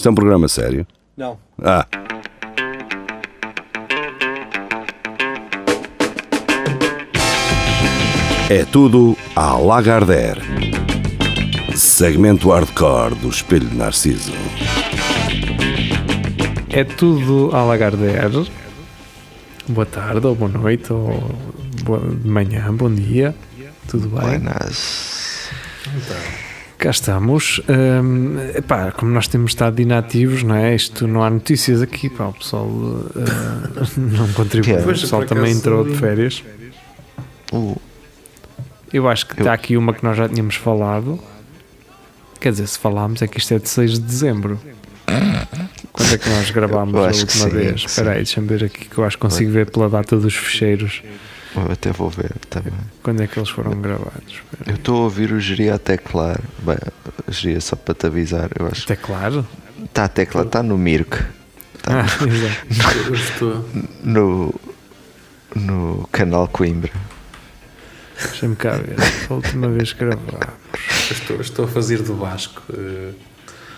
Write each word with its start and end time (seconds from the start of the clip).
Isto 0.00 0.08
é 0.08 0.12
um 0.12 0.14
programa 0.14 0.48
sério? 0.48 0.86
Não. 1.14 1.38
Ah. 1.62 1.86
É 8.48 8.64
tudo 8.64 9.14
à 9.36 9.58
Lagardère. 9.58 10.40
Segmento 11.76 12.48
hardcore 12.48 13.14
do 13.16 13.28
Espelho 13.28 13.68
de 13.68 13.76
Narciso. 13.76 14.32
É 16.70 16.82
tudo 16.82 17.54
à 17.54 17.62
Lagardère. 17.62 18.50
Boa 19.68 19.84
tarde, 19.84 20.26
ou 20.26 20.34
boa 20.34 20.50
noite, 20.50 20.90
ou 20.90 21.30
boa 21.84 22.00
manhã, 22.24 22.74
bom 22.74 22.90
dia. 22.90 23.34
Tudo 23.86 24.08
bem? 24.08 24.38
Buenas. 24.38 25.50
Cá 26.80 26.88
estamos. 26.88 27.60
Hum, 27.68 28.38
epá, 28.56 28.90
como 28.90 29.12
nós 29.12 29.28
temos 29.28 29.50
estado 29.50 29.78
inativos, 29.82 30.42
não 30.42 30.54
é? 30.54 30.74
Isto 30.74 31.06
não 31.06 31.22
há 31.22 31.28
notícias 31.28 31.82
aqui, 31.82 32.08
pá, 32.08 32.28
o 32.28 32.32
pessoal 32.32 32.70
eh, 33.16 33.84
não 34.00 34.32
contribui. 34.32 34.72
É? 34.72 34.80
O 34.80 34.86
pessoal 34.86 35.26
também 35.26 35.52
entrou 35.52 35.84
de 35.84 35.94
férias. 35.94 36.42
Uh, 37.52 37.78
Eu 38.90 39.06
acho 39.06 39.26
que 39.26 39.38
está 39.38 39.52
aqui 39.52 39.76
uma 39.76 39.92
que 39.92 40.02
nós 40.02 40.16
já 40.16 40.26
tínhamos 40.26 40.54
falado. 40.54 41.20
Quer 42.40 42.52
dizer, 42.52 42.66
se 42.66 42.78
falámos 42.78 43.20
é 43.20 43.28
que 43.28 43.38
isto 43.38 43.52
é 43.52 43.58
de 43.58 43.68
6 43.68 43.92
de 43.92 44.00
dezembro. 44.00 44.58
Quando 45.92 46.14
é 46.14 46.16
que 46.16 46.30
nós 46.30 46.50
gravámos 46.50 46.94
a 46.94 47.08
última 47.08 47.26
sim, 47.26 47.50
vez? 47.50 47.84
Espera 47.86 48.12
aí, 48.12 48.16
deixa-me 48.16 48.46
ver 48.46 48.64
aqui 48.64 48.86
que 48.86 48.96
eu 48.96 49.04
acho 49.04 49.18
que 49.18 49.20
consigo 49.20 49.52
ver 49.52 49.70
pela 49.70 49.90
data 49.90 50.16
dos 50.16 50.34
fecheiros. 50.34 51.02
Eu 51.56 51.72
até 51.72 51.90
vou 51.92 52.08
ver 52.10 52.32
também. 52.48 52.72
Quando 53.02 53.22
é 53.22 53.26
que 53.26 53.38
eles 53.38 53.48
foram 53.50 53.80
gravados? 53.80 54.34
Espera 54.50 54.70
Eu 54.70 54.74
estou 54.76 54.96
a 54.96 55.00
ouvir 55.00 55.32
o 55.32 55.40
geria 55.40 55.74
a 55.74 55.78
teclar. 55.78 56.40
Bem, 56.60 56.76
geria 57.28 57.60
só 57.60 57.76
para 57.76 57.94
te 57.94 58.06
avisar. 58.06 58.50
Eu 58.58 58.66
acho 58.66 58.84
Até 58.84 58.96
claro. 58.96 59.46
que 59.76 59.84
está 59.84 60.04
a 60.04 60.08
tecla, 60.08 60.42
está 60.42 60.62
no 60.62 60.76
Mirk. 60.78 61.16
Ah, 61.86 62.04
exato. 62.26 62.98
Eu 63.08 63.14
estou. 63.14 63.68
No, 64.04 64.54
no 65.54 66.08
canal 66.12 66.46
Coimbra. 66.48 66.92
Deixa-me 68.22 68.54
cá 68.56 68.72
ver. 68.72 68.96
A 69.30 69.34
última 69.34 69.68
vez 69.68 69.92
que 69.94 70.00
gravámos. 70.04 70.32
eu 70.34 71.12
estou, 71.16 71.36
eu 71.36 71.42
estou 71.42 71.64
a 71.64 71.68
fazer 71.68 72.02
do 72.02 72.14
Vasco. 72.16 72.62
eh, 72.72 73.12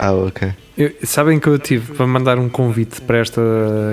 Ah, 0.04 0.12
ok. 0.12 0.52
Eu- 0.76 0.92
sabem 1.04 1.38
que 1.38 1.46
eu 1.46 1.56
tive 1.60 1.94
para 1.94 2.06
mandar 2.08 2.36
um 2.36 2.48
convite 2.48 3.00
para 3.02 3.18
esta 3.18 3.40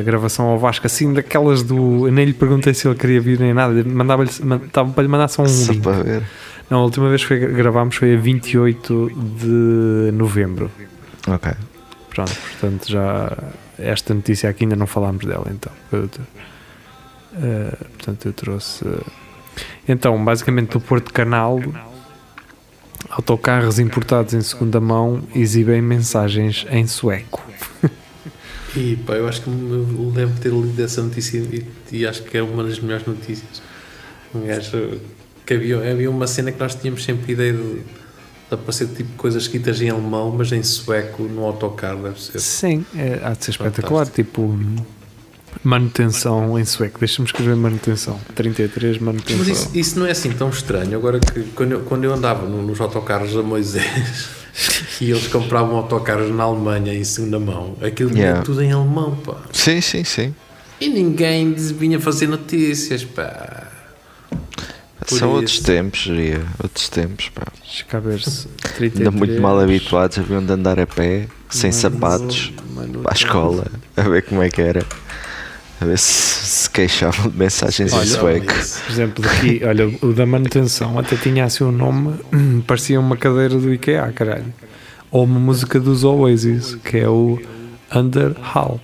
gravação 0.04 0.48
ao 0.48 0.58
Vasco, 0.58 0.88
assim, 0.88 1.14
daquelas 1.14 1.62
do. 1.62 2.08
Eu 2.08 2.12
nem 2.12 2.26
lhe 2.26 2.34
perguntei 2.34 2.74
se 2.74 2.88
ele 2.88 2.96
queria 2.96 3.22
vir 3.22 3.40
nem 3.40 3.54
nada, 3.54 3.84
mandava-lhe, 3.84 4.32
man- 4.44 4.62
estava 4.66 4.92
para 4.92 5.04
lhe 5.04 5.08
mandar 5.10 5.28
só 5.28 5.44
um 5.44 5.48
Só 5.48 5.72
link. 5.72 5.84
para 5.84 6.02
ver. 6.04 6.24
Não, 6.68 6.80
a 6.80 6.84
última 6.84 7.10
vez 7.10 7.24
que 7.24 7.38
gravámos 7.38 7.96
foi 7.96 8.16
a 8.16 8.18
28 8.18 9.12
de 9.40 10.12
novembro. 10.14 10.72
Ok. 11.28 11.52
Pronto, 12.10 12.34
portanto 12.36 12.90
já. 12.90 13.38
Esta 13.78 14.14
notícia 14.14 14.50
aqui 14.50 14.64
ainda 14.66 14.76
não 14.76 14.88
falámos 14.88 15.24
dela, 15.26 15.46
então. 15.52 15.72
Eu, 15.92 16.10
eh, 17.42 17.78
portanto, 17.98 18.26
eu 18.26 18.34
trouxe. 18.34 18.84
eh, 18.88 19.02
então, 19.88 20.24
basicamente, 20.24 20.74
no 20.76 20.82
Porto 20.82 21.14
Canal, 21.14 21.60
autocarros 23.10 23.80
importados 23.80 24.34
em 24.34 24.42
segunda 24.42 24.80
mão 24.80 25.22
exibem 25.34 25.82
mensagens 25.82 26.66
em 26.70 26.86
sueco. 26.88 27.44
E 28.76 28.96
pá, 28.98 29.14
eu 29.14 29.28
acho 29.28 29.42
que 29.42 29.50
me 29.50 30.16
lembro 30.16 30.36
de 30.36 30.42
ter 30.42 30.52
lido 30.52 30.84
essa 30.84 31.02
notícia 31.02 31.40
e, 31.40 31.66
e 31.92 32.06
acho 32.06 32.22
que 32.24 32.38
é 32.38 32.44
uma 32.44 32.64
das 32.64 32.80
melhores 32.80 33.06
notícias. 33.06 33.62
Um 34.34 34.46
gajo 34.46 35.00
que 35.46 35.56
havia, 35.56 35.92
havia 35.92 36.10
uma 36.10 36.28
cena 36.28 36.52
que 36.52 36.60
nós 36.60 36.76
tínhamos 36.76 37.04
sempre 37.04 37.34
ideia 37.34 37.52
de, 37.52 37.80
de 37.80 37.84
aparecer 38.52 38.88
tipo 38.90 39.12
coisas 39.18 39.44
escritas 39.44 39.82
em 39.82 39.90
alemão, 39.90 40.32
mas 40.38 40.52
em 40.52 40.62
sueco 40.62 41.24
no 41.24 41.46
autocarro 41.46 42.04
deve 42.04 42.22
ser. 42.22 42.40
Sim, 42.40 42.86
é, 42.96 43.20
há 43.24 43.34
de 43.34 43.46
ser 43.46 43.52
espetacular. 43.52 44.06
Tipo, 44.06 44.56
manutenção 45.64 46.58
em 46.59 46.66
sueco. 46.66 47.00
Deixa-me 47.00 47.25
escrever 47.28 47.55
manutenção. 47.55 48.19
33, 48.36 48.97
manutenção. 49.00 49.38
Mas 49.39 49.47
isso, 49.47 49.69
isso 49.73 50.00
não 50.00 50.06
é 50.06 50.11
assim 50.11 50.31
tão 50.31 50.50
estranho. 50.50 50.96
Agora 50.97 51.19
que 51.19 51.41
quando 51.56 51.72
eu, 51.74 51.79
quando 51.81 52.03
eu 52.03 52.13
andava 52.13 52.47
no- 52.47 52.62
nos 52.62 52.79
autocarros 52.81 53.35
a 53.35 53.41
Moisés 53.44 54.29
e 55.01 55.09
eles 55.12 55.28
compravam 55.28 55.75
autocarros 55.78 56.34
na 56.34 56.44
Alemanha 56.44 56.94
em 56.94 57.03
segunda 57.03 57.40
mão, 57.40 57.75
aquilo 57.81 58.09
vinha 58.09 58.25
Yeah. 58.25 58.41
tudo 58.44 58.62
em 58.62 58.72
alemão, 58.72 59.16
pá. 59.18 59.38
Sim, 59.51 59.81
sim, 59.81 60.03
sim. 60.03 60.34
E 60.81 60.88
ninguém 60.88 61.53
vinha 61.53 62.00
fazer 62.00 62.28
notícias, 62.28 63.03
pá. 63.03 63.68
Por 65.07 65.18
São 65.18 65.29
outros 65.31 65.56
isso. 65.56 65.63
tempos, 65.63 66.01
geria. 66.01 66.41
Outros 66.62 66.88
tempos, 66.90 67.29
pá. 67.29 67.44
Deixa 67.63 67.84
cá 67.85 68.00
ver 68.00 68.22
se. 68.22 68.47
Ainda 68.47 68.74
33, 68.78 69.13
muito 69.16 69.41
mal 69.41 69.59
habituados. 69.59 70.19
Haviam 70.19 70.45
de 70.45 70.51
andar 70.51 70.79
a 70.79 70.85
pé, 70.85 71.28
sem 71.50 71.72
Manu- 71.72 71.81
sapatos, 71.81 72.53
Manu- 72.75 73.00
para 73.00 73.12
a 73.13 73.16
escola, 73.16 73.66
a 73.97 74.01
ver 74.03 74.24
como 74.24 74.44
é 74.44 74.50
que 74.50 74.62
era. 74.62 74.85
A 75.81 75.85
ver 75.85 75.97
se 75.97 76.29
se 76.50 76.69
queixavam 76.69 77.29
de 77.29 77.38
mensagens 77.38 77.94
em 77.94 77.95
Olha, 77.95 78.06
sueco. 78.06 78.45
Por 78.53 78.91
exemplo, 78.91 79.23
daqui, 79.23 79.62
olha, 79.63 79.88
o 80.01 80.13
da 80.13 80.25
manutenção 80.25 80.97
até 80.97 81.16
tinha 81.16 81.45
assim 81.45 81.63
um 81.63 81.72
nome, 81.72 82.19
parecia 82.67 83.00
uma 83.00 83.16
cadeira 83.16 83.56
do 83.57 83.73
IKEA, 83.73 84.12
caralho. 84.13 84.53
Ou 85.12 85.23
uma 85.23 85.39
música 85.39 85.79
dos 85.79 86.03
Oasis, 86.03 86.75
que 86.84 86.97
é 86.97 87.07
o 87.07 87.39
Underhall. 87.95 88.79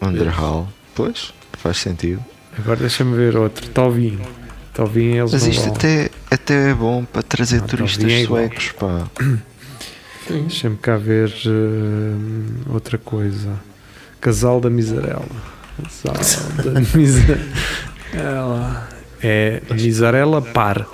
Underhall. 0.00 0.68
Pois, 0.94 1.32
faz 1.58 1.78
sentido. 1.78 2.24
Agora 2.58 2.76
deixa-me 2.80 3.16
ver 3.16 3.36
outro, 3.36 3.68
Tovin. 3.68 4.18
Tovin 4.74 5.16
eles 5.16 5.32
Mas 5.32 5.46
isto 5.46 5.64
vão. 5.64 5.74
até, 5.74 6.10
até 6.30 6.70
é 6.70 6.74
bom 6.74 7.04
para 7.04 7.22
trazer 7.22 7.62
Ah, 7.62 7.66
turistas 7.66 8.10
é 8.10 8.24
suecos, 8.24 8.72
pá. 8.72 9.08
Deixa-me 10.28 10.76
cá 10.76 10.96
ver 10.96 11.32
hum, 11.46 12.46
outra 12.70 12.98
coisa. 12.98 13.50
Casal 14.20 14.60
da 14.60 14.70
Miserela. 14.70 15.24
Casal 16.04 16.14
da 16.64 16.80
Miserela. 16.96 18.88
É 19.22 19.62
Miserela 19.70 20.42
par. 20.42 20.86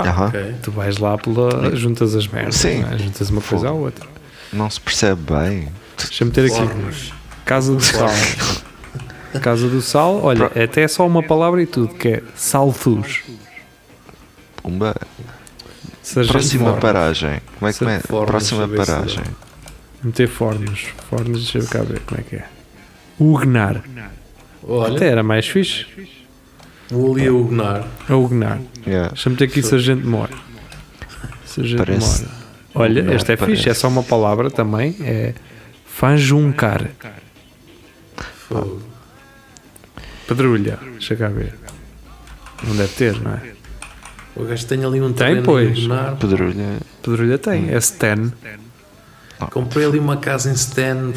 Aham. 0.00 0.26
Ok. 0.28 0.54
Tu 0.62 0.70
vais 0.70 0.98
lá 0.98 1.18
pela. 1.18 1.74
juntas 1.76 2.14
as 2.14 2.26
merdas. 2.26 2.56
Sim. 2.56 2.84
é? 2.90 2.98
Juntas 2.98 3.30
uma 3.30 3.40
coisa 3.40 3.68
à 3.68 3.72
outra. 3.72 4.06
Não 4.52 4.68
se 4.68 4.80
percebe 4.80 5.20
bem. 5.32 5.68
Deixa-me 5.96 6.30
ter 6.30 6.46
aqui. 6.46 6.56
Fornos. 6.56 7.12
Casa 7.44 7.74
do 7.74 7.80
Sal. 7.80 8.08
Casa 9.40 9.68
do 9.68 9.80
Sal, 9.80 10.22
olha, 10.22 10.50
é 10.54 10.64
até 10.64 10.86
só 10.86 11.06
uma 11.06 11.22
palavra 11.22 11.62
e 11.62 11.66
tudo, 11.66 11.94
que 11.94 12.08
é 12.08 12.22
Salthus. 12.34 13.22
Uma 14.62 14.94
Sargento 16.02 16.32
próxima 16.32 16.72
paragem. 16.74 17.40
Como 17.58 17.68
é 17.68 17.72
que 17.72 17.84
é? 17.84 17.98
Próxima 18.00 18.68
paragem. 18.68 19.24
Meter 20.04 20.28
fornos. 20.28 20.86
Fornos, 21.08 21.42
deixa 21.50 21.58
eu 21.58 21.66
cá 21.68 21.82
ver 21.82 22.00
como 22.00 22.20
é 22.20 22.24
que 22.24 22.36
é. 22.36 22.44
Ugnar. 23.20 23.76
Até 23.76 23.86
Olha, 24.66 25.04
era 25.04 25.22
mais 25.22 25.46
fixe. 25.46 25.86
vou 26.90 27.14
ali 27.14 27.26
a 27.28 27.32
Ugnar. 27.32 27.86
É 28.08 28.12
Ugnar. 28.14 28.60
Yeah. 28.86 29.08
Deixa-me 29.10 29.36
ter 29.36 29.44
aqui 29.44 29.62
Sargento 29.62 30.06
Mora. 30.06 30.32
Sargento 31.44 31.84
Parece- 31.84 32.22
Mora. 32.24 32.34
Olha, 32.74 33.00
Ugnar 33.02 33.16
este 33.16 33.32
é 33.32 33.36
fixe, 33.36 33.68
é 33.68 33.74
só 33.74 33.88
uma 33.88 34.02
palavra 34.02 34.50
também. 34.50 34.96
É 35.00 35.34
Fanjuncar. 35.86 36.90
Fogo. 38.48 38.82
Pedrulha. 40.26 40.78
Deixa 40.92 41.14
cá 41.16 41.28
ver. 41.28 41.54
Não 42.64 42.74
deve 42.76 42.92
ter, 42.94 43.20
não 43.20 43.32
é? 43.34 43.52
O 44.34 44.44
gajo 44.44 44.66
tem 44.66 44.84
ali 44.84 45.00
um 45.00 45.12
Tem, 45.12 45.42
pois. 45.42 45.78
Pedrulha. 46.18 46.78
Pedrulha 47.02 47.38
tem, 47.38 47.70
é 47.70 47.76
Stan. 47.78 48.32
Comprei 49.50 49.86
ali 49.86 49.98
uma 49.98 50.16
casa 50.16 50.50
em 50.50 50.54
Stan. 50.54 51.12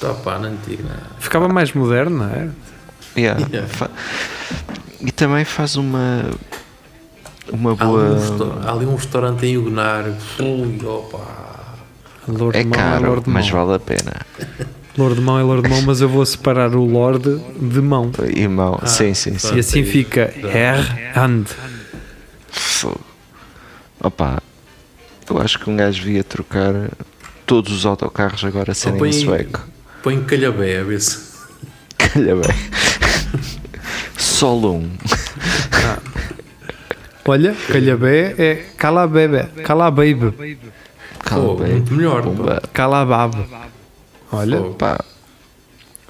Tá 0.00 0.12
pá, 0.14 0.38
na 0.38 0.48
antiga. 0.48 0.84
Ficava 1.18 1.48
mais 1.48 1.72
moderno, 1.72 2.18
não 2.18 2.26
é? 2.26 2.48
Yeah. 3.16 3.46
Yeah. 3.50 3.68
Fa- 3.68 3.90
E 5.00 5.10
também 5.12 5.44
faz 5.44 5.76
uma. 5.76 6.24
Uma 7.52 7.72
Há, 7.72 7.84
ali 7.84 7.84
um 7.84 8.38
boa. 8.38 8.60
há 8.66 8.72
ali 8.72 8.86
um 8.86 8.94
restaurante 8.96 9.46
em 9.46 9.56
Ugnar. 9.58 10.04
Ui, 10.40 10.80
opa. 10.84 11.44
Lord 12.26 12.58
É 12.58 12.64
Mão 12.64 12.72
caro, 12.72 13.06
Lord 13.06 13.28
mas 13.30 13.50
Mão. 13.50 13.66
vale 13.66 13.76
a 13.76 13.78
pena. 13.78 14.12
Lord 14.96 15.20
Mão 15.20 15.38
é 15.38 15.42
Lord 15.42 15.68
Mão, 15.68 15.82
mas 15.82 16.00
eu 16.00 16.08
vou 16.08 16.24
separar 16.24 16.74
o 16.74 16.84
Lord 16.84 17.38
de 17.60 17.80
mão. 17.82 18.10
Irmão, 18.34 18.78
Ah, 18.80 18.86
sim, 18.86 19.12
sim, 19.12 19.36
sim. 19.38 19.56
E 19.56 19.58
assim 19.60 19.84
fica. 19.84 20.32
R 20.42 20.82
and. 21.18 21.44
Fogo. 22.50 23.00
Opa, 24.00 24.42
eu 25.28 25.38
acho 25.40 25.58
que 25.58 25.68
um 25.70 25.76
gajo 25.76 26.00
devia 26.02 26.24
trocar 26.24 26.72
todos 27.46 27.72
os 27.72 27.86
autocarros 27.86 28.44
agora 28.44 28.72
a 28.72 28.74
serem 28.74 28.98
põe 28.98 29.12
sueco. 29.12 29.60
Põe 30.02 30.22
calhabé 30.24 30.78
a 30.80 30.84
ver 30.84 31.00
se. 31.00 31.18
Calha 31.98 32.36
bem. 32.36 32.50
Solo 34.18 34.74
um. 34.74 34.90
Olha, 37.26 37.54
calhabé 37.68 38.34
é 38.38 38.54
calabebe, 38.76 39.44
calababe, 39.62 40.58
Cala 41.20 41.42
Fogo, 41.46 41.62
bem. 41.62 41.72
muito 41.72 41.94
melhor. 41.94 42.22
Pumba. 42.22 42.62
calabab. 42.72 43.34
Olha. 44.30 44.60
Pá, 44.78 45.02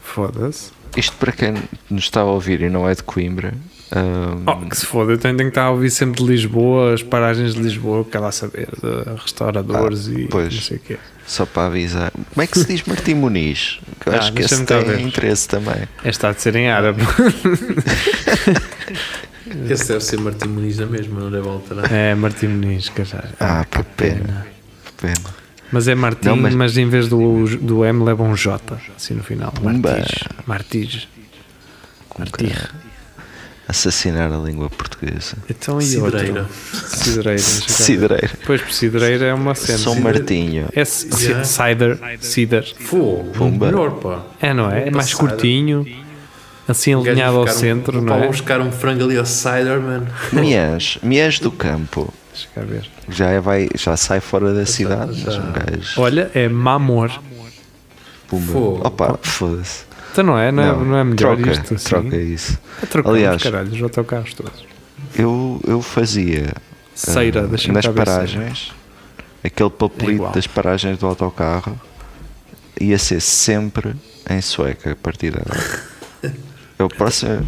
foda-se. 0.02 0.72
isto 0.96 1.16
para 1.19 1.31
quem 1.31 1.54
nos 1.88 2.04
está 2.04 2.22
a 2.22 2.25
ouvir 2.25 2.62
e 2.62 2.69
não 2.69 2.88
é 2.88 2.94
de 2.96 3.02
Coimbra. 3.04 3.54
ahm, 3.92 4.42
Oh, 4.44 4.69
que 4.69 4.76
se 4.76 4.86
foda, 4.86 5.12
eu 5.12 5.19
tenho, 5.19 5.36
tenho 5.36 5.50
que 5.50 5.52
estar 5.52 5.66
a 5.66 5.70
ouvir 5.70 5.90
sempre 5.90 6.20
de 6.20 6.28
Lisboa, 6.28 6.94
as 6.94 7.02
paragens 7.04 7.54
de 7.54 7.60
Lisboa, 7.62 8.04
quero 8.04 8.25
lá 8.25 8.32
saber, 8.32 8.66
de 8.82 9.20
restauradores 9.22 10.08
e 10.08 10.26
pois. 10.28 10.52
não 10.52 10.60
sei 10.62 10.78
o 10.78 10.81
quê. 10.81 10.98
Só 11.26 11.44
para 11.47 11.67
avisar. 11.67 12.11
Como 12.11 12.43
é 12.43 12.47
que 12.47 12.59
se 12.59 12.67
diz 12.67 12.82
Martim 12.85 13.15
Muniz? 13.15 13.79
Eu 14.05 14.12
Ah, 14.12 14.19
acho 14.19 14.32
que 14.32 14.43
esse 14.43 14.65
tem 14.65 14.85
ver. 14.85 15.00
interesse 15.00 15.49
também. 15.49 15.88
Esta 16.05 16.29
há 16.29 16.32
de 16.32 16.43
ser 16.43 16.55
em 16.56 16.69
árabe. 16.71 17.03
Esse 19.69 19.88
deve 19.88 20.00
ser 20.03 20.19
Martim 20.21 20.49
Muniz 20.49 20.79
na 20.79 20.87
mesma, 20.87 21.21
não 21.21 21.31
deve 21.31 21.47
alterar. 21.49 21.93
É 21.93 22.15
Martim 22.15 22.47
Muniz, 22.49 22.88
caralho. 22.88 23.29
Ah, 23.38 23.65
que 23.71 23.82
pena. 23.97 24.47
Pena. 25.00 25.35
Mas 25.71 25.87
é 25.88 25.94
Martim, 25.94 26.29
Não, 26.29 26.37
mas... 26.37 26.55
mas- 26.55 26.76
em 26.79 26.88
vez 26.88 27.09
do, 27.09 27.44
do 27.59 27.85
M 27.85 28.03
leva 28.05 28.23
um 28.23 28.35
J, 28.35 28.79
assim 28.97 29.15
no 29.15 29.23
final. 29.23 29.53
Martins. 29.62 30.25
Martins. 30.47 31.09
Martir. 32.19 32.70
Assassinar 33.66 34.31
a 34.31 34.37
língua 34.37 34.69
portuguesa. 34.69 35.37
Então 35.49 35.78
e 35.81 35.84
Cidreira. 35.84 36.40
outro? 36.43 36.55
Cidreira. 36.87 37.38
Cidreira. 37.38 38.31
Pois, 38.46 38.61
Cidreira 38.75 39.25
é 39.26 39.34
uma 39.34 39.55
cena. 39.55 39.78
São 39.78 39.94
Martinho. 40.00 40.69
É 40.75 40.82
Yeah. 41.20 41.44
cider. 41.44 41.99
Cider. 42.20 42.75
Fogo, 42.78 43.31
Pumba. 43.32 43.66
melhor, 43.66 43.93
pá. 43.93 44.22
É, 44.40 44.52
não 44.52 44.70
é? 44.70 44.88
É 44.88 44.90
mais 44.90 45.06
Cider. 45.06 45.19
curtinho. 45.20 45.87
Assim 46.69 46.94
Um 46.94 47.00
alinhado 47.00 47.37
ao 47.38 47.44
um- 47.44 47.49
centro, 47.49 48.00
pá, 48.02 48.08
não 48.08 48.14
é? 48.16 48.19
Vou 48.20 48.28
buscar 48.31 48.61
um 48.61 48.70
frango 48.70 49.05
ali 49.05 49.16
ao 49.16 49.25
cider, 49.26 49.81
man. 49.81 50.05
Miãs. 50.32 50.99
Miãs 51.02 51.38
do 51.38 51.50
campo. 51.50 52.12
Deixa 52.32 52.49
cá 52.55 52.60
ver. 52.62 52.84
Já, 53.08 53.31
é- 53.31 53.40
vai, 53.40 53.69
já 53.78 53.96
sai 53.96 54.20
fora 54.20 54.52
da 54.52 54.67
cidade. 54.67 55.20
já. 55.20 55.26
Mas 55.26 55.37
um 55.37 55.52
gajo. 55.52 56.00
Olha, 56.00 56.31
é 56.34 56.49
Mamor. 56.49 57.10
Pumba. 58.28 58.52
Fogo. 58.52 58.81
Opa, 58.87 59.19
foda-se. 59.22 59.84
Então 60.14 60.22
não 60.22 60.38
é? 60.38 60.52
Não, 60.52 60.62
é, 60.62 60.84
não 60.84 60.96
é 60.96 61.02
melhor 61.02 61.37
troca, 61.37 61.50
isto? 61.50 61.75
Assim? 61.75 61.88
Troca 61.88 62.16
isso. 62.16 62.56
É 62.81 62.87
trocamos, 62.87 63.19
Aliás- 63.19 63.43
caralho, 63.43 63.72
os 63.72 63.82
autocarros 63.82 64.32
todos. 64.32 64.64
Eu, 65.19 65.61
eu 65.66 65.82
fazia 65.82 66.52
Ceira, 66.94 67.40
ah, 67.40 67.46
deixa-me 67.49 67.75
nas 67.75 67.87
paragens 67.88 68.72
aquele 69.43 69.69
É 69.69 69.72
papelito 69.72 70.12
igual. 70.12 70.32
das 70.32 70.46
paragens 70.46 70.99
do 70.99 71.06
autocarro 71.08 71.81
ia 72.81 72.96
ser 72.96 73.20
sempre 73.20 73.96
em 74.31 74.40
sueca 74.40 74.93
a 74.93 74.96
partir 74.96 75.34
agora. 75.34 75.81
eu, 76.78 76.88
próximo, 76.88 77.44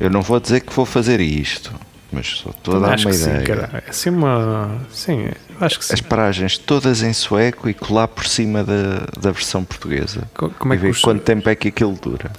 eu 0.00 0.08
não 0.08 0.22
vou 0.22 0.40
dizer 0.40 0.60
que 0.60 0.72
vou 0.72 0.86
fazer 0.86 1.20
isto, 1.20 1.70
mas 2.12 2.26
só 2.38 2.50
estou 2.50 2.76
a 2.76 2.78
dar 2.80 2.94
acho 2.94 3.06
uma 3.08 3.10
que 3.14 3.22
ideia. 3.22 3.44
sim. 3.44 3.76
É 3.76 3.90
assim 3.90 4.10
uma... 4.10 4.78
Sim, 4.90 5.28
acho 5.60 5.78
que 5.78 5.84
sim. 5.84 5.94
As 5.94 6.00
paragens 6.00 6.56
todas 6.58 7.02
em 7.02 7.12
sueco 7.12 7.68
e 7.68 7.74
colar 7.74 8.08
por 8.08 8.26
cima 8.26 8.64
da, 8.64 9.06
da 9.20 9.30
versão 9.30 9.64
portuguesa. 9.64 10.22
Co- 10.34 10.50
Como 10.50 10.72
é 10.72 10.76
e 10.76 10.78
que 10.78 10.84
ver 10.86 10.90
os... 10.92 11.00
quanto 11.00 11.22
tempo 11.22 11.48
é 11.48 11.54
que 11.54 11.68
aquilo 11.68 11.94
dura. 12.00 12.30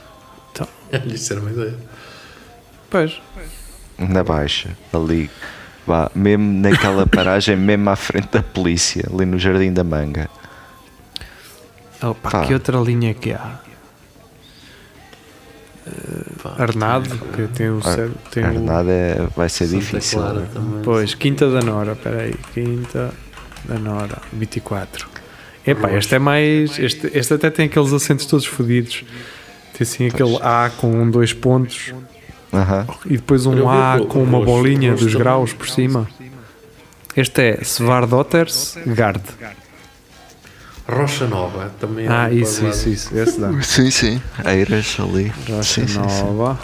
Olha, 0.92 1.04
isso 1.14 1.32
era 1.34 1.42
uma 1.42 1.52
ideia. 1.52 1.76
Pois, 2.90 3.22
Na 3.98 4.24
baixa, 4.24 4.70
ali. 4.92 5.30
Vá, 5.86 6.10
mesmo 6.16 6.62
naquela 6.62 7.06
paragem, 7.08 7.56
mesmo 7.56 7.90
à 7.90 7.96
frente 7.96 8.30
da 8.32 8.42
polícia, 8.44 9.04
ali 9.14 9.26
no 9.26 9.38
Jardim 9.40 9.72
da 9.74 9.84
Manga. 9.84 10.30
Opa, 12.02 12.30
Pá. 12.30 12.46
que 12.46 12.54
outra 12.54 12.78
linha 12.80 13.14
que 13.14 13.32
há? 13.34 13.60
Arnado, 16.58 17.10
que 17.34 17.48
tem 17.48 17.70
o... 17.70 17.82
céu- 17.82 18.12
Tem 18.32 18.44
o 18.44 18.48
Arnada 18.48 18.92
é, 18.92 19.28
vai 19.36 19.50
ser 19.50 19.66
Santa 19.68 19.80
difícil. 19.80 20.20
Clara 20.20 20.40
né? 20.40 20.48
também. 20.54 20.82
Pois, 20.84 21.14
Quinta 21.14 21.50
da 21.50 21.62
Nora, 21.62 21.96
peraí, 21.96 22.36
Quinta 22.54 23.12
da 23.66 23.76
Nora, 23.80 24.18
24. 24.34 25.08
Epá, 25.66 25.92
este 25.92 26.16
é 26.16 26.20
mais. 26.20 26.80
Este, 26.80 27.10
este 27.14 27.34
até 27.34 27.50
tem 27.50 27.66
aqueles 27.68 27.92
acentos 27.94 28.26
todos 28.26 28.46
fodidos. 28.46 29.04
Tem 29.74 29.82
assim 29.86 30.08
aquele 30.08 30.38
A 30.42 30.72
com 30.78 30.92
um, 30.92 31.10
dois 31.10 31.32
pontos 31.34 31.94
Aham. 32.54 32.88
e 33.06 33.18
depois 33.18 33.46
um 33.46 33.70
A 33.70 34.00
com 34.08 34.24
uma 34.24 34.42
bolinha 34.44 34.94
dos 34.96 35.14
graus 35.16 35.54
por 35.54 35.70
cima. 35.70 36.08
Este 37.16 37.42
é 37.42 37.64
Svardoters 37.64 38.78
Gard. 38.88 39.22
Rocha 40.90 41.28
Nova 41.28 41.72
também 41.80 42.06
é 42.06 42.10
Ah, 42.10 42.28
um 42.32 42.34
isso, 42.36 42.62
para 42.62 42.70
isso, 42.70 42.90
isso. 42.90 43.18
Esse 43.18 43.40
dá. 43.40 43.62
Sim, 43.62 43.92
sim. 43.92 44.22
Eiras 44.46 44.98
ali. 45.00 45.32
Rocha 45.50 45.64
sim, 45.64 45.88
sim, 45.88 46.10
sim. 46.10 46.24
Nova. 46.24 46.60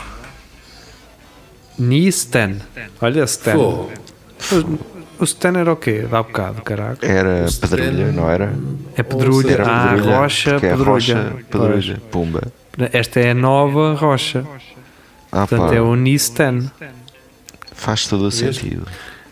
Nistan. 1.78 2.56
Olha, 3.02 3.24
Stan. 3.26 3.52
Fogo. 3.54 3.92
O, 4.52 4.80
o 5.20 5.24
Stan 5.24 5.58
era 5.60 5.72
o 5.72 5.76
quê? 5.76 6.06
Dá 6.10 6.24
bocado, 6.24 6.62
caraca. 6.62 7.06
Era 7.06 7.46
pedrulha, 7.60 8.12
não 8.12 8.30
era? 8.30 8.54
É 8.96 9.04
pedrulha. 9.04 9.52
Era 9.54 9.64
Ah, 9.68 9.90
pedrulha, 9.94 10.18
rocha, 10.18 10.52
porque 10.52 10.66
é 10.66 10.70
pedrulha. 10.72 10.94
rocha, 10.94 11.36
pedrulha, 11.52 12.02
pumba. 12.12 12.42
Esta 12.92 13.20
é 13.20 13.32
a 13.32 13.34
nova 13.34 13.94
rocha. 13.94 14.46
Ah, 15.32 15.46
Portanto, 15.48 15.70
pá, 15.70 15.76
é 15.76 15.82
o 15.82 15.96
Nistan. 15.96 16.72
faz 17.74 18.08
todo 18.08 18.24
o 18.26 18.32
sentido. 18.32 18.88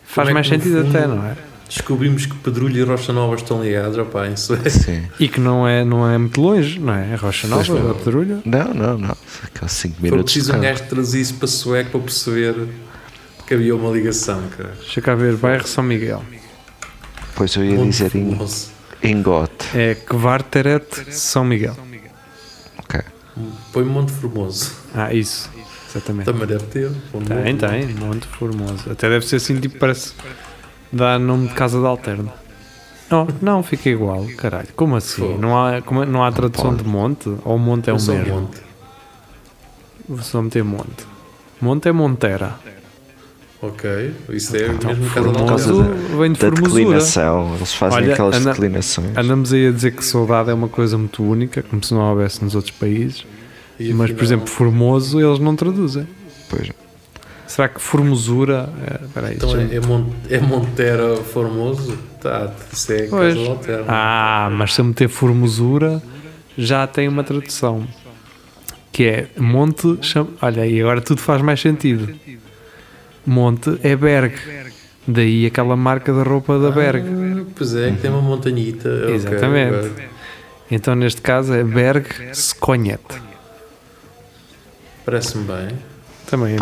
Faz 0.05 0.29
é 0.29 0.33
mais 0.33 0.47
sentido 0.47 0.81
até, 0.87 1.07
não 1.07 1.25
é? 1.25 1.35
Descobrimos 1.67 2.25
que 2.25 2.35
Pedrulho 2.35 2.77
e 2.77 2.83
Rocha 2.83 3.11
Nova 3.11 3.35
estão 3.35 3.63
ligados, 3.63 3.97
opá, 3.97 4.27
isso 4.27 4.53
é. 4.53 4.69
Sim. 4.69 5.03
E 5.19 5.27
que 5.27 5.39
não 5.39 5.67
é, 5.67 5.83
não 5.83 6.07
é 6.07 6.17
muito 6.17 6.39
longe, 6.39 6.79
não 6.79 6.93
é? 6.93 7.13
É 7.13 7.15
Rocha 7.15 7.47
Nova, 7.47 7.73
não. 7.73 7.91
a 7.91 7.95
Pedrulha. 7.95 8.39
Não, 8.45 8.73
não, 8.73 8.97
não. 8.97 9.17
Aqueles 9.43 9.71
5 9.71 9.95
Foi 9.95 10.03
minutos. 10.09 10.33
de 10.33 10.39
preciso 10.39 10.57
um 10.57 10.61
gajo 10.61 10.83
traduzir 10.83 11.21
isso 11.21 11.33
para 11.35 11.47
sueco 11.47 11.89
para 11.91 11.99
perceber 12.01 12.55
que 13.47 13.53
havia 13.53 13.75
uma 13.75 13.91
ligação, 13.91 14.41
cara. 14.55 14.73
Deixa 14.79 15.01
cá 15.01 15.15
ver, 15.15 15.35
bairro 15.35 15.67
São 15.67 15.83
Miguel. 15.83 16.23
Pois 17.35 17.55
eu 17.55 17.65
ia 17.65 17.75
Monte 17.75 17.89
dizer 17.89 18.15
in, 18.15 18.29
Formoso. 18.29 18.67
Ingote. 19.03 19.65
É 19.77 19.95
Kvarteret 19.95 21.11
São 21.11 21.43
Miguel. 21.43 21.75
Ok. 22.77 23.01
Põe 23.71 23.83
Monte 23.83 24.11
Formoso. 24.11 24.71
Ah, 24.93 25.13
isso. 25.13 25.49
Exatamente. 25.89 26.25
Também 26.25 26.47
deve 26.47 26.65
ter. 26.65 26.91
Tem, 27.43 27.57
tem. 27.57 27.87
Monte 27.95 28.27
Formoso. 28.27 28.91
Até 28.91 29.09
deve 29.09 29.25
ser 29.25 29.37
assim, 29.37 29.59
tipo, 29.59 29.77
parece. 29.79 30.13
Dá 30.93 31.17
nome 31.17 31.47
de 31.47 31.53
casa 31.55 31.79
de 31.79 31.85
alterno. 31.85 32.31
Não, 33.09 33.27
não, 33.41 33.63
fica 33.63 33.89
igual, 33.89 34.25
caralho. 34.37 34.67
Como 34.75 34.95
assim? 34.95 35.37
Não 35.37 35.57
há, 35.57 35.81
como 35.81 36.03
é- 36.03 36.05
não 36.05 36.23
há 36.23 36.31
tradução 36.31 36.75
de 36.75 36.83
monte? 36.83 37.29
Ou 37.43 37.57
monte 37.57 37.89
é 37.89 37.93
o 37.93 37.97
um 37.97 37.99
mesmo? 38.07 38.41
monte. 38.41 38.61
Vou 40.07 40.19
só 40.21 40.41
meter 40.41 40.63
monte. 40.63 41.05
Monte 41.61 41.87
é 41.87 41.91
Montera. 41.91 42.55
Ok. 43.61 44.13
Isso 44.29 44.55
é 44.57 44.67
Então, 44.67 44.89
mesmo. 44.89 45.05
Formoso 45.09 45.83
vem 46.19 46.33
de 46.33 46.39
Da 46.39 46.47
formosura. 46.49 46.79
declinação. 46.83 47.55
Eles 47.55 47.73
fazem 47.73 47.97
Olha, 47.99 48.13
aquelas 48.13 48.35
anda- 48.35 48.51
declinações. 48.51 49.17
Andamos 49.17 49.53
aí 49.53 49.67
a 49.67 49.71
dizer 49.71 49.91
que 49.95 50.03
saudade 50.03 50.49
é 50.49 50.53
uma 50.53 50.67
coisa 50.67 50.97
muito 50.97 51.23
única, 51.23 51.63
como 51.63 51.81
se 51.83 51.93
não 51.93 52.01
houvesse 52.09 52.43
nos 52.43 52.55
outros 52.55 52.75
países. 52.77 53.25
E 53.79 53.93
Mas, 53.93 54.11
por 54.11 54.23
exemplo, 54.23 54.47
Formoso 54.47 55.19
eles 55.21 55.39
não 55.39 55.55
traduzem. 55.55 56.05
Pois. 56.49 56.69
Será 57.53 57.69
que 57.69 57.79
formosura. 57.79 58.67
É, 58.83 58.97
peraí, 59.13 59.35
Então 59.35 59.55
é, 59.55 59.75
é, 59.75 59.79
Mon- 59.79 60.09
é 60.27 60.39
Montera 60.39 61.17
Formoso? 61.17 61.95
Tá, 62.19 62.51
isso 62.71 62.91
é 62.91 63.03
Pois. 63.07 63.37
Alterno. 63.37 63.85
Ah, 63.87 64.49
mas 64.51 64.73
se 64.73 64.81
eu 64.81 64.85
meter 64.85 65.07
formosura 65.07 66.01
já 66.57 66.87
tem 66.87 67.07
uma 67.07 67.23
tradução. 67.23 67.87
Que 68.91 69.03
é 69.05 69.27
Monte. 69.37 69.99
cham- 70.01 70.29
Olha 70.41 70.63
aí, 70.63 70.81
agora 70.81 70.99
tudo 70.99 71.21
faz 71.21 71.43
mais 71.43 71.61
sentido. 71.61 72.11
Monte 73.23 73.77
é 73.83 73.95
Berg. 73.95 74.33
Daí 75.07 75.45
aquela 75.45 75.75
marca 75.75 76.11
da 76.11 76.23
roupa 76.23 76.57
da 76.57 76.71
Berg. 76.71 77.05
Ah, 77.07 77.45
pois 77.55 77.75
é, 77.75 77.91
que 77.91 77.97
tem 77.97 78.09
uma 78.09 78.21
montanhita. 78.21 78.89
Exatamente. 79.11 79.75
agora. 79.75 79.91
Então 80.71 80.95
neste 80.95 81.21
caso 81.21 81.53
é 81.53 81.63
Berg 81.63 82.07
Skonhet. 82.31 82.99
Parece-me 85.05 85.43
bem. 85.45 85.67
Também. 86.25 86.55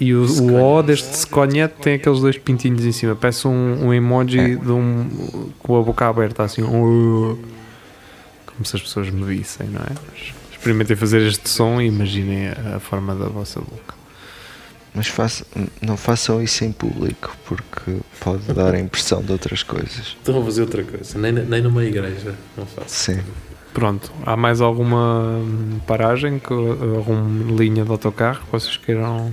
E 0.00 0.14
o, 0.14 0.24
o 0.24 0.76
O 0.78 0.82
deste 0.82 1.12
Skonhet 1.14 1.74
tem 1.80 1.94
aqueles 1.94 2.20
dois 2.20 2.36
pintinhos 2.38 2.84
em 2.84 2.92
cima. 2.92 3.14
Parece 3.14 3.46
um, 3.46 3.86
um 3.86 3.94
emoji 3.94 4.56
de 4.56 4.70
um, 4.72 5.50
com 5.58 5.78
a 5.78 5.82
boca 5.82 6.06
aberta, 6.08 6.42
assim. 6.42 6.62
um- 6.62 7.38
como 8.46 8.64
se 8.66 8.74
as 8.76 8.82
pessoas 8.82 9.08
me 9.10 9.22
vissem, 9.24 9.68
não 9.68 9.80
é? 9.82 9.92
Experimentem 10.50 10.96
fazer 10.96 11.22
este 11.22 11.48
som 11.48 11.80
e 11.80 11.86
imaginem 11.86 12.48
a, 12.48 12.76
a 12.76 12.80
forma 12.80 13.14
da 13.14 13.26
vossa 13.26 13.60
boca. 13.60 13.94
Mas 14.94 15.06
faça- 15.06 15.44
não 15.80 15.96
façam 15.96 16.42
isso 16.42 16.64
em 16.64 16.72
público, 16.72 17.36
porque 17.44 17.98
pode 18.18 18.42
dar 18.52 18.74
a 18.74 18.80
impressão 18.80 19.22
de 19.22 19.30
outras 19.30 19.62
coisas. 19.62 20.16
Então 20.20 20.40
a 20.40 20.44
fazer 20.44 20.62
outra 20.62 20.82
coisa. 20.82 21.16
Nem, 21.18 21.30
nem 21.30 21.62
numa 21.62 21.84
igreja. 21.84 22.34
Não 22.56 22.66
faço. 22.66 22.88
Sim. 22.88 23.20
Pronto, 23.72 24.10
há 24.26 24.36
mais 24.36 24.60
alguma 24.60 25.40
paragem, 25.86 26.40
que- 26.40 26.52
alguma 26.52 27.52
linha 27.56 27.84
de 27.84 27.90
autocarro 27.92 28.40
que 28.44 28.50
vocês 28.50 28.76
queiram? 28.76 29.32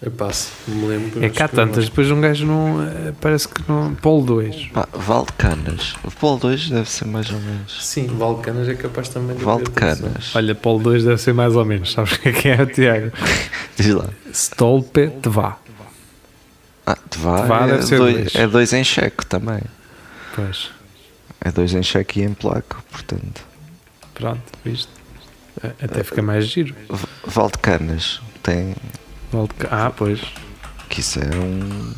Eu 0.00 0.12
passo. 0.12 0.52
Me 0.68 0.86
lembro. 0.86 1.24
É 1.24 1.28
que 1.28 1.48
tantas, 1.48 1.86
depois 1.88 2.08
um 2.10 2.20
gajo 2.20 2.46
não. 2.46 2.82
eh, 2.84 3.12
Parece 3.20 3.48
que 3.48 3.60
não. 3.68 3.94
Polo 3.96 4.24
2. 4.24 4.66
Pá, 4.66 4.86
Valdecanas. 4.92 5.94
O 6.04 6.10
Polo 6.12 6.38
2 6.38 6.70
deve 6.70 6.88
ser 6.88 7.04
mais 7.06 7.28
ou 7.30 7.40
menos. 7.40 7.84
Sim, 7.84 8.06
Valcanas 8.06 8.68
é 8.68 8.74
capaz 8.74 9.08
também 9.08 9.36
de 9.36 9.42
Valdecanas. 9.44 10.36
Olha, 10.36 10.54
Polo 10.54 10.78
2 10.84 11.02
deve 11.02 11.20
ser 11.20 11.32
mais 11.34 11.56
ou 11.56 11.64
menos, 11.64 11.90
sabes 11.92 12.12
o 12.12 12.18
que 12.20 12.28
é 12.28 12.32
que 12.32 12.48
é, 12.48 12.64
Tiago? 12.66 13.10
Diz 13.76 13.92
lá. 13.92 14.08
Stolpe 14.32 15.08
Tva. 15.20 15.58
Ah, 16.86 16.96
Tvá 17.10 17.42
Tvá 17.42 17.64
é, 17.64 17.66
deve 17.72 17.82
ser 17.82 17.98
dois, 17.98 18.14
dois. 18.14 18.34
é 18.36 18.46
dois 18.46 18.72
em 18.72 18.84
cheque 18.84 19.26
também. 19.26 19.60
Pois, 20.34 20.70
É 21.40 21.50
dois 21.50 21.74
em 21.74 21.82
cheque 21.82 22.20
e 22.20 22.22
em 22.22 22.32
placo, 22.34 22.82
portanto. 22.90 23.42
pronto, 24.14 24.40
viste? 24.64 24.88
Eh, 25.62 25.72
Até 25.82 26.04
fica 26.04 26.22
mais 26.22 26.46
giro. 26.46 26.74
Valdecanas 27.26 28.20
tem. 28.44 28.74
Ah, 29.70 29.92
pois. 29.94 30.20
Que 30.88 31.00
isso 31.00 31.20
é 31.20 31.36
um. 31.36 31.92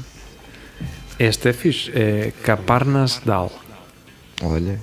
Este 1.19 1.49
é 1.49 1.53
fixe. 1.53 1.91
É 1.95 2.33
Caparnas 2.43 3.21
Dal. 3.25 3.51
Olha, 4.43 4.79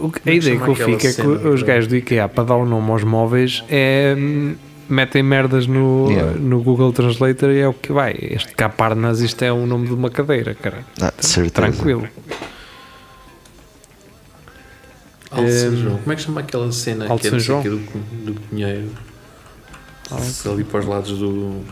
O 0.00 0.10
que- 0.10 0.20
Como 0.20 0.22
a 0.26 0.30
é 0.30 0.34
ideia 0.36 0.60
que 0.60 0.68
eu 0.68 0.74
fico 0.74 0.90
é 1.06 1.12
que 1.14 1.22
os 1.48 1.60
que- 1.62 1.66
gajos 1.66 1.86
do 1.88 1.96
IKEA, 1.96 2.28
para 2.28 2.44
dar 2.44 2.56
o 2.56 2.66
nome 2.66 2.90
aos 2.90 3.02
móveis, 3.04 3.64
é. 3.70 4.14
hum, 4.18 4.54
metem 4.86 5.22
merdas 5.22 5.66
no, 5.66 6.10
Yeah. 6.10 6.38
no 6.38 6.62
Google 6.62 6.92
Translator 6.92 7.50
e 7.50 7.60
é 7.60 7.66
o 7.68 7.72
que 7.72 7.90
vai. 7.90 8.14
Este 8.20 8.54
Caparnas, 8.54 9.20
isto 9.20 9.42
é 9.42 9.50
o 9.50 9.64
nome 9.66 9.86
de 9.86 9.94
uma 9.94 10.10
cadeira, 10.10 10.54
cara. 10.54 10.84
ah, 11.00 11.10
de 11.18 11.26
certeza. 11.26 11.54
Tranquilo. 11.54 12.06
Alto 15.30 15.50
São 15.50 15.68
Ehm, 15.72 15.76
João. 15.82 15.98
Como 15.98 16.12
é 16.12 16.16
que 16.16 16.22
chama 16.22 16.40
aquela 16.42 16.70
cena 16.72 17.06
Alto 17.08 17.22
que 17.22 17.26
é 17.28 17.30
São 17.30 17.40
João? 17.40 17.60
o 17.60 17.62
do, 17.64 17.76
do 18.34 18.40
Pinheiro? 18.42 18.90
Alto. 20.10 20.50
Ali 20.52 20.64
para 20.64 20.80
os 20.80 20.86
lados 20.86 21.18
do. 21.18 21.62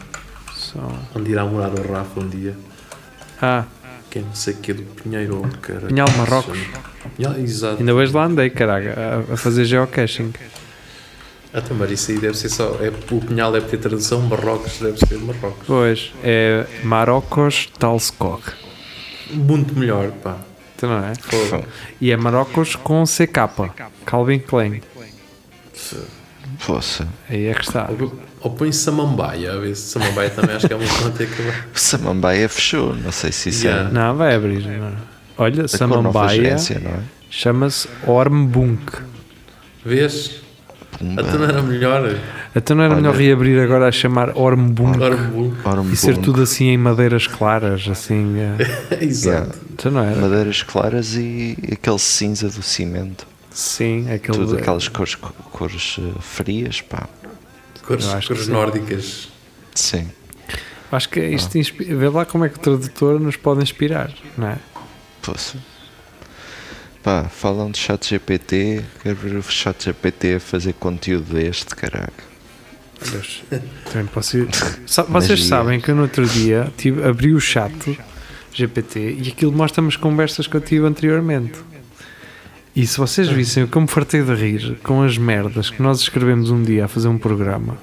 Onde 1.14 1.30
irá 1.30 1.44
morar 1.44 1.70
o 1.70 1.92
Rafa 1.92 2.20
um 2.20 2.28
dia. 2.28 2.56
Ah, 3.40 3.64
Que 4.10 4.18
é 4.18 4.22
não 4.22 4.34
sei 4.34 4.54
o 4.54 4.56
que 4.58 4.72
do 4.72 4.82
Pinheiro 4.82 5.36
ou 5.38 5.48
cara. 5.60 5.86
Pinhal 5.86 6.06
de 6.08 6.16
Marrocos. 6.16 6.58
Pinhal, 7.16 7.34
exato. 7.38 7.78
ainda 7.78 7.94
hoje 7.94 8.12
lá 8.12 8.24
andei, 8.24 8.50
caralho, 8.50 8.90
a, 8.90 9.34
a 9.34 9.36
fazer 9.36 9.64
geocaching. 9.64 10.32
Ah, 11.54 11.60
também 11.62 11.92
isso 11.92 12.10
aí 12.10 12.18
deve 12.18 12.36
ser 12.36 12.48
só. 12.50 12.76
É, 12.80 12.92
o 13.14 13.20
Pinhal 13.20 13.52
deve 13.52 13.66
ter 13.68 13.78
tradução, 13.78 14.20
Marrocos 14.22 14.78
deve 14.78 14.98
ser 14.98 15.18
Marrocos. 15.18 15.66
Pois, 15.66 16.12
é 16.22 16.66
Marocos 16.84 17.66
Talskog. 17.78 18.42
Muito 19.30 19.78
melhor, 19.78 20.10
pá. 20.22 20.36
Então 20.74 20.90
não 20.90 21.06
é? 21.08 21.14
Fogo. 21.14 21.64
E 22.00 22.10
é 22.12 22.16
Marocos 22.16 22.76
com 22.76 23.04
CK, 23.04 23.72
Calvin 24.04 24.38
Klein. 24.40 24.82
Poça. 26.64 27.06
Aí 27.28 27.46
é 27.46 27.54
que 27.54 27.62
está. 27.62 27.88
Ou, 28.40 28.50
põe 28.50 28.70
Samambaia, 28.72 29.52
a 29.52 29.58
ver 29.58 29.74
se 29.74 29.90
Samambaia 29.90 30.30
também 30.30 30.54
acho 30.56 30.66
que 30.68 30.72
é 30.72 30.76
uma 30.76 30.86
planta 31.00 31.26
que 31.26 31.42
vai. 31.42 31.54
Samambaia 31.74 32.48
fechou, 32.48 32.94
não 32.94 33.10
sei 33.12 33.32
se 33.32 33.48
isso 33.48 33.66
Yeah. 33.66 33.88
é. 33.88 33.92
Não, 33.92 34.16
vai 34.16 34.34
abrir. 34.34 34.64
Não. 34.66 34.88
é? 34.88 34.92
Olha, 35.38 35.52
é 35.52 35.58
a 35.58 35.62
nova 35.62 35.68
Samambaia 35.68 36.54
é? 36.54 37.00
chama-se 37.30 37.88
Ormbunk. 38.06 38.92
Vês? 39.84 40.42
Pumba. 40.98 41.22
Até 41.22 41.36
não 41.36 41.44
era 41.44 41.62
melhor. 41.62 42.16
Então 42.54 42.74
não 42.76 42.84
era 42.84 42.94
Olha. 42.94 43.02
melhor 43.02 43.16
reabrir 43.16 43.60
agora 43.60 43.88
a 43.88 43.92
chamar 43.92 44.36
Ormbunk. 44.36 44.98
Ora, 45.64 45.80
um 45.82 45.92
e 45.92 45.96
ser 45.96 46.16
tudo 46.16 46.42
assim 46.42 46.68
em 46.68 46.78
madeiras 46.78 47.26
claras, 47.26 47.86
assim. 47.88 48.36
é. 48.38 48.56
Exato. 49.04 49.58
Então 49.72 49.92
não 49.92 50.02
era? 50.02 50.16
Madeiras 50.16 50.62
claras 50.62 51.14
e 51.16 51.56
aquele 51.72 51.98
cinza 51.98 52.48
do 52.48 52.62
cimento. 52.62 53.26
Sim, 53.56 54.10
aquele. 54.12 54.36
Tudo 54.36 54.56
aquelas 54.58 54.86
cores, 54.86 55.14
cores 55.14 55.96
eh, 55.98 56.12
frias, 56.20 56.82
pá. 56.82 57.08
Cores, 57.86 58.04
cores 58.26 58.44
sim. 58.44 58.52
nórdicas. 58.52 59.28
Sim. 59.74 60.10
Acho 60.92 61.08
que 61.08 61.20
isto 61.20 61.56
inspi- 61.56 61.84
vê 61.94 62.08
lá 62.10 62.26
como 62.26 62.44
é 62.44 62.50
que 62.50 62.56
o 62.58 62.60
tradutor 62.60 63.18
nos 63.18 63.34
pode 63.36 63.62
inspirar, 63.62 64.12
não 64.36 64.48
é? 64.48 64.58
Poça. 65.22 65.56
Pá, 67.02 67.24
falam 67.30 67.70
de 67.70 67.78
chat 67.78 68.10
GPT, 68.10 68.84
quero 69.02 69.16
ver 69.16 69.36
o 69.36 69.42
chat 69.42 69.84
GPT 69.86 70.34
a 70.34 70.40
fazer 70.40 70.74
conteúdo 70.74 71.32
deste. 71.34 71.74
Deus. 73.10 73.42
Também 73.90 74.06
posso 74.08 74.36
ir. 74.36 74.48
Sa- 74.86 75.04
Vocês 75.04 75.30
Magia. 75.40 75.46
sabem 75.48 75.80
que 75.80 75.90
eu 75.90 75.94
no 75.96 76.02
outro 76.02 76.26
dia 76.26 76.70
tive, 76.76 77.02
abri 77.08 77.32
o 77.32 77.40
chat 77.40 77.98
GPT 78.52 79.16
e 79.22 79.28
aquilo 79.30 79.52
mostra-me 79.52 79.88
as 79.88 79.96
conversas 79.96 80.46
que 80.46 80.54
eu 80.54 80.60
tive 80.60 80.84
anteriormente. 80.86 81.58
E 82.76 82.86
se 82.86 82.98
vocês 82.98 83.26
vissem 83.28 83.62
o 83.64 83.68
que 83.68 83.76
eu 83.76 83.82
me 83.82 83.88
fartei 83.88 84.22
de 84.22 84.34
rir 84.34 84.78
com 84.82 85.02
as 85.02 85.16
merdas 85.16 85.70
que 85.70 85.80
nós 85.82 85.98
escrevemos 86.00 86.50
um 86.50 86.62
dia 86.62 86.84
a 86.84 86.88
fazer 86.88 87.08
um 87.08 87.16
programa. 87.16 87.76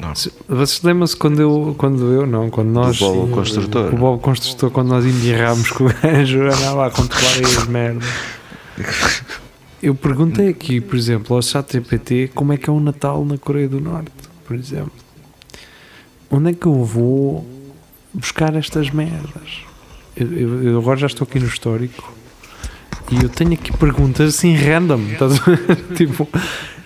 Não. 0.00 0.12
Se- 0.16 0.32
Vocês 0.48 0.82
lembram-se 0.82 1.16
quando 1.16 1.40
eu, 1.40 1.74
quando 1.78 2.12
eu, 2.12 2.26
não, 2.26 2.50
quando 2.50 2.68
nós. 2.70 2.98
Do 2.98 3.12
Bob 3.12 3.32
Construtor. 3.32 3.94
O 3.94 3.96
Bob 3.96 4.20
Construtor, 4.20 4.70
quando 4.72 4.88
nós 4.88 5.06
embirrámos 5.06 5.70
com 5.70 5.84
o 5.84 5.88
gajo, 6.02 6.42
andava 6.42 6.86
a 6.88 6.90
controlar 6.90 7.30
as 7.46 7.66
merdas. 7.68 8.04
Eu 9.80 9.94
perguntei 9.94 10.48
aqui, 10.48 10.80
por 10.80 10.96
exemplo, 10.96 11.36
ao 11.36 11.42
chat 11.42 11.72
GPT 11.72 12.30
como 12.34 12.52
é 12.52 12.56
que 12.56 12.68
é 12.68 12.72
o 12.72 12.80
Natal 12.80 13.24
na 13.24 13.38
Coreia 13.38 13.68
do 13.68 13.80
Norte, 13.80 14.10
por 14.44 14.56
exemplo. 14.56 14.92
Onde 16.28 16.50
é 16.50 16.52
que 16.54 16.66
eu 16.66 16.82
vou 16.84 17.46
buscar 18.12 18.56
estas 18.56 18.90
merdas? 18.90 19.60
Eu, 20.16 20.32
eu- 20.32 20.62
eu 20.64 20.78
agora 20.78 20.98
já 20.98 21.06
estou 21.06 21.24
aqui 21.28 21.38
no 21.38 21.46
histórico 21.46 22.12
e 23.12 23.22
eu 23.22 23.28
tenho 23.28 23.52
aqui 23.52 23.76
perguntas 23.76 24.34
assim 24.34 24.54
random. 24.54 25.00
tipo, 25.94 26.26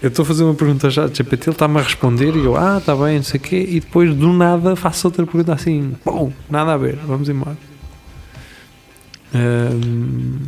eu 0.03 0.09
estou 0.09 0.25
a 0.25 0.27
fazer 0.27 0.45
uma 0.45 0.55
pergunta 0.55 0.91
chat 0.91 1.17
GPT, 1.17 1.51
ele 1.51 1.55
está-me 1.55 1.79
a 1.79 1.83
responder 1.83 2.35
e 2.35 2.45
eu, 2.45 2.57
ah, 2.57 2.79
está 2.79 2.97
bem, 2.97 3.17
não 3.17 3.23
sei 3.23 3.39
o 3.39 3.43
quê, 3.43 3.65
e 3.69 3.81
depois 3.81 4.15
do 4.15 4.33
nada 4.33 4.75
faço 4.75 5.07
outra 5.07 5.25
pergunta 5.25 5.55
assim, 5.55 5.95
bom, 6.05 6.33
nada 6.51 6.75
a 6.75 6.77
ver, 6.77 6.97
vamos 7.07 7.29
embora. 7.29 7.57
Ahm, 9.33 10.39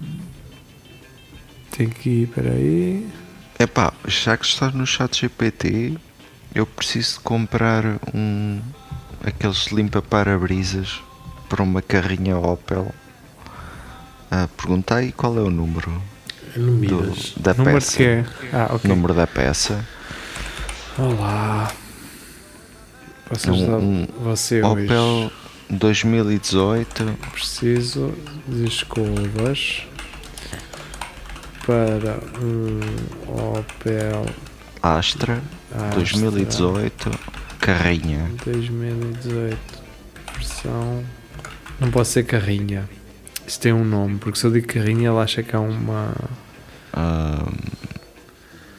tem 1.71 1.89
que 1.89 2.11
ir, 2.11 2.23
espera 2.25 2.51
aí. 2.51 3.07
Epá, 3.59 3.93
já 4.07 4.37
que 4.37 4.47
estás 4.47 4.75
no 4.75 4.87
chat 4.87 5.21
GPT, 5.21 5.97
eu 6.55 6.67
preciso 6.67 7.15
de 7.15 7.21
comprar 7.21 7.85
um 8.15 8.61
aqueles 9.25 9.67
limpa-parabrisas 9.69 11.01
para 11.49 11.63
uma 11.63 11.83
carrinha 11.83 12.37
Opel. 12.37 12.93
Ah, 14.31 14.49
perguntei 14.57 15.13
qual 15.13 15.37
é 15.39 15.43
o 15.43 15.51
número 15.51 15.91
do- 16.55 17.41
da 17.41 17.55
Número 17.55 17.75
peça. 17.77 17.97
quê? 17.97 18.25
Ah, 18.53 18.75
ok. 18.75 18.89
Número 18.89 19.15
da 19.15 19.27
peça. 19.27 19.85
Olá. 20.99 21.73
Vocês 23.31 23.57
Um- 23.57 23.77
um 23.77 24.07
você 24.25 24.63
hoje 24.63 24.85
Opel 24.87 25.33
2018. 25.71 27.05
preciso 27.33 28.15
de 28.47 28.65
escovas 28.67 29.83
para 31.67 32.19
um 32.43 32.81
Opel 33.59 34.27
Astra 34.83 35.43
Astra 35.75 35.91
2018 35.95 37.11
carrinha 37.61 38.31
2018 38.47 39.59
versão 40.35 41.05
não 41.79 41.91
pode 41.91 42.09
ser 42.09 42.23
carrinha 42.25 42.89
isso 43.49 43.61
tem 43.61 43.73
um 43.73 43.85
nome 43.85 44.19
porque 44.19 44.39
se 44.39 44.47
eu 44.47 44.51
digo 44.51 44.67
carrinha 44.67 45.09
ela 45.09 45.23
acha 45.23 45.43
que 45.43 45.57
é 45.57 45.59
uma 45.59 46.15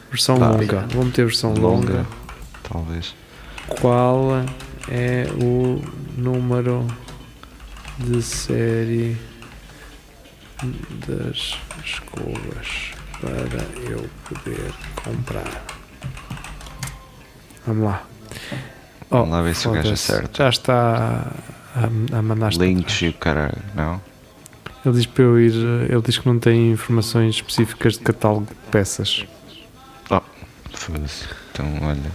versão 0.09 0.37
Pá, 0.37 0.49
longa 0.49 0.87
vou 0.91 1.05
meter 1.05 1.25
versão 1.25 1.53
longa. 1.53 1.93
longa 1.93 2.05
talvez 2.63 3.15
qual 3.67 4.43
é 4.89 5.27
o 5.41 5.81
número 6.17 6.85
de 7.99 8.21
série 8.21 9.17
das 11.07 11.57
escovas 11.85 12.91
para 13.21 13.89
eu 13.89 14.09
poder 14.25 14.71
comprar? 15.03 15.63
Vamos 17.67 17.83
lá. 17.85 18.03
Oh, 19.09 19.17
Vamos 19.17 19.29
lá 19.31 19.41
ver 19.41 19.55
se 19.55 19.67
o 19.67 19.71
gajo 19.71 19.93
acerta. 19.93 20.43
Já 20.43 20.49
está 20.49 21.31
a, 21.75 22.17
a 22.17 22.21
mandar 22.21 22.53
links 22.53 23.01
e 23.01 23.09
o 23.09 23.13
caralho 23.13 23.61
não 23.75 24.01
Ele 24.85 24.95
diz 24.95 25.05
para 25.05 25.23
eu 25.23 25.39
ir. 25.39 25.53
Ele 25.89 26.01
diz 26.01 26.17
que 26.17 26.27
não 26.27 26.39
tem 26.39 26.71
informações 26.71 27.35
específicas 27.35 27.93
de 27.93 27.99
catálogo 27.99 28.45
de 28.47 28.71
peças. 28.71 29.25
oh, 30.09 30.21
foda-se 30.73 31.25
então 31.51 31.65
olha 31.81 32.11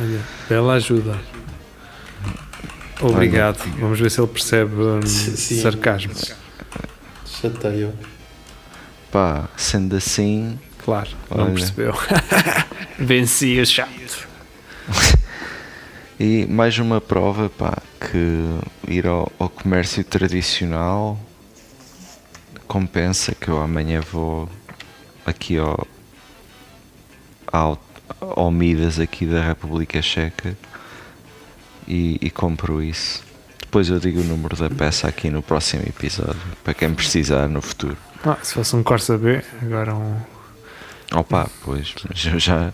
Olha, 0.00 0.20
bela 0.48 0.74
ajuda. 0.74 1.18
Obrigado. 3.00 3.58
Vamos 3.78 3.98
ver 4.00 4.10
se 4.10 4.20
ele 4.20 4.28
percebe 4.28 4.72
Sim. 5.06 5.60
sarcasmo. 5.60 6.12
Chateio. 7.24 7.92
pá 9.10 9.48
sendo 9.56 9.96
assim 9.96 10.58
Claro, 10.84 11.10
não 11.30 11.44
Olha. 11.44 11.54
percebeu. 11.54 11.94
Venci 12.98 13.60
o 13.60 13.66
chato. 13.66 14.28
E 16.22 16.44
mais 16.44 16.78
uma 16.78 17.00
prova, 17.00 17.48
pá, 17.48 17.78
que 17.98 18.44
ir 18.92 19.06
ao, 19.06 19.32
ao 19.38 19.48
comércio 19.48 20.04
tradicional 20.04 21.18
compensa 22.70 23.34
que 23.34 23.48
eu 23.48 23.60
amanhã 23.60 24.00
vou 24.00 24.48
aqui 25.26 25.58
ao, 25.58 25.88
ao, 27.48 27.84
ao 28.20 28.48
Midas 28.52 29.00
aqui 29.00 29.26
da 29.26 29.44
República 29.44 30.00
Checa 30.00 30.56
e, 31.88 32.16
e 32.22 32.30
compro 32.30 32.80
isso. 32.80 33.24
Depois 33.58 33.88
eu 33.88 33.98
digo 33.98 34.20
o 34.20 34.24
número 34.24 34.54
da 34.54 34.70
peça 34.70 35.08
aqui 35.08 35.30
no 35.30 35.42
próximo 35.42 35.82
episódio, 35.82 36.40
para 36.62 36.72
quem 36.72 36.94
precisar 36.94 37.48
no 37.48 37.60
futuro. 37.60 37.96
Ah, 38.24 38.38
se 38.40 38.54
fosse 38.54 38.76
um 38.76 38.84
Corsa 38.84 39.18
B, 39.18 39.42
agora 39.60 39.92
um. 39.92 40.16
Opa, 41.12 41.50
pois, 41.64 41.92
mas 42.08 42.24
eu 42.24 42.38
já 42.38 42.72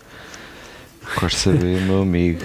quero 1.18 1.34
saber, 1.34 1.80
meu 1.80 2.02
amigo. 2.02 2.44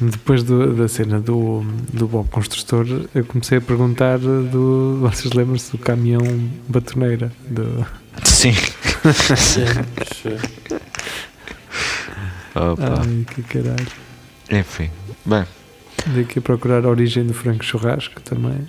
Depois 0.00 0.42
do- 0.42 0.74
da 0.74 0.88
cena 0.88 1.20
do, 1.20 1.62
do 1.92 2.08
Bob 2.08 2.28
Construtor, 2.30 2.86
eu 3.14 3.24
comecei 3.24 3.58
a 3.58 3.60
perguntar 3.60 4.18
do. 4.18 4.98
Vocês 5.02 5.32
lembram-se 5.34 5.70
do 5.72 5.78
caminhão 5.78 6.22
batoneira? 6.68 7.30
Do, 7.48 7.84
Sim. 8.24 8.52
Sim. 9.36 10.36
Opa. 12.54 13.02
ai, 13.02 13.24
que 13.34 13.42
caralho. 13.42 13.86
Enfim, 14.50 14.90
bem, 15.24 15.44
Andei 16.08 16.22
aqui 16.24 16.38
a 16.38 16.42
procurar 16.42 16.84
a 16.84 16.88
origem 16.88 17.24
do 17.26 17.34
frango 17.34 17.62
churrasco 17.62 18.20
também. 18.22 18.68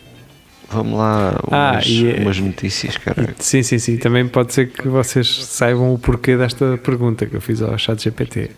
Vamos 0.69 0.97
lá, 0.97 1.39
Ah, 1.51 1.71
umas, 1.73 1.85
e 1.87 2.09
é- 2.11 2.19
umas 2.21 2.37
notícias, 2.39 2.97
cara. 2.97 3.33
Sim, 3.39 3.63
sim, 3.63 3.79
sim. 3.79 3.97
Também 3.97 4.27
pode 4.27 4.53
ser 4.53 4.69
que 4.69 4.87
vocês 4.87 5.43
saibam 5.45 5.93
o 5.93 5.99
porquê 5.99 6.37
desta 6.37 6.77
pergunta 6.77 7.25
que 7.25 7.35
eu 7.35 7.41
fiz 7.41 7.61
ao 7.61 7.77
chat 7.77 8.01
GPT. 8.03 8.51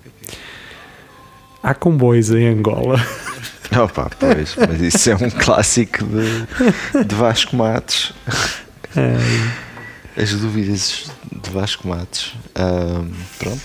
Há 1.63 1.73
comboios 1.73 2.29
em 2.29 2.45
Angola. 2.47 2.99
Opa, 3.81 4.11
pois, 4.19 4.55
mas 4.55 4.81
isso 4.81 5.09
é 5.09 5.15
um 5.15 5.29
clássico 5.29 6.03
de, 6.03 7.05
de 7.05 7.15
Vasco 7.15 7.55
Matos. 7.55 8.13
As 10.15 10.31
dúvidas 10.33 11.09
de 11.31 11.49
Vasco 11.49 11.87
Matos. 11.87 12.35
Ahm, 12.53 13.09
pronto. 13.39 13.63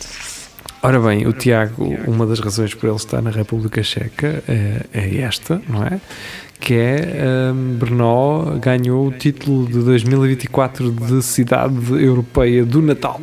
Ora 0.81 1.01
bem, 1.01 1.27
o 1.27 1.33
Tiago, 1.33 1.85
uma 2.07 2.25
das 2.25 2.39
razões 2.39 2.73
por 2.73 2.87
ele 2.87 2.97
estar 2.97 3.21
na 3.21 3.31
República 3.31 3.83
Checa 3.83 4.45
é, 4.47 4.87
é 4.93 5.21
esta, 5.23 5.61
não 5.69 5.83
é? 5.83 6.01
Que 6.61 6.75
é 6.75 7.53
um, 7.53 7.75
Brno 7.75 8.59
ganhou 8.61 9.09
o 9.09 9.13
título 9.13 9.67
de 9.67 9.81
2024 9.81 10.93
de 10.93 11.23
Cidade 11.23 11.75
Europeia 11.93 12.65
do 12.65 12.81
Natal. 12.81 13.21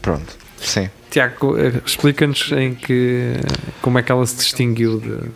Pronto. 0.00 0.36
Sim. 0.58 0.88
Tiago, 1.14 1.56
eh, 1.56 1.80
explica-nos 1.86 2.50
em 2.50 2.74
que 2.74 3.34
como 3.80 4.00
é 4.00 4.02
que 4.02 4.10
ela 4.10 4.26
se 4.26 4.34
distinguiu 4.34 4.98
de. 4.98 5.30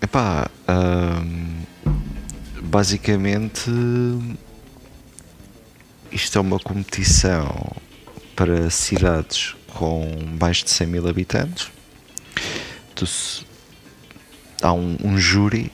Epá, 0.00 0.50
ahm, 0.66 1.60
basicamente 2.62 3.70
isto 6.10 6.38
é 6.38 6.40
uma 6.40 6.58
competição 6.58 7.76
para 8.34 8.70
cidades 8.70 9.54
com 9.74 10.10
mais 10.40 10.64
de 10.64 10.70
100 10.70 10.86
mil 10.86 11.06
habitantes. 11.06 11.70
Tu 12.94 13.04
há 14.62 14.72
um, 14.72 14.96
um 15.04 15.18
júri 15.18 15.70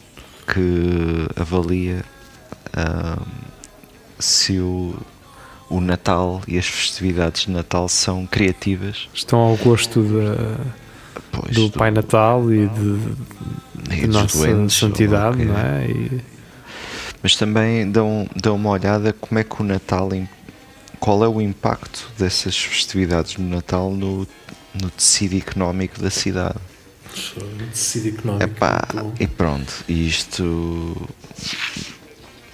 que 0.53 1.29
avalia 1.41 2.05
ahm, 2.77 3.25
se 4.19 4.59
o, 4.59 4.99
o 5.71 5.81
Natal 5.81 6.41
e 6.49 6.57
as 6.59 6.67
festividades 6.67 7.43
de 7.43 7.51
Natal 7.51 7.89
são 7.89 8.27
criativas. 8.27 9.09
Estão 9.15 9.39
ao 9.39 9.57
gosto 9.57 10.03
da- 10.03 10.65
Pois, 11.33 11.55
do 11.55 11.71
Pai 11.71 11.91
Natal 11.91 12.51
e 12.53 12.67
de, 12.69 12.99
e 13.91 13.95
de 14.01 14.07
dos 14.07 14.15
nossa 14.15 14.39
doentes, 14.39 14.77
santidade, 14.77 15.45
não 15.45 15.59
é? 15.59 15.87
E- 15.87 16.21
Mas 17.23 17.37
também 17.37 17.91
dão, 17.91 18.29
dão 18.41 18.57
uma 18.57 18.71
olhada 18.71 19.13
como 19.13 19.39
é 19.39 19.45
que 19.45 19.61
o 19.61 19.65
Natal, 19.65 20.09
qual 21.01 21.23
é 21.25 21.29
o 21.29 21.41
impacto 21.41 22.09
dessas 22.19 22.57
festividades 22.57 23.37
no 23.37 23.49
Natal 23.49 23.91
no, 23.91 24.27
no 24.81 24.91
tecido 24.91 25.37
económico 25.37 26.01
da 26.01 26.11
cidade. 26.11 26.57
Tecido 27.73 28.09
económico. 28.09 28.45
Epá, 28.45 28.87
bom. 28.95 29.13
e 29.19 29.27
pronto, 29.27 29.85
isto 29.89 30.97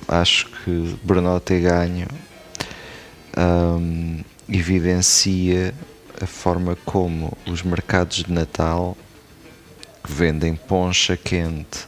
acho 0.08 0.46
que 0.64 0.96
Brno 1.02 1.38
ter 1.40 1.60
ganho 1.60 2.06
hum, 3.36 4.20
evidencia 4.48 5.74
a 6.20 6.26
forma 6.26 6.76
como 6.84 7.36
os 7.46 7.62
mercados 7.62 8.24
de 8.24 8.32
Natal 8.32 8.96
que 10.02 10.12
vendem 10.12 10.54
poncha 10.54 11.16
quente 11.16 11.86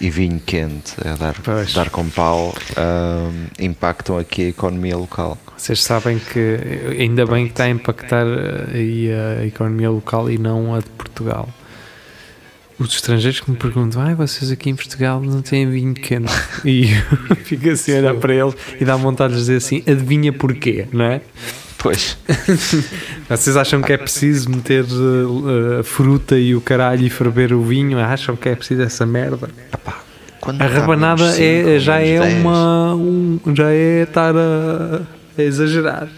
e 0.00 0.10
vinho 0.10 0.38
quente 0.38 0.94
a 1.06 1.16
dar, 1.16 1.34
Pois. 1.42 1.72
dar 1.72 1.88
com 1.90 2.08
pau 2.10 2.54
hum, 2.76 3.46
impactam 3.58 4.18
aqui 4.18 4.44
a 4.44 4.48
economia 4.48 4.96
local. 4.96 5.38
Vocês 5.56 5.82
sabem 5.82 6.18
que 6.18 6.58
ainda 7.00 7.24
bem 7.24 7.46
que 7.46 7.52
está 7.52 7.64
a 7.64 7.70
impactar 7.70 8.26
eh, 8.26 8.74
aí 8.74 9.10
a 9.40 9.46
economia 9.46 9.90
local 9.90 10.30
e 10.30 10.36
não 10.36 10.74
a 10.74 10.80
de 10.80 10.90
Portugal. 10.90 11.48
Os 12.78 12.92
estrangeiros 12.94 13.40
que 13.40 13.50
me 13.50 13.56
perguntam, 13.56 14.02
ai, 14.02 14.14
vocês 14.14 14.50
aqui 14.50 14.68
em 14.68 14.76
Portugal 14.76 15.20
não 15.22 15.40
têm 15.40 15.68
vinho 15.70 15.94
quente. 15.94 16.30
E 16.64 16.90
eu 17.30 17.36
fico 17.44 17.70
assim 17.70 17.94
a 17.94 17.98
olhar 18.00 18.14
para 18.16 18.34
eles 18.34 18.54
e 18.78 18.84
dá 18.84 18.94
vontade 18.96 19.32
de 19.32 19.38
dizer 19.40 19.56
assim, 19.56 19.82
adivinha 19.86 20.30
porquê, 20.32 20.86
não 20.92 21.04
é? 21.06 21.20
Pois, 21.78 22.18
Vocês 23.28 23.56
acham 23.56 23.80
que 23.80 23.92
é 23.92 23.96
preciso 23.96 24.50
meter 24.50 24.84
eh, 24.84 25.80
a 25.80 25.82
fruta 25.84 26.38
e 26.38 26.54
o 26.54 26.60
caralho 26.60 27.04
e 27.06 27.10
ferver 27.10 27.52
o 27.52 27.62
vinho? 27.62 27.98
Acham 27.98 28.34
que 28.36 28.48
é 28.48 28.54
preciso 28.54 28.82
essa 28.82 29.06
merda? 29.06 29.48
quando 30.40 30.60
A 30.62 30.66
está 30.66 30.78
rabanada 30.80 31.24
é, 31.42 31.78
já 31.78 31.98
é 31.98 32.18
10, 32.20 32.34
uma. 32.40 32.94
um- 32.94 33.40
já 33.54 33.70
é 33.70 34.02
estar 34.02 34.34
a, 34.36 35.02
a 35.38 35.42
exagerar. 35.42 36.08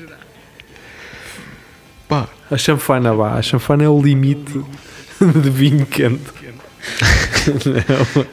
pá, 2.09 2.28
A 2.50 2.56
chanfana 2.56 3.12
vá, 3.14 3.35
a 3.35 3.42
chanfana 3.42 3.85
é 3.85 3.88
o 3.88 4.00
limite 4.00 4.61
de 5.20 5.50
vinho 5.50 5.87
quente. 5.87 6.38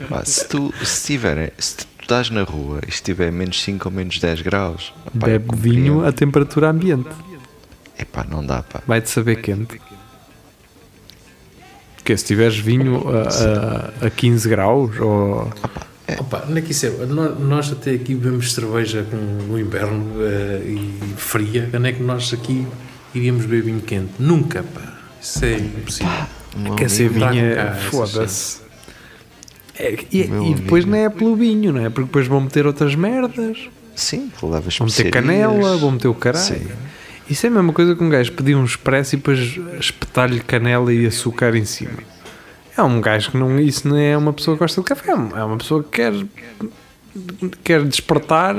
Pá, 0.08 0.24
se 0.24 0.46
tu 0.48 0.72
se 0.82 1.06
tiver, 1.06 1.52
se 1.58 1.76
tu 1.76 1.86
estás 2.00 2.30
na 2.30 2.42
rua 2.42 2.80
e 2.86 2.90
estiver 2.90 3.32
menos 3.32 3.62
5 3.62 3.88
ou 3.88 3.94
menos 3.94 4.18
10 4.18 4.42
graus, 4.42 4.92
pá, 5.18 5.26
Bebe 5.26 5.56
vinho 5.56 6.04
a 6.06 6.12
temperatura 6.12 6.70
ambiente. 6.70 7.08
Epá, 7.98 8.24
não 8.28 8.44
dá, 8.44 8.62
pá. 8.62 8.82
Vai-te 8.86 9.08
saber 9.10 9.36
quente. 9.36 9.80
Que 12.04 12.16
se 12.16 12.24
tiveres 12.24 12.56
vinho 12.56 13.02
a, 13.08 14.02
a, 14.02 14.06
a 14.06 14.10
15 14.10 14.48
graus 14.48 15.00
ou. 15.00 15.52
Opa, 16.18 16.44
onde 16.48 16.60
é 16.60 16.62
que 16.62 16.70
isso 16.70 16.86
é? 16.86 16.90
Nós, 17.06 17.40
nós 17.40 17.72
até 17.72 17.90
aqui 17.92 18.14
bebemos 18.14 18.52
cerveja 18.52 19.04
com, 19.10 19.16
no 19.16 19.58
inverno 19.58 20.22
eh, 20.22 20.62
e 20.64 21.14
fria. 21.16 21.68
Onde 21.74 21.88
é 21.88 21.92
que 21.92 22.02
nós 22.02 22.32
aqui 22.32 22.64
iríamos 23.12 23.44
beber 23.46 23.62
vinho 23.62 23.80
quente? 23.80 24.12
Nunca, 24.20 24.62
pá. 24.62 24.98
Isso 25.20 25.44
é 25.44 25.54
impossível. 25.54 26.12
Meu 26.12 26.35
É. 26.64 26.74
cá 26.76 26.84
essas 26.84 27.82
Foda-se. 27.84 28.66
É, 29.78 29.98
e, 30.10 30.20
e 30.22 30.54
depois 30.54 30.84
amigo. 30.84 30.96
não 30.96 31.04
é 31.04 31.08
pelo 31.10 31.36
vinho, 31.36 31.72
não 31.72 31.84
é? 31.84 31.90
Porque 31.90 32.06
depois 32.06 32.26
vão 32.26 32.40
meter 32.40 32.66
outras 32.66 32.94
merdas. 32.94 33.68
Sim, 33.94 34.30
levas 34.42 34.76
Vão 34.78 34.86
meter 34.86 35.10
canela, 35.10 35.76
vão 35.76 35.92
meter 35.92 36.08
o 36.08 36.14
caralho. 36.14 36.44
Sim. 36.44 36.66
Isso 37.28 37.46
é 37.46 37.48
a 37.48 37.52
mesma 37.52 37.72
coisa 37.72 37.94
que 37.94 38.02
um 38.02 38.08
gajo 38.08 38.32
pedir 38.32 38.54
um 38.54 38.64
expresso 38.64 39.14
e 39.14 39.18
depois 39.18 39.58
espetar-lhe 39.80 40.40
canela 40.40 40.92
e 40.92 41.06
açúcar 41.06 41.54
em 41.56 41.64
cima. 41.64 41.98
É 42.76 42.82
um 42.82 43.00
gajo 43.00 43.32
que 43.32 43.36
não. 43.36 43.58
Isso 43.58 43.88
não 43.88 43.96
é 43.96 44.16
uma 44.16 44.32
pessoa 44.32 44.56
que 44.56 44.60
gosta 44.60 44.80
de 44.80 44.86
café, 44.86 45.10
é 45.10 45.44
uma 45.44 45.56
pessoa 45.56 45.82
que 45.82 45.90
quer, 45.90 46.12
quer 47.64 47.84
despertar 47.84 48.54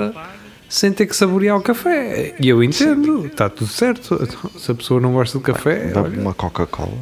sem 0.67 0.91
ter 0.91 1.05
que 1.05 1.15
saborear 1.15 1.55
o 1.55 1.61
café. 1.61 2.35
E 2.39 2.49
eu 2.49 2.63
entendo, 2.63 3.27
está 3.27 3.49
tudo 3.49 3.69
certo. 3.69 4.19
Se 4.57 4.71
a 4.71 4.75
pessoa 4.75 4.99
não 4.99 5.13
gosta 5.13 5.37
de 5.37 5.43
café, 5.43 5.85
Bebe 5.85 5.99
olha, 5.99 6.19
uma 6.19 6.33
Coca-Cola, 6.33 6.97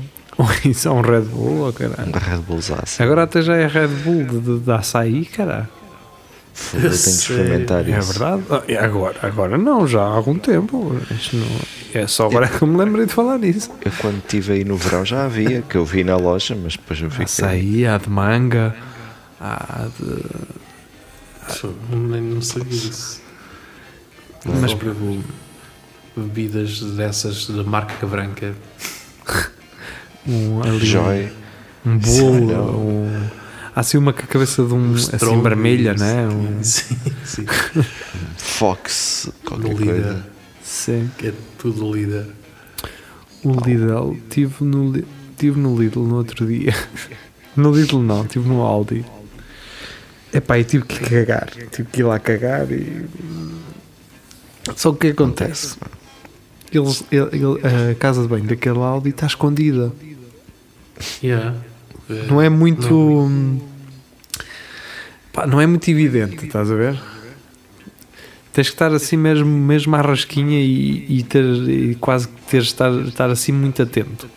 isso 0.65 0.87
é 0.87 0.91
um 0.91 1.01
Red 1.01 1.21
Bull, 1.21 1.67
oh, 1.69 1.73
caralho. 1.73 2.09
um 2.13 2.17
Red 2.19 2.37
Bullzaço. 2.39 3.01
Agora 3.01 3.23
até 3.23 3.41
já 3.41 3.55
é 3.55 3.67
Red 3.67 3.87
Bull 3.87 4.23
de, 4.25 4.39
de, 4.39 4.59
de 4.59 4.71
açaí, 4.71 5.25
caralho. 5.25 5.67
Foda, 6.53 6.83
tenho 6.83 6.89
de 6.93 6.97
experimentar 7.09 7.89
É 7.89 7.99
isso. 7.99 8.13
verdade? 8.13 8.43
Ah, 8.49 8.85
Agora, 8.85 9.15
agora 9.21 9.57
não, 9.57 9.85
já 9.85 10.01
há 10.01 10.07
algum 10.07 10.37
tempo. 10.39 10.93
Não, 11.33 11.47
é 12.01 12.07
só 12.07 12.27
agora 12.27 12.47
que 12.47 12.61
eu 12.61 12.67
me 12.67 12.77
lembrei 12.77 13.05
de 13.05 13.11
falar 13.13 13.37
nisso. 13.37 13.69
Eu 13.83 13.91
quando 13.99 14.19
estive 14.19 14.53
aí 14.53 14.63
no 14.63 14.77
verão 14.77 15.03
já 15.03 15.25
havia, 15.25 15.61
que 15.61 15.75
eu 15.75 15.83
vi 15.83 16.03
na 16.05 16.15
loja, 16.15 16.55
mas 16.55 16.77
depois 16.77 17.01
eu 17.01 17.09
fiquei. 17.09 17.25
Açaí, 17.25 17.85
há 17.85 17.97
de 17.97 18.09
manga, 18.09 18.73
há 19.39 19.87
de. 19.99 20.23
Nem 21.95 22.21
não 22.21 22.41
sabia 22.41 22.71
disso. 22.71 23.21
Mas- 24.45 24.73
bebo 24.73 25.21
bebidas 26.15 26.79
dessas 26.79 27.47
da 27.49 27.63
marca 27.63 28.05
branca. 28.07 28.55
Um, 30.27 30.61
ali, 30.63 30.85
Joy, 30.85 31.31
um 31.85 31.97
bolo. 31.97 32.79
Um, 32.79 33.27
há 33.75 33.79
assim 33.79 33.97
uma 33.97 34.11
cabeça 34.13 34.63
de 34.63 34.73
um. 34.73 34.93
assim 34.95 35.41
vermelha, 35.41 35.93
né? 35.93 36.27
Um, 36.27 36.61
Sim, 36.63 36.97
sim. 37.23 37.45
Fox, 38.37 39.29
qualquer 39.45 39.73
líder. 39.73 39.85
coisa. 39.85 40.25
sim. 40.63 41.09
Que 41.17 41.27
é 41.27 41.33
tudo 41.57 41.93
líder. 41.93 42.25
O 43.43 43.51
Lidl, 43.51 44.17
tive 44.29 44.63
no, 44.65 45.03
tive 45.37 45.59
no 45.59 45.79
Lidl 45.79 46.01
no 46.03 46.15
outro 46.15 46.45
dia. 46.47 46.73
No 47.55 47.71
Lidl 47.73 47.99
não, 48.01 48.25
tive 48.27 48.49
no 48.49 48.61
Aldi. 48.63 49.05
Epá, 50.33 50.59
e 50.59 50.65
tive 50.65 50.83
que 50.83 50.99
cagar. 50.99 51.49
Tive 51.71 51.87
que 51.89 52.01
ir 52.01 52.03
lá 52.03 52.19
cagar 52.19 52.69
e. 52.69 53.05
Só 54.75 54.89
que 54.91 54.95
o 54.95 54.99
que 54.99 55.07
acontece? 55.23 55.77
Eles, 56.69 57.05
ele- 57.09 57.29
ele- 57.31 57.91
a 57.91 57.95
casa 57.95 58.23
de 58.23 58.27
banho 58.27 58.43
daquele 58.43 58.79
Aldi 58.79 59.11
está 59.11 59.25
escondida. 59.27 59.93
Yeah. 61.23 61.55
Não 62.27 62.41
é 62.41 62.49
muito. 62.49 62.93
Não. 62.93 63.61
pá, 65.33 65.47
não 65.47 65.59
é 65.59 65.65
muito 65.65 65.89
evidente, 65.89 66.45
estás 66.45 66.71
a 66.71 66.75
ver? 66.75 66.99
Tens 68.53 68.69
que 68.69 68.75
estar 68.75 68.93
assim 68.93 69.17
mesmo, 69.17 69.49
mesmo 69.49 69.95
à 69.95 70.01
rasquinha 70.01 70.59
e, 70.61 71.19
e 71.19 71.23
ter, 71.23 71.43
e 71.43 71.95
quase 71.95 72.27
que 72.27 72.41
ter 72.43 72.61
estar, 72.61 72.91
estar 73.01 73.29
assim 73.29 73.51
muito 73.51 73.81
atento. 73.81 74.29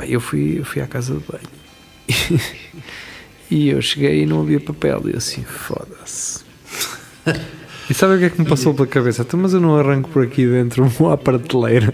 Eu, 0.00 0.20
fui, 0.20 0.58
eu 0.58 0.64
fui 0.64 0.82
à 0.82 0.86
casa 0.86 1.14
de 1.14 1.20
banho 1.20 2.40
e 3.50 3.68
eu 3.68 3.80
cheguei 3.80 4.22
e 4.22 4.26
não 4.26 4.42
havia 4.42 4.60
papel. 4.60 5.02
E 5.06 5.16
assim, 5.16 5.42
foda-se. 5.42 6.44
E 7.88 7.94
sabe 7.94 8.14
o 8.14 8.18
que 8.18 8.24
é 8.26 8.30
que 8.30 8.40
me 8.40 8.48
passou 8.48 8.74
pela 8.74 8.86
cabeça? 8.86 9.22
Então, 9.22 9.40
mas 9.40 9.52
eu 9.52 9.60
não 9.60 9.78
arranco 9.78 10.10
por 10.10 10.22
aqui 10.22 10.46
dentro 10.46 10.90
uma 10.98 11.16
prateleira 11.16 11.92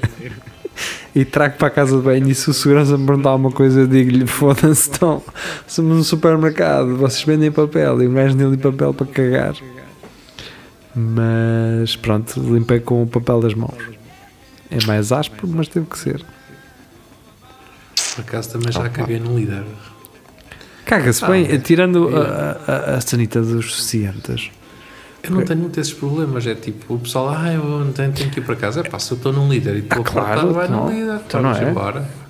e 1.16 1.24
trago 1.24 1.56
para 1.56 1.68
a 1.68 1.70
casa 1.70 1.96
de 1.96 2.02
banho 2.02 2.28
e 2.28 2.34
se 2.34 2.50
o 2.50 2.52
segurança 2.54 2.96
me 2.98 3.06
perguntar 3.06 3.30
alguma 3.30 3.50
coisa 3.50 3.80
eu 3.80 3.86
digo-lhe 3.86 4.26
foda-se 4.26 4.90
então 4.90 5.22
somos 5.66 5.96
no 5.96 6.04
supermercado 6.04 6.94
vocês 6.96 7.24
vendem 7.24 7.50
papel 7.50 8.02
e 8.02 8.06
um 8.06 8.12
gajo 8.14 8.36
nem 8.36 8.56
papel 8.58 8.92
para 8.92 9.06
cagar 9.06 9.54
mas 10.94 11.96
pronto 11.96 12.40
limpei 12.40 12.80
com 12.80 13.02
o 13.02 13.06
papel 13.06 13.40
das 13.40 13.54
mãos 13.54 13.74
é 14.70 14.84
mais 14.86 15.12
áspero 15.12 15.48
mas 15.48 15.68
teve 15.68 15.86
que 15.86 15.98
ser 15.98 16.24
Por 18.14 18.20
acaso 18.22 18.50
também 18.50 18.72
já 18.72 18.80
Opa. 18.80 18.88
caguei 18.90 19.18
no 19.18 19.38
líder. 19.38 19.64
caga-se 20.84 21.24
Ah, 21.24 21.28
bem 21.28 21.46
é. 21.50 21.58
tirando 21.58 22.08
É. 22.16 22.20
a, 22.20 22.72
a, 22.94 22.94
a 22.96 23.00
sanita 23.00 23.40
dos 23.42 23.72
suficientes 23.74 24.50
Eu 25.28 25.36
não 25.36 25.44
tenho 25.44 25.60
muito 25.60 25.80
esses 25.80 25.92
problemas. 25.92 26.46
É 26.46 26.54
tipo, 26.54 26.94
o 26.94 26.98
pessoal, 26.98 27.28
ah, 27.30 27.52
eu 27.52 27.64
não 27.64 27.92
tenho, 27.92 28.12
tenho 28.12 28.30
que 28.30 28.40
ir 28.40 28.42
para 28.42 28.56
casa. 28.56 28.80
É 28.80 28.82
pá, 28.82 28.98
se 28.98 29.12
eu 29.12 29.16
estou 29.16 29.32
num 29.32 29.48
líder 29.48 29.76
e 29.76 29.78
estou 29.80 30.00
Ah, 30.00 30.04
claro, 30.04 30.26
apertado, 30.28 30.54
vai 30.54 30.66
então- 30.66 30.84
no 30.86 30.90
líder. 30.92 31.20
então 31.26 31.42
não 31.42 31.52
é? 31.52 31.70
embora. 31.70 32.08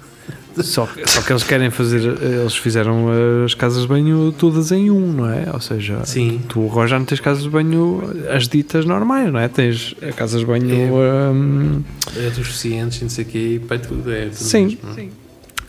Só 0.59 0.87
que, 0.87 1.07
só 1.07 1.21
que 1.21 1.31
eles 1.31 1.43
querem 1.43 1.69
fazer, 1.69 2.01
eles 2.23 2.57
fizeram 2.57 3.09
as 3.45 3.53
casas 3.53 3.83
de 3.83 3.89
banho 3.89 4.33
todas 4.39 4.73
em 4.73 4.91
um, 4.91 5.13
não 5.13 5.29
é? 5.31 5.51
Ou 5.53 5.61
seja, 5.61 6.01
Sim. 6.07 6.41
tu 6.49 6.65
agora 6.65 6.89
já 6.89 6.99
não 6.99 7.05
tens 7.05 7.21
casas 7.21 7.43
de 7.43 7.51
banho 7.51 8.01
as 8.35 8.49
ditas 8.49 8.87
normais, 8.87 9.31
não 9.31 9.39
é? 9.39 9.49
Tens 9.49 9.95
casas 10.17 10.41
de 10.41 10.47
banho. 10.47 10.75
É. 11.03 11.31
hum, 11.31 11.83
É 12.17 12.31
dos 12.31 12.37
suficientes, 12.37 13.03
não 13.03 13.11
sei 13.11 13.25
o 13.25 13.29
quê, 13.29 13.61
para 13.69 13.79
tudo. 13.81 14.11
É 14.11 14.25
tudo 14.31 14.35
Sim. 14.37 14.79
mesmo. 14.97 15.11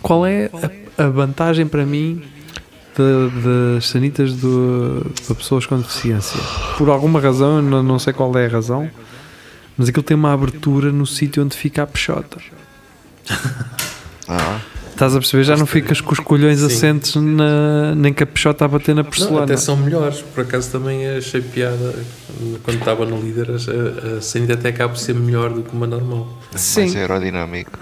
qual 0.02 0.26
é 0.26 0.50
a, 0.98 1.04
a 1.04 1.10
vantagem 1.10 1.68
para 1.68 1.86
mim 1.86 2.22
de- 3.02 3.76
das 3.76 3.88
sanitas 3.88 4.34
do, 4.34 5.06
de 5.28 5.34
pessoas 5.36 5.66
com 5.66 5.78
deficiência? 5.78 6.40
Por 6.78 6.90
alguma 6.90 7.20
razão, 7.20 7.58
eu 7.58 7.62
não, 7.62 7.84
não 7.84 8.00
sei 8.00 8.14
qual 8.14 8.36
é 8.38 8.46
a 8.46 8.50
razão, 8.50 8.90
mas 9.78 9.90
aquilo 9.90 10.04
tem 10.04 10.16
uma 10.16 10.34
abertura 10.34 10.92
no 10.92 11.06
sítio 11.06 11.44
onde 11.44 11.56
fica 11.56 11.84
a 11.84 11.88
peixota. 11.88 12.38
Ah, 14.30 14.60
Estás 14.92 15.16
a 15.16 15.20
perceber? 15.20 15.44
Já 15.44 15.56
não 15.56 15.66
ficas 15.68 16.02
com 16.02 16.12
os 16.12 16.20
colhões 16.20 16.60
Sim. 16.60 16.66
assentes 16.66 17.16
na, 17.16 17.94
nem 17.96 18.12
com 18.12 18.24
a 18.24 18.26
peixota 18.28 18.66
a 18.66 18.68
bater 18.68 18.96
na 18.96 19.04
Não, 19.04 19.10
porcelana. 19.10 19.44
até 19.44 19.56
são 19.56 19.78
melhores. 19.78 20.22
Por 20.22 20.42
acaso 20.42 20.72
também 20.72 21.08
achei 21.08 21.40
piada 21.40 21.96
quando 22.64 22.80
estava 22.80 23.06
no 23.06 23.22
líder. 23.22 23.48
A, 23.52 24.18
a 24.18 24.22
sanita 24.22 24.54
até 24.56 24.70
acaba 24.70 24.94
por 24.94 25.00
ser 25.00 25.14
melhor 25.14 25.52
do 25.54 25.62
que 25.62 25.74
uma 25.74 25.86
normal. 25.88 26.28
Sim. 26.56 26.82
mais 26.82 26.96
aerodinâmico. 26.96 27.78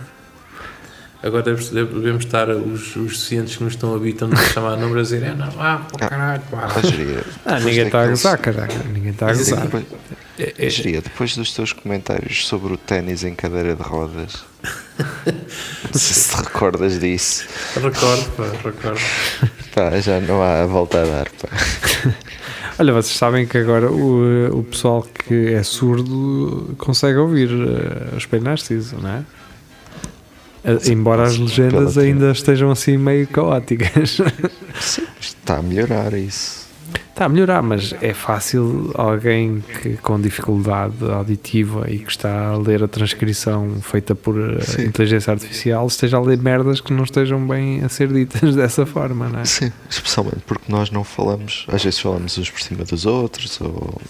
Agora 1.26 1.42
devemos, 1.42 1.70
devemos 1.72 2.24
estar 2.24 2.48
os, 2.50 2.96
os 2.96 3.18
suficientes 3.18 3.56
que 3.58 3.64
nos 3.64 3.74
estão 3.74 3.94
a 3.94 3.96
habitam 3.98 4.30
de 4.30 4.38
chamar 4.54 4.78
número 4.78 5.00
a 5.00 5.02
dizer 5.02 5.24
é 5.24 5.34
não, 5.34 5.50
ah, 5.60 5.82
pô, 5.92 5.98
caralho, 5.98 6.42
pá. 6.52 6.68
Ah, 6.76 6.82
geria, 6.88 7.24
Ah, 7.44 7.60
ninguém 7.60 7.88
está 7.88 8.04
a 8.04 8.08
gozar, 8.08 8.38
caralho. 8.38 8.72
Ninguém 8.94 9.10
está 9.12 9.32
a 9.32 9.34
gozar. 9.34 9.62
Depois, 9.64 9.86
É- 10.38 10.54
é- 10.56 10.70
geria, 10.70 11.02
depois 11.02 11.36
dos 11.36 11.52
teus 11.52 11.74
comentários 11.74 12.46
sobre 12.46 12.74
o 12.74 12.78
ténis 12.78 13.24
em 13.24 13.34
cadeira 13.34 13.74
de 13.76 13.82
rodas, 13.82 14.46
não 15.26 15.94
sei 16.00 16.14
se 16.14 16.30
te 16.30 16.44
recordas 16.44 17.00
disso. 17.00 17.48
Recordo, 17.74 18.30
pá, 18.38 18.44
recordo. 18.64 19.02
Pá, 19.74 20.00
já 20.00 20.22
não 20.22 20.44
há 20.44 20.62
a 20.62 20.66
volta 20.68 21.02
a 21.02 21.06
dar. 21.06 21.26
Pá. 21.32 21.50
Olha, 22.78 22.94
vocês 22.94 23.18
sabem 23.18 23.48
que 23.48 23.58
agora 23.58 23.90
o, 23.92 24.60
o 24.60 24.64
pessoal 24.64 25.02
que 25.02 25.54
é 25.56 25.64
surdo 25.64 26.76
consegue 26.78 27.18
ouvir 27.18 27.50
uh, 27.50 28.16
os 28.16 28.28
Narciso, 28.44 28.98
não 29.02 29.10
é? 29.10 29.24
Embora 30.90 31.24
as 31.24 31.38
legendas 31.38 31.98
ainda 31.98 32.32
estejam 32.32 32.72
assim 32.72 32.98
meio 32.98 33.28
caóticas. 33.28 34.18
Sim, 34.80 35.04
está 35.20 35.58
a 35.58 35.62
melhorar 35.62 36.14
isso. 36.14 36.66
Está 37.16 37.26
a 37.26 37.30
melhorar, 37.30 37.62
mas 37.62 37.94
é 38.02 38.14
fácil 38.14 38.92
alguém 38.94 39.64
que 39.82 39.96
com 39.98 40.20
dificuldade 40.20 40.96
auditiva 41.10 41.90
e 41.90 42.00
que 42.00 42.12
está 42.12 42.50
a 42.50 42.58
ler 42.58 42.84
a 42.84 42.90
transcrição 42.90 43.78
feita 43.82 44.14
por 44.14 44.36
uh, 44.38 44.62
Sim. 44.62 44.84
inteligência 44.84 45.32
artificial 45.32 45.88
esteja 45.88 46.18
a 46.18 46.22
ler 46.22 46.38
merdas 46.38 46.82
que 46.82 46.92
não 46.92 47.06
estejam 47.06 47.40
bem 47.48 47.82
a 47.86 47.88
ser 47.88 48.12
ditas 48.12 48.54
dessa 48.56 48.86
forma, 48.86 49.30
não 49.30 49.40
é? 49.40 49.46
Sim, 49.46 49.72
especialmente 49.90 50.42
porque 50.46 50.70
nós 50.70 50.92
não 50.92 51.06
falamos, 51.06 51.66
às 51.70 51.82
vezes 51.82 52.00
falamos 52.00 52.38
uns 52.38 52.50
por 52.50 52.62
cima 52.62 52.84
dos 52.84 53.06
outros, 53.06 53.62
ou, 53.62 54.02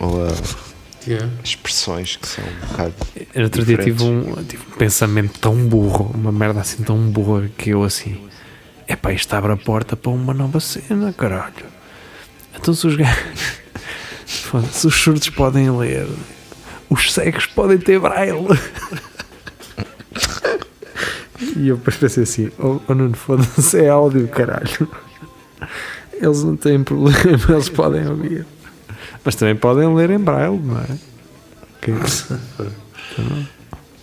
ou 0.00 0.26
a 0.26 0.30
Yeah. 1.06 1.30
expressões 1.42 2.16
que 2.16 2.28
são 2.28 2.44
um 2.44 2.66
bocado. 2.68 2.94
Eu 3.34 3.44
outro 3.44 3.64
dia 3.64 3.78
tive 3.78 4.04
um, 4.04 4.44
tive 4.44 4.62
um 4.68 4.76
pensamento 4.76 5.38
tão 5.38 5.56
burro, 5.66 6.10
uma 6.14 6.30
merda 6.30 6.60
assim 6.60 6.82
tão 6.82 6.98
burra 6.98 7.48
que 7.56 7.70
eu 7.70 7.82
assim, 7.82 8.28
epá, 8.86 9.12
isto 9.12 9.32
abre 9.34 9.52
a 9.52 9.56
porta 9.56 9.96
para 9.96 10.10
uma 10.10 10.34
nova 10.34 10.60
cena, 10.60 11.12
caralho. 11.12 11.66
Então 12.54 12.74
se 12.74 12.86
os 12.86 12.96
gajos, 12.96 13.60
foda-se, 14.26 14.86
os 14.86 14.94
surdos 14.94 15.30
podem 15.30 15.70
ler, 15.70 16.06
os 16.90 17.12
cegos 17.12 17.46
podem 17.46 17.78
ter 17.78 17.98
braille. 17.98 18.46
E 21.56 21.68
eu 21.68 21.76
depois 21.76 21.96
pensei 21.96 22.22
assim, 22.22 22.50
oh, 22.58 22.80
oh 22.86 22.94
Nuno, 22.94 23.16
foda-se, 23.16 23.78
é 23.78 23.88
áudio, 23.88 24.28
caralho. 24.28 24.88
Eles 26.12 26.42
não 26.44 26.56
têm 26.56 26.82
problema, 26.84 27.18
eles 27.48 27.68
podem 27.68 28.06
ouvir. 28.06 28.46
Mas 29.24 29.34
também 29.34 29.56
podem 29.56 29.94
ler 29.94 30.10
em 30.10 30.18
braille, 30.18 30.58
não 30.58 30.78
é? 30.78 30.86
Que- 31.80 31.92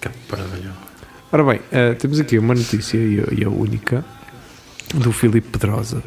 Caparalho. 0.01 0.71
Ora 1.31 1.43
bem, 1.43 1.61
eh, 1.71 1.93
temos 1.93 2.19
aqui 2.19 2.39
uma 2.39 2.55
notícia 2.55 2.97
e 2.97 3.43
a, 3.43 3.49
única 3.49 4.03
do 4.95 5.11
Filipe 5.11 5.49
Pedrosa, 5.49 6.01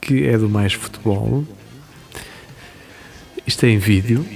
que 0.00 0.24
é 0.26 0.36
do 0.38 0.48
Mais 0.48 0.72
Futebol. 0.72 1.44
Isto 3.46 3.66
é 3.66 3.68
em 3.70 3.78
vídeo. 3.78 4.26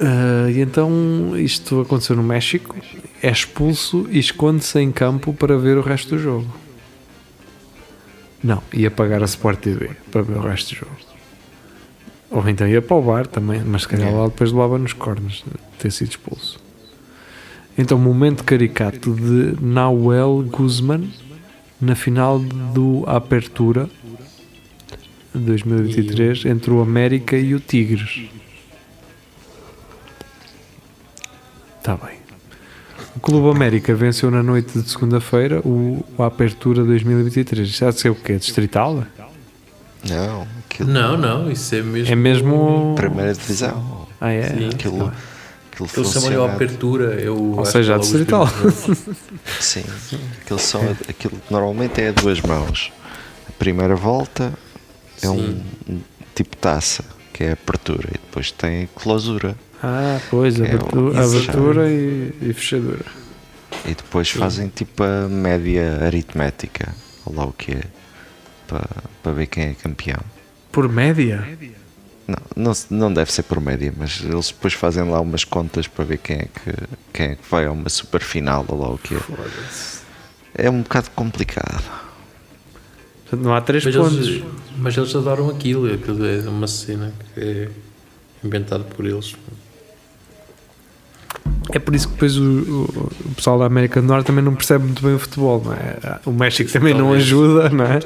Eh, 0.00 0.52
e 0.52 0.60
então 0.60 1.36
isto 1.36 1.80
aconteceu 1.80 2.16
no 2.16 2.22
México. 2.22 2.74
É 3.22 3.30
expulso 3.30 4.06
e 4.10 4.18
esconde-se 4.18 4.78
em 4.80 4.90
campo 4.90 5.32
para 5.34 5.56
ver 5.58 5.76
o 5.76 5.82
resto 5.82 6.16
do 6.16 6.18
jogo. 6.18 6.52
Não, 8.42 8.62
ia 8.72 8.90
pagar 8.90 9.22
a 9.22 9.26
Sport 9.26 9.60
TV 9.60 9.90
para 10.10 10.22
ver 10.22 10.36
o 10.36 10.40
resto 10.40 10.74
do 10.74 10.78
jogo. 10.80 11.07
Ou 12.30 12.46
então 12.48 12.68
ia 12.68 12.82
para 12.82 12.96
o 12.96 13.02
bar 13.02 13.26
também, 13.26 13.62
mas 13.64 13.82
se 13.82 13.88
calhar 13.88 14.12
lá 14.12 14.26
depois 14.26 14.52
levava 14.52 14.78
nos 14.78 14.92
cornos 14.92 15.44
ter 15.78 15.90
sido 15.90 16.10
expulso. 16.10 16.60
Então, 17.76 17.96
momento 17.96 18.42
caricato 18.42 19.14
de 19.14 19.56
Nahuel 19.64 20.44
Guzman 20.50 21.10
na 21.80 21.94
final 21.94 22.40
do 22.40 23.04
Apertura 23.06 23.88
de 25.32 25.40
2023 25.40 26.46
entre 26.46 26.72
o 26.72 26.80
América 26.80 27.36
e 27.36 27.54
o 27.54 27.60
Tigres. 27.60 28.28
Está 31.78 31.96
bem. 31.96 32.18
O 33.14 33.20
Clube 33.20 33.56
América 33.56 33.94
venceu 33.94 34.30
na 34.30 34.42
noite 34.42 34.78
de 34.78 34.88
segunda-feira 34.90 35.60
o, 35.60 36.04
o 36.16 36.22
Apertura 36.22 36.84
2023. 36.84 37.68
Isto 37.68 37.86
há 37.86 37.90
de 37.90 38.00
ser 38.00 38.10
o 38.10 38.14
quê? 38.14 38.36
Distrital? 38.36 39.04
Não, 40.08 40.46
aquilo. 40.82 40.90
Não, 40.92 41.16
não, 41.16 41.50
isso 41.50 41.74
é 41.74 41.82
mesmo. 41.82 42.12
É 42.12 42.16
mesmo. 42.16 42.92
Primeira 42.96 43.32
divisão. 43.34 44.06
Ah, 44.20 44.30
é? 44.32 44.42
Sim. 44.48 44.68
Aquilo, 44.70 45.12
aquilo 45.72 45.88
Eles 45.96 46.12
chamam-lhe 46.12 46.36
funciona. 46.36 46.52
apertura. 46.54 47.04
Eu 47.20 47.36
Ou 47.58 47.64
seja, 47.64 47.92
que 47.94 47.98
a 47.98 48.00
distrital. 48.02 48.48
Sim, 49.60 49.84
aquilo, 50.42 50.58
são, 50.58 50.82
aquilo 51.08 51.40
normalmente 51.50 52.00
é 52.00 52.08
a 52.08 52.12
duas 52.12 52.40
mãos. 52.40 52.92
A 53.48 53.52
primeira 53.52 53.94
volta 53.94 54.52
é 55.22 55.28
um, 55.28 55.36
Sim. 55.36 55.62
um 55.88 56.00
tipo 56.34 56.56
taça, 56.56 57.04
que 57.32 57.44
é 57.44 57.50
a 57.50 57.52
apertura, 57.54 58.08
e 58.08 58.12
depois 58.18 58.50
tem 58.52 58.84
a 58.84 59.00
clausura. 59.00 59.56
Ah, 59.82 60.18
pois, 60.30 60.58
É, 60.60 60.64
abertura, 60.64 61.24
isso 61.24 61.36
abertura 61.36 61.90
e, 61.90 62.34
e 62.42 62.52
fechadura. 62.52 63.04
E 63.84 63.94
depois 63.94 64.30
fazem 64.30 64.68
tipo 64.68 65.02
a 65.04 65.28
média 65.28 66.00
aritmética, 66.04 66.94
ou 67.24 67.34
lá 67.34 67.44
o 67.44 67.52
que 67.52 67.72
é, 67.72 67.82
para, 68.66 68.88
para 69.22 69.32
ver 69.32 69.46
quem 69.46 69.64
é 69.64 69.74
campeão. 69.74 70.18
Por 70.78 70.88
média? 70.88 71.44
Não, 72.28 72.36
não, 72.54 72.72
não 72.88 73.12
deve 73.12 73.32
ser 73.32 73.42
por 73.42 73.60
média, 73.60 73.92
mas 73.98 74.20
eles 74.22 74.46
depois 74.52 74.74
fazem 74.74 75.02
lá 75.10 75.20
umas 75.20 75.42
contas 75.42 75.88
para 75.88 76.04
ver 76.04 76.18
quem 76.18 76.36
é 76.36 76.44
que, 76.44 76.72
quem 77.12 77.26
é 77.30 77.34
que 77.34 77.42
vai 77.50 77.66
a 77.66 77.72
uma 77.72 77.88
super 77.88 78.20
final, 78.20 78.64
ou 78.68 78.80
lá 78.80 78.88
o 78.90 78.96
que 78.96 79.16
é. 79.16 79.20
É 80.54 80.70
um 80.70 80.82
bocado 80.82 81.10
complicado. 81.16 81.82
Portanto, 83.22 83.42
não 83.44 83.52
há 83.52 83.60
três 83.60 83.84
Mas 83.84 83.96
pontos. 83.96 84.18
eles, 84.28 84.44
mas 84.76 84.96
eles 84.96 85.16
adoram 85.16 85.50
aquilo. 85.50 85.92
Aquilo 85.92 86.24
é 86.24 86.48
uma 86.48 86.68
cena 86.68 87.12
que 87.34 87.40
é 87.40 87.68
inventado 88.44 88.84
por 88.84 89.04
eles. 89.04 89.34
É 91.72 91.78
por 91.78 91.94
isso 91.94 92.06
que 92.08 92.14
depois 92.14 92.36
o, 92.36 92.42
o- 92.42 93.12
o 93.26 93.34
pessoal 93.36 93.58
da 93.58 93.66
América 93.66 94.00
do 94.00 94.06
Norte 94.06 94.26
também 94.26 94.42
não 94.44 94.54
percebe 94.54 94.84
muito 94.84 95.02
bem 95.02 95.14
o 95.14 95.18
futebol, 95.18 95.62
não 95.64 95.72
é? 95.74 96.18
O 96.24 96.32
México 96.32 96.70
também 96.72 96.94
não 96.94 97.12
ajuda, 97.12 97.68
não 97.70 97.84
é? 97.84 97.98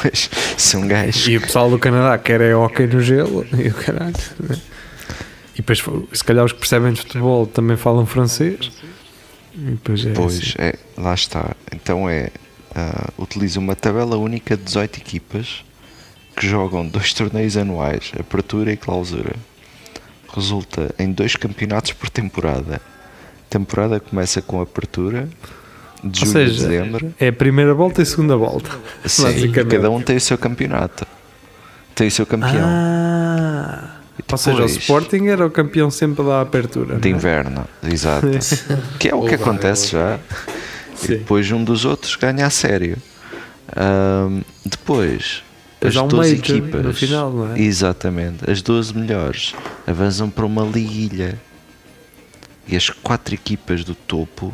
Pois, 0.00 0.30
se 0.56 0.76
um 0.76 0.86
gajo 0.86 1.30
E 1.30 1.36
o 1.36 1.40
pessoal 1.40 1.68
do 1.70 1.78
Canadá 1.78 2.16
quer 2.18 2.40
é 2.40 2.54
hockey 2.54 2.86
no 2.86 3.00
gelo 3.00 3.44
e 3.58 3.68
o 3.68 3.74
caralho. 3.74 4.14
é? 4.50 4.54
E 5.54 5.56
depois, 5.62 5.82
se 6.12 6.24
calhar, 6.24 6.44
os 6.44 6.52
que 6.52 6.58
percebem 6.58 6.92
de 6.92 7.00
futebol 7.00 7.46
também 7.46 7.76
falam 7.76 8.06
francês. 8.06 8.70
E 9.54 9.58
depois 9.72 10.06
é 10.06 10.12
Pois, 10.12 10.38
assim. 10.38 10.52
é, 10.58 10.74
lá 10.96 11.12
está. 11.14 11.54
Então 11.74 12.08
é. 12.08 12.30
ah, 12.74 13.10
utiliza 13.18 13.58
uma 13.58 13.74
tabela 13.74 14.16
única 14.16 14.56
de 14.56 14.62
18 14.62 14.98
equipas 14.98 15.64
que 16.36 16.46
jogam 16.48 16.86
dois 16.86 17.12
torneios 17.12 17.56
anuais, 17.56 18.12
apertura 18.18 18.72
e 18.72 18.76
clausura. 18.76 19.34
Resulta 20.34 20.94
em 20.98 21.12
dois 21.12 21.34
campeonatos 21.36 21.92
por 21.92 22.08
temporada. 22.08 22.76
A 22.76 23.50
temporada 23.50 23.98
começa 23.98 24.40
com 24.40 24.60
a 24.60 24.62
apertura 24.62 25.28
De 26.04 26.20
Ou 26.20 26.26
julho 26.26 26.30
a 26.30 26.32
seja, 26.32 26.68
dezembro. 26.68 27.14
é 27.18 27.28
a 27.28 27.32
primeira 27.32 27.74
volta 27.74 28.00
e 28.00 28.02
a 28.02 28.06
segunda 28.06 28.36
volta. 28.36 28.70
Sim, 29.04 29.24
basicamente. 29.24 29.68
cada 29.70 29.90
um 29.90 30.00
tem 30.00 30.16
o 30.16 30.20
seu 30.20 30.38
campeonato. 30.38 31.06
Tem 31.94 32.06
o 32.06 32.10
seu 32.10 32.24
campeão. 32.24 32.64
Ah, 32.64 33.96
E 34.18 34.22
ou 34.30 34.38
seja, 34.38 34.56
o 34.56 34.66
depois, 34.66 34.76
Sporting 34.76 35.26
era 35.26 35.44
o 35.46 35.50
campeão 35.50 35.90
sempre 35.90 36.24
da 36.24 36.40
apertura. 36.40 36.96
De 36.98 37.08
é? 37.08 37.10
inverno, 37.10 37.66
exato. 37.82 38.28
que 38.98 39.08
é 39.08 39.14
o 39.14 39.22
que 39.24 39.34
Ou 39.34 39.40
acontece 39.42 39.96
ou 39.96 40.02
já. 40.02 40.18
E 41.02 41.08
depois 41.08 41.50
um 41.50 41.64
dos 41.64 41.84
outros 41.84 42.14
ganha 42.16 42.46
a 42.46 42.50
sério. 42.50 42.96
Ahm, 43.76 44.42
depois, 44.64 45.42
Depois 45.80 45.96
as 45.96 45.96
há 45.96 46.02
um 46.04 46.08
12 46.08 46.36
major 46.36 46.56
equipas. 46.56 46.84
no 46.84 46.92
final, 46.94 47.32
não 47.32 47.54
é? 47.54 47.58
Exatamente. 47.60 48.50
As 48.50 48.60
12 48.60 48.94
melhores 48.96 49.54
avançam 49.86 50.28
para 50.28 50.44
uma 50.44 50.62
liguilha. 50.64 51.40
E 52.68 52.76
as 52.76 52.90
4 52.90 53.34
equipas 53.34 53.82
do 53.84 53.94
topo. 53.94 54.52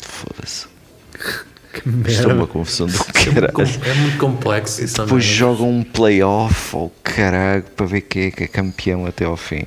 Foda-se. 0.00 0.66
Que 1.74 1.88
Isto 2.08 2.22
é 2.22 2.26
uma 2.26 2.34
merda. 2.36 2.52
confusão 2.52 2.86
do 2.86 2.92
É 3.02 3.02
muito, 3.02 3.34
caralho. 3.34 3.52
com- 3.52 3.62
é 3.62 3.94
muito 3.94 4.16
complexo 4.18 4.80
Depois 4.80 4.94
também. 5.08 5.20
jogam 5.20 5.68
um 5.68 5.82
playoff 5.82 6.76
ao 6.76 6.88
caralho 7.02 7.64
para 7.64 7.84
ver 7.86 8.02
quem 8.02 8.26
é 8.26 8.30
que 8.30 8.44
é 8.44 8.46
campeão 8.46 9.04
até 9.06 9.24
ao 9.24 9.36
fim. 9.36 9.64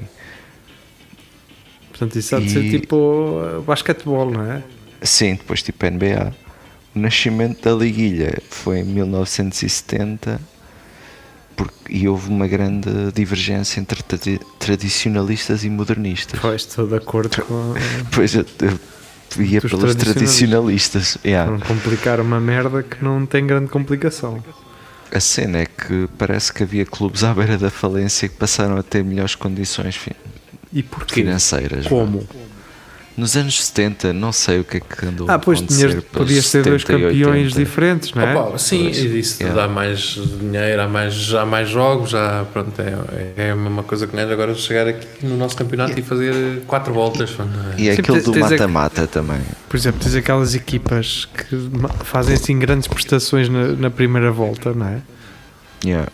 Portanto, 1.89 2.17
isso 2.17 2.33
há 2.33 2.39
de 2.39 2.49
ser 2.49 2.63
E- 2.63 2.71
tipo 2.79 2.95
uh, 2.95 3.61
basquetebol, 3.61 4.31
não 4.31 4.41
é? 4.49 4.63
Sim, 5.01 5.33
depois 5.35 5.61
tipo 5.61 5.85
NBA. 5.85 6.33
O 6.97 6.99
nascimento 6.99 7.61
da 7.61 7.75
liguilha 7.75 8.39
foi 8.49 8.79
em 8.79 8.83
1970 8.83 10.41
porque, 11.55 11.73
e 11.93 12.07
houve 12.07 12.27
uma 12.29 12.47
grande 12.47 12.89
divergência 13.13 13.79
entre 13.79 14.01
tradi- 14.01 14.39
tradicionalistas 14.57 15.63
e 15.63 15.69
modernistas. 15.69 16.39
Pois, 16.39 16.61
estou 16.63 16.87
de 16.87 16.95
acordo 16.95 17.39
com. 17.43 17.73
Pois 18.11 18.33
eu, 18.33 18.43
eu 18.61 19.43
ia 19.43 19.61
Dos 19.61 19.69
pelos 19.71 19.95
tradicionalistas. 19.95 20.13
tradicionalistas. 20.13 21.17
Yeah. 21.23 21.51
Para 21.51 21.59
não 21.59 21.67
complicar 21.75 22.19
uma 22.19 22.39
merda 22.39 22.81
que 22.81 23.03
não 23.03 23.25
tem 23.27 23.45
grande 23.45 23.67
complicação. 23.69 24.43
A 25.11 25.19
cena 25.19 25.59
é 25.59 25.65
que 25.67 26.09
parece 26.17 26.51
que 26.51 26.63
havia 26.63 26.85
clubes 26.85 27.23
à 27.23 27.31
beira 27.33 27.57
da 27.59 27.69
falência 27.69 28.27
que 28.27 28.35
passaram 28.35 28.75
a 28.77 28.81
ter 28.83 29.03
melhores 29.03 29.35
condições 29.35 29.95
fi- 29.95 30.15
E 30.73 30.81
porquê? 30.83 31.13
financeiras. 31.13 31.83
vá. 31.85 31.89
Como? 31.91 32.27
Nos 33.17 33.35
anos 33.35 33.65
70, 33.65 34.13
não 34.13 34.31
sei 34.31 34.59
o 34.59 34.63
que 34.63 34.77
é 34.77 34.79
que 34.79 35.03
andou 35.07 35.25
Ah, 35.27 35.39
pois 35.39 35.59
a 35.59 35.65
tinhas, 35.65 35.81
acontecer 35.91 36.01
pelos 36.03 36.27
podias 36.27 36.51
ter 36.51 36.61
dois 36.63 36.81
70 36.83 37.03
campeões 37.07 37.45
80. 37.53 37.59
diferentes, 37.59 38.13
não 38.13 38.21
é? 38.21 38.35
Opa, 38.35 38.57
sim, 38.59 38.87
e 38.89 39.19
isso 39.19 39.41
Yeah. 39.41 39.59
dá 39.63 39.67
mais 39.67 39.99
dinheiro, 40.39 40.81
há 40.83 40.87
mais, 40.87 41.33
há 41.33 41.43
mais 41.43 41.67
jogos, 41.67 42.11
já, 42.11 42.45
pronto, 42.53 42.79
é, 42.79 43.33
é 43.47 43.51
a 43.51 43.55
mesma 43.55 43.81
coisa 43.81 44.05
que 44.05 44.15
nós 44.15 44.29
agora 44.29 44.53
chegar 44.53 44.87
aqui 44.87 45.07
no 45.25 45.35
nosso 45.35 45.55
campeonato 45.55 45.99
e 45.99 46.03
fazer 46.03 46.61
quatro 46.67 46.93
voltas. 46.93 47.35
é. 47.75 47.81
E 47.81 47.89
é 47.89 47.95
tens- 47.95 48.23
do 48.23 48.37
mata-mata 48.39 49.07
também. 49.07 49.41
Por 49.67 49.75
exemplo, 49.75 49.99
tens 49.99 50.13
aquelas 50.13 50.53
equipas 50.53 51.25
que 51.25 51.57
fazem 52.03 52.35
assim 52.35 52.59
grandes 52.59 52.87
prestações 52.87 53.49
na, 53.49 53.69
na 53.69 53.89
primeira 53.89 54.31
volta, 54.31 54.73
não 54.73 54.87
é? 54.87 55.01
Yeah. 55.83 56.07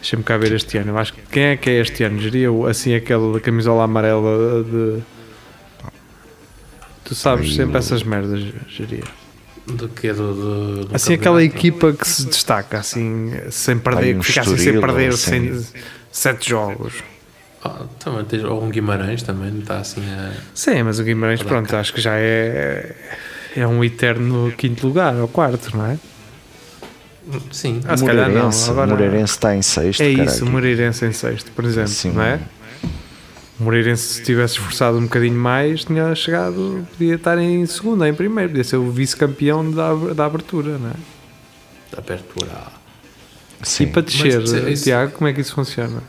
Deixa-me 0.00 0.24
cá 0.24 0.36
ver 0.36 0.50
este 0.54 0.76
ano. 0.76 0.90
Eu 0.90 0.98
acho 0.98 1.12
que 1.12 1.20
quem 1.30 1.42
é 1.44 1.56
que 1.56 1.70
é 1.70 1.80
este 1.80 2.02
ano? 2.02 2.18
Geria 2.20 2.50
o- 2.50 2.66
assim 2.66 2.92
aquele 2.96 3.32
da 3.34 3.38
camisola 3.38 3.84
amarela 3.84 4.64
de. 4.64 5.02
Tu 7.12 7.16
sabes 7.16 7.46
Ai, 7.50 7.56
sempre 7.56 7.76
essas 7.76 8.02
merdas, 8.02 8.40
geria. 8.68 9.04
Do 9.66 9.86
que 9.88 10.08
é 10.08 10.14
do, 10.14 10.32
do, 10.34 10.84
do 10.86 10.96
Assim 10.96 11.12
aquela 11.12 11.42
equipa 11.44 11.92
que 11.92 12.08
se 12.08 12.24
destaca, 12.26 12.78
assim, 12.78 13.32
sem 13.50 13.78
perder, 13.78 14.04
Ai, 14.04 14.14
um 14.14 14.20
que 14.20 14.26
fica 14.26 14.40
assim 14.40 14.56
sem 14.56 14.80
perder 14.80 15.08
assim. 15.10 15.54
sem, 15.62 15.66
sete 16.10 16.48
jogos. 16.48 16.94
Ah, 17.62 17.82
também 18.02 18.24
tens, 18.24 18.42
ou 18.44 18.64
um 18.64 18.70
Guimarães 18.70 19.22
também 19.22 19.58
está 19.58 19.76
assim 19.78 20.00
a. 20.10 20.32
Sim, 20.54 20.82
mas 20.84 20.98
o 20.98 21.04
Guimarães, 21.04 21.42
pronto, 21.42 21.68
cá. 21.68 21.80
acho 21.80 21.92
que 21.92 22.00
já 22.00 22.14
é, 22.16 22.94
é 23.54 23.66
um 23.66 23.84
eterno 23.84 24.50
quinto 24.56 24.86
lugar, 24.86 25.14
ou 25.16 25.28
quarto, 25.28 25.76
não 25.76 25.84
é? 25.84 25.98
Sim, 27.52 27.80
Ah, 27.86 27.96
se 27.96 28.04
calhar 28.06 28.30
não. 28.30 28.48
Agora, 28.70 28.86
Moreirense 28.86 29.34
está 29.34 29.54
em 29.54 29.60
sexto, 29.62 30.00
é 30.00 30.10
caralho. 30.12 30.28
isso, 30.30 30.44
o 30.46 30.48
Moreirense 30.50 31.04
em 31.04 31.12
sexto, 31.12 31.52
por 31.52 31.64
exemplo, 31.66 31.90
Assim, 31.92 32.10
não 32.10 32.22
é? 32.22 32.40
O 33.62 33.64
Moreirense, 33.64 34.14
se 34.14 34.22
tivesse 34.24 34.54
esforçado 34.54 34.98
um 34.98 35.02
bocadinho 35.02 35.36
mais, 35.38 35.84
tinha 35.84 36.12
chegado, 36.16 36.84
podia 36.98 37.14
estar 37.14 37.38
em 37.38 37.64
segundo, 37.64 38.04
em 38.04 38.12
primeiro, 38.12 38.50
podia 38.50 38.64
ser 38.64 38.74
o 38.76 38.90
vice-campeão 38.90 39.70
da, 39.70 39.94
da 40.12 40.26
abertura, 40.26 40.78
não 40.78 40.90
é? 40.90 40.94
da 41.92 41.98
abertura. 41.98 42.50
Sim. 43.62 43.84
E 43.84 43.86
para 43.86 44.02
descer, 44.02 44.40
Mas 44.40 44.50
isso- 44.52 44.82
Tiago, 44.84 45.12
como 45.12 45.28
é 45.28 45.32
que 45.32 45.40
isso 45.40 45.54
funciona? 45.54 46.02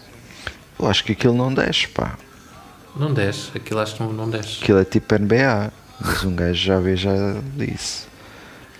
Eu 0.79 0.87
acho 0.87 1.03
que 1.03 1.11
aquilo 1.11 1.35
não 1.35 1.53
desce, 1.53 1.87
pá. 1.89 2.17
Não 2.95 3.13
desce, 3.13 3.51
aquilo 3.55 3.79
acho 3.81 3.95
que 3.97 4.01
não, 4.03 4.11
não 4.11 4.27
desce. 4.31 4.63
Aquilo 4.63 4.79
é 4.79 4.85
tipo 4.85 5.13
NBA. 5.13 5.71
Mas 6.01 6.23
um 6.23 6.35
gajo 6.35 6.59
já 6.59 6.79
vê, 6.79 6.95
já 6.95 7.11
disse. 7.55 8.05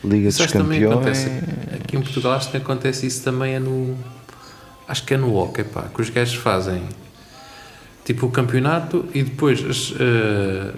Liga 0.03 0.29
Isso 0.29 0.39
dos 0.39 0.45
acho 0.47 0.53
que 0.53 0.57
também 0.57 0.81
Campeões. 0.81 1.19
acontece. 1.19 1.75
Aqui 1.75 1.97
em 1.97 2.01
Portugal 2.01 2.31
acho 2.33 2.49
que 2.49 2.57
acontece 2.57 3.05
isso 3.05 3.23
também 3.23 3.53
é 3.53 3.59
no. 3.59 3.95
Acho 4.87 5.03
que 5.05 5.13
é 5.13 5.17
no 5.17 5.33
hockey, 5.35 5.63
pá, 5.63 5.83
que 5.93 6.01
os 6.01 6.09
gajos 6.09 6.35
fazem 6.35 6.81
tipo 8.05 8.25
o 8.25 8.29
campeonato 8.31 9.05
e 9.13 9.23
depois 9.23 9.63
as, 9.65 9.93
eh, 9.99 10.71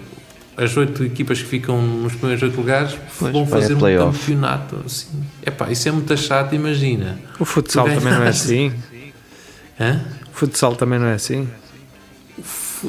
as 0.56 0.76
oito 0.76 1.04
equipas 1.04 1.38
que 1.40 1.48
ficam 1.48 1.80
nos 1.82 2.14
primeiros 2.14 2.42
oito 2.42 2.56
lugares 2.56 2.96
Pois, 3.18 3.32
vão 3.32 3.46
fazer 3.46 3.74
um 3.74 3.80
campeonato. 4.12 4.80
Assim. 4.86 5.08
Epá, 5.44 5.70
isso 5.70 5.88
é 5.88 5.92
muito 5.92 6.16
chato, 6.16 6.54
imagina. 6.54 7.18
O 7.38 7.44
futsal 7.44 7.84
também 7.86 8.12
não 8.12 8.22
é 8.22 8.28
assim? 8.28 8.72
Hã? 9.78 10.00
O 10.32 10.36
futsal 10.38 10.76
também 10.76 10.98
não 10.98 11.06
é 11.06 11.14
assim? 11.14 11.48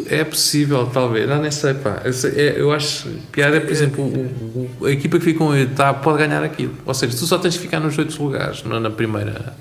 É 0.09 0.23
possível, 0.23 0.85
talvez. 0.87 1.27
Não, 1.27 1.41
nem 1.41 1.49
sei, 1.49 1.73
pá. 1.73 2.01
Eu, 2.03 2.11
sei- 2.13 2.31
é- 2.35 2.59
eu 2.59 2.71
acho 2.73 3.07
piada 3.31 3.55
é, 3.55 3.59
por 3.61 3.71
exemplo, 3.71 4.03
o- 4.03 4.69
o- 4.81 4.85
a 4.85 4.91
equipa 4.91 5.17
que 5.17 5.23
fica 5.25 5.39
com 5.39 5.45
oito 5.47 5.73
tá, 5.75 5.93
pode 5.93 6.17
ganhar 6.19 6.43
aquilo. 6.43 6.73
Ou 6.85 6.93
seja, 6.93 7.15
tu 7.17 7.25
só 7.25 7.37
tens 7.37 7.53
de 7.53 7.59
ficar 7.61 7.79
nos 7.79 7.97
oito 7.97 8.21
lugares, 8.21 8.63
não 8.63 8.79
na 8.81 8.89
primeira. 8.91 9.55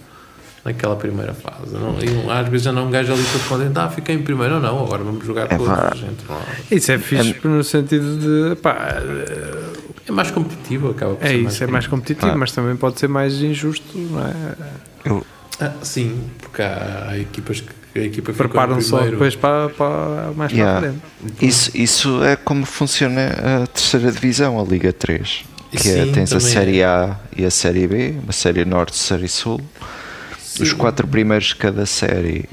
Naquela 0.67 0.97
primeira 0.97 1.33
fase. 1.33 1.73
Não, 1.75 1.97
e 2.03 2.11
um- 2.11 2.29
às 2.31 2.49
vezes 2.49 2.65
já 2.65 2.73
não 2.73 2.89
um 2.89 2.91
gajo 2.91 3.13
ali 3.13 3.23
todo 3.33 3.49
contente, 3.49 3.79
ah, 3.79 3.89
fiquei 3.89 4.17
em 4.17 4.23
primeiro. 4.23 4.55
Não, 4.55 4.61
não, 4.61 4.85
agora 4.85 5.05
vamos 5.05 5.25
jogar 5.25 5.45
É 5.45 5.57
todos. 5.57 5.67
vá. 5.69 5.93
gente, 5.95 6.25
não. 6.29 6.41
Isso 6.77 6.91
é 6.91 6.99
fixe 6.99 7.37
no 7.45 7.63
sentido 7.63 8.17
de. 8.51 8.57
Pá, 8.57 9.01
É 10.09 10.13
mais 10.13 10.31
competitivo, 10.31 10.91
acaba 10.91 11.15
por 11.15 11.25
é 11.25 11.29
ser 11.31 11.37
isso, 11.37 11.65
é 11.65 11.67
mais 11.69 11.87
competitivo, 11.87 12.33
Ah. 12.33 12.37
mas 12.37 12.51
também 12.53 12.75
pode 12.77 12.99
ser 12.99 13.09
mais 13.09 13.35
injusto, 13.41 13.97
não 13.97 14.21
é? 14.27 14.35
Eu, 15.05 15.27
Ah, 15.61 15.73
sim, 15.83 16.21
porque 16.41 16.61
há, 16.63 17.09
há 17.11 17.19
equipas 17.19 17.61
que 17.93 17.99
a 17.99 18.03
equipa 18.05 18.33
Preparam 18.33 18.81
só 18.81 19.01
depois 19.01 19.35
para, 19.37 19.69
para 19.71 20.33
mais 20.37 20.53
Yeah. 20.53 20.81
para 20.81 20.91
frente. 20.91 21.45
isso, 21.47 21.71
isso 21.75 22.23
é 22.25 22.37
como 22.37 22.67
funciona 22.67 23.63
a 23.63 23.67
terceira 23.69 24.13
divisão, 24.13 24.61
a 24.61 24.65
Liga 24.65 24.93
3. 24.93 25.45
Que 25.71 25.89
é, 25.89 26.05
Sim, 26.05 26.13
tens 26.13 26.33
a 26.33 26.41
Série 26.41 26.81
é. 26.81 26.85
A 26.85 27.17
e 27.37 27.45
a 27.45 27.51
Série 27.51 27.87
B, 27.87 28.15
uma 28.23 28.33
Série 28.33 28.65
Norte 28.65 28.95
e 28.95 28.99
Série 28.99 29.29
Sul. 29.29 29.61
Os 30.61 30.73
quatro 30.73 31.07
primeiros 31.07 31.49
de 31.49 31.57
cada 31.57 31.85
série 31.87 32.45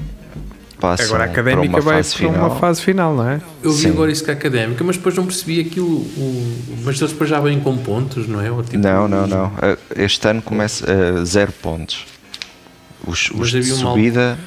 passam 0.80 1.06
Agora 1.06 1.24
a 1.24 1.28
para 1.28 1.32
académica 1.32 1.68
uma 1.68 1.80
vai 1.80 1.96
fase 1.96 2.16
para 2.16 2.18
final. 2.28 2.46
uma 2.50 2.56
fase 2.60 2.82
final, 2.82 3.14
não 3.14 3.28
é? 3.28 3.40
Eu 3.62 3.72
vi 3.72 3.82
Sim. 3.82 3.88
agora 3.90 4.10
isso 4.12 4.24
que 4.24 4.30
é 4.30 4.34
académica, 4.34 4.84
mas 4.84 4.96
depois 4.96 5.14
não 5.14 5.24
percebi 5.26 5.60
aquilo. 5.60 5.88
O, 5.88 6.64
mas 6.84 6.98
eles 7.00 7.12
depois 7.12 7.30
já 7.30 7.40
vêm 7.40 7.60
com 7.60 7.76
pontos, 7.78 8.26
não 8.28 8.40
é? 8.40 8.50
Ou 8.50 8.62
tipo, 8.62 8.78
Não, 8.78 9.08
não, 9.08 9.26
não. 9.26 9.46
Uh, 9.46 9.78
Este 9.96 10.28
ano 10.28 10.42
começa 10.42 10.84
a 11.20 11.24
zero 11.24 11.52
pontos. 11.52 12.04
Os, 13.06 13.30
Mas 13.30 13.40
os 13.40 13.50
de 13.50 13.58
havia 13.58 13.74
uma 13.74 13.90
subida 13.90 14.38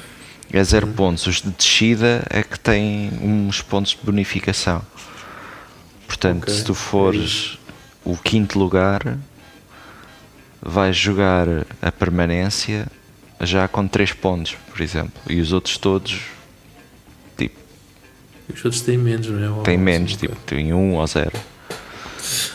é 0.52 0.64
zero 0.64 0.86
pontos. 0.88 1.26
Os 1.26 1.42
de 1.42 1.50
descida 1.50 2.24
é 2.30 2.42
que 2.42 2.58
têm 2.58 3.10
uns 3.22 3.60
pontos 3.62 3.92
de 3.92 3.98
bonificação. 4.04 4.82
Portanto, 6.06 6.42
Ok, 6.44 6.54
se 6.54 6.64
tu 6.64 6.74
fores 6.74 7.58
o 8.04 8.16
quinto 8.16 8.58
lugar, 8.58 9.18
vais 10.62 10.96
jogar 10.96 11.46
a 11.82 11.92
permanência 11.92 12.86
já 13.40 13.68
com 13.68 13.86
3 13.86 14.12
pontos, 14.12 14.56
por 14.70 14.80
exemplo. 14.80 15.20
E 15.28 15.40
os 15.40 15.52
outros 15.52 15.78
todos 15.78 16.22
tipo, 17.36 17.56
Os 18.52 18.64
outros 18.64 18.82
têm 18.82 18.98
menos, 18.98 19.28
não 19.28 19.60
é? 19.60 19.62
Têm 19.62 19.74
assim, 19.74 19.84
menos, 19.84 20.14
ok. 20.14 20.28
tipo, 20.28 20.40
têm 20.42 20.72
1 20.72 20.94
ou 20.94 21.06
0. 21.06 21.32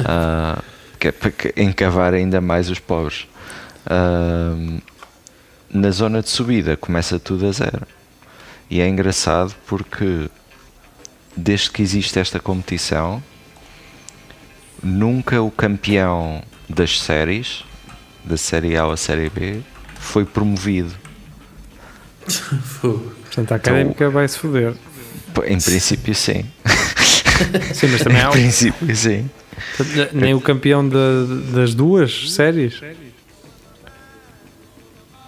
Ah, 0.06 0.62
que 1.00 1.08
é 1.08 1.12
para 1.12 1.32
encavar 1.58 2.14
ainda 2.14 2.40
mais 2.40 2.70
os 2.70 2.80
pobres. 2.80 3.28
Ah, 3.86 4.56
na 5.74 5.90
zona 5.90 6.22
de 6.22 6.30
subida 6.30 6.78
começa 6.78 7.20
tudo 7.20 7.48
a 7.48 7.52
zero. 7.52 7.88
E 8.70 8.80
é 8.80 8.88
engraçado 8.88 9.56
porque 9.66 10.30
desde 11.36 11.72
que 11.72 11.82
existe 11.82 12.20
esta 12.20 12.40
competição, 12.40 13.24
nunca 14.82 15.42
o 15.42 15.50
campeão 15.50 16.44
das 16.70 17.00
séries, 17.00 17.64
da 18.24 18.38
série 18.38 18.78
A 18.78 18.86
ou 18.86 18.92
a 18.92 18.98
série 18.98 19.30
B, 19.30 19.62
foi 20.04 20.26
promovido. 20.26 20.92
Portanto, 22.82 23.52
a 23.52 23.56
académica 23.56 24.10
vai 24.10 24.28
se 24.28 24.38
foder. 24.38 24.74
Em 25.48 25.60
princípio, 25.60 26.14
sim. 26.14 26.46
Sim, 27.74 27.88
mas 27.88 28.02
também 28.04 28.22
há. 28.22 28.28
Em 28.30 28.32
princípio, 28.32 28.96
sim. 28.96 29.30
Nem 30.14 30.34
o 30.36 30.40
campeão 30.40 30.88
da- 30.88 31.24
das 31.52 31.74
duas 31.74 32.32
séries. 32.32 32.80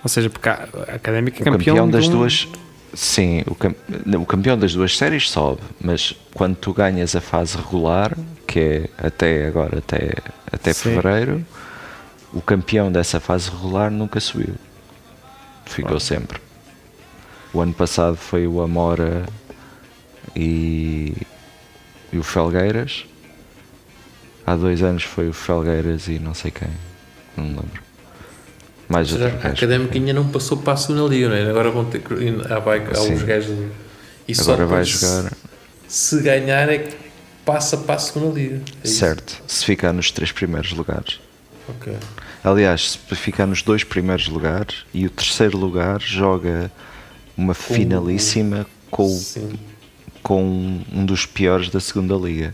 Ou 0.04 0.08
seja, 0.10 0.30
porque 0.30 0.48
a 0.48 0.68
académica 0.94 1.42
é 1.42 1.44
campeão, 1.44 1.76
campeão 1.76 1.86
de 1.88 1.92
das 1.94 2.08
um- 2.08 2.12
duas 2.12 2.48
Sim, 2.94 3.44
o, 3.48 3.56
cam- 3.56 3.76
o 4.22 4.26
campeão 4.26 4.58
das 4.58 4.74
duas 4.74 4.96
séries 4.96 5.30
sobe, 5.30 5.60
mas 5.82 6.16
quando 6.34 6.56
tu 6.56 6.72
ganhas 6.74 7.14
a 7.16 7.20
fase 7.20 7.58
regular, 7.58 8.16
que 8.48 8.60
é 8.60 8.90
até 9.08 9.48
agora, 9.48 9.80
até, 9.80 10.14
até 10.50 10.72
Sim. 10.72 10.84
fevereiro, 10.96 11.46
o 12.36 12.42
campeão 12.42 12.92
dessa 12.92 13.20
fase 13.20 13.50
regular 13.50 13.90
nunca 13.90 14.20
subiu. 14.20 14.56
Ficou 15.66 16.00
sempre. 16.00 16.40
O 17.54 17.62
ano 17.62 17.74
passado 17.74 18.18
foi 18.18 18.46
o 18.46 18.62
Amora 18.62 19.26
e, 20.36 21.14
e 22.12 22.18
o 22.18 22.24
Felgueiras. 22.24 23.06
Há 24.46 24.56
dois 24.58 24.84
anos 24.84 25.04
foi 25.04 25.30
o 25.30 25.34
Felgueiras 25.34 26.08
e 26.10 26.20
não 26.20 26.34
sei 26.34 26.52
quem. 26.52 26.68
Não 27.38 27.46
me 27.46 27.52
lembro. 27.52 27.82
Mais 28.90 29.14
outro 29.14 29.28
a. 29.28 29.52
Académica 29.52 29.96
ainda 29.96 30.14
não 30.14 30.28
passou 30.28 30.58
para 30.58 30.74
a 30.74 30.78
segunda 30.78 31.08
liga, 31.10 31.30
não 31.30 31.36
é? 31.36 31.50
Agora 31.50 31.72
vão 31.72 31.86
ter 31.86 32.02
que. 32.02 32.14
Há, 32.52 32.60
vai, 32.60 32.86
há 32.86 33.02
uns 33.02 33.24
gajos. 33.24 33.58
E 34.28 34.36
só 34.36 34.54
Agora 34.54 34.68
vai 34.68 34.84
jogar. 34.84 35.32
Se 35.88 36.22
ganhar 36.22 36.68
é 36.68 36.80
que 36.80 36.96
passa 37.46 37.78
para 37.78 37.96
a 37.96 38.00
segunda 38.00 38.38
liga. 38.38 38.62
É 38.84 38.88
isso? 38.88 39.00
Certo, 39.00 39.42
se 39.48 39.64
ficar 39.64 39.94
nos 39.94 40.12
três 40.12 40.34
primeiros 40.34 40.74
lugares. 40.74 41.22
Ok. 41.70 41.96
Aliás, 42.46 42.92
se 42.92 43.16
ficar 43.16 43.48
nos 43.48 43.64
dois 43.64 43.84
primeiros 43.84 44.28
lugares 44.28 44.86
e 44.94 45.06
o 45.08 45.10
terceiro 45.10 45.58
lugar 45.58 46.00
joga 46.00 46.72
uma 47.36 47.56
finalíssima 47.56 48.68
com, 48.92 49.10
Sim. 49.10 49.54
com 50.22 50.44
um 50.94 51.06
dos 51.06 51.26
piores 51.26 51.70
da 51.72 51.80
segunda 51.80 52.14
liga. 52.16 52.54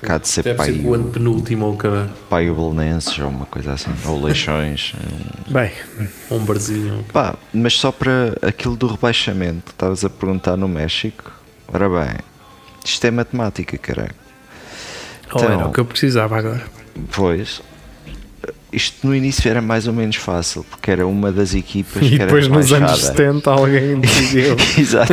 Cá 0.00 0.16
de 0.16 0.28
ser 0.28 0.44
Deve 0.44 0.56
pai, 0.56 0.72
ser 0.72 0.86
o 0.86 0.94
ano 0.94 1.10
penúltimo 1.10 1.66
ou 1.66 1.74
o 1.74 1.76
cara. 1.76 2.10
pai 2.30 2.48
o 2.48 2.54
Belenenses 2.54 3.18
ou 3.18 3.28
uma 3.28 3.44
coisa 3.44 3.74
assim, 3.74 3.90
ou 4.06 4.22
Leixões. 4.24 4.94
Bem, 5.48 5.70
Um 6.30 6.38
Barzinho. 6.42 7.04
Pá, 7.12 7.34
mas 7.52 7.74
só 7.74 7.92
para 7.92 8.34
aquilo 8.40 8.76
do 8.76 8.86
rebaixamento 8.86 9.64
que 9.66 9.70
estavas 9.72 10.04
a 10.06 10.10
perguntar 10.10 10.56
no 10.56 10.68
México, 10.68 11.30
ora 11.68 11.88
bem, 11.88 12.16
isto 12.84 13.04
é 13.04 13.10
matemática, 13.10 13.76
caralho. 13.76 14.14
oh, 15.32 15.36
Então- 15.38 15.52
era 15.52 15.66
o 15.66 15.72
que 15.72 15.80
eu 15.80 15.84
precisava 15.84 16.38
agora. 16.38 16.64
Pois, 17.12 17.60
isto 18.72 19.06
no 19.06 19.14
início 19.14 19.48
era 19.48 19.62
mais 19.62 19.86
ou 19.86 19.92
menos 19.92 20.16
fácil, 20.16 20.64
porque 20.68 20.90
era 20.90 21.06
uma 21.06 21.30
das 21.32 21.54
equipas 21.54 22.02
E 22.02 22.08
que 22.08 22.14
era 22.16 22.24
depois 22.26 22.48
nos 22.48 22.72
anos 22.72 22.90
rebaixada. 22.90 23.16
70 23.16 23.50
alguém 23.50 24.00
decidiu. 24.00 24.56
Exato. 24.78 25.12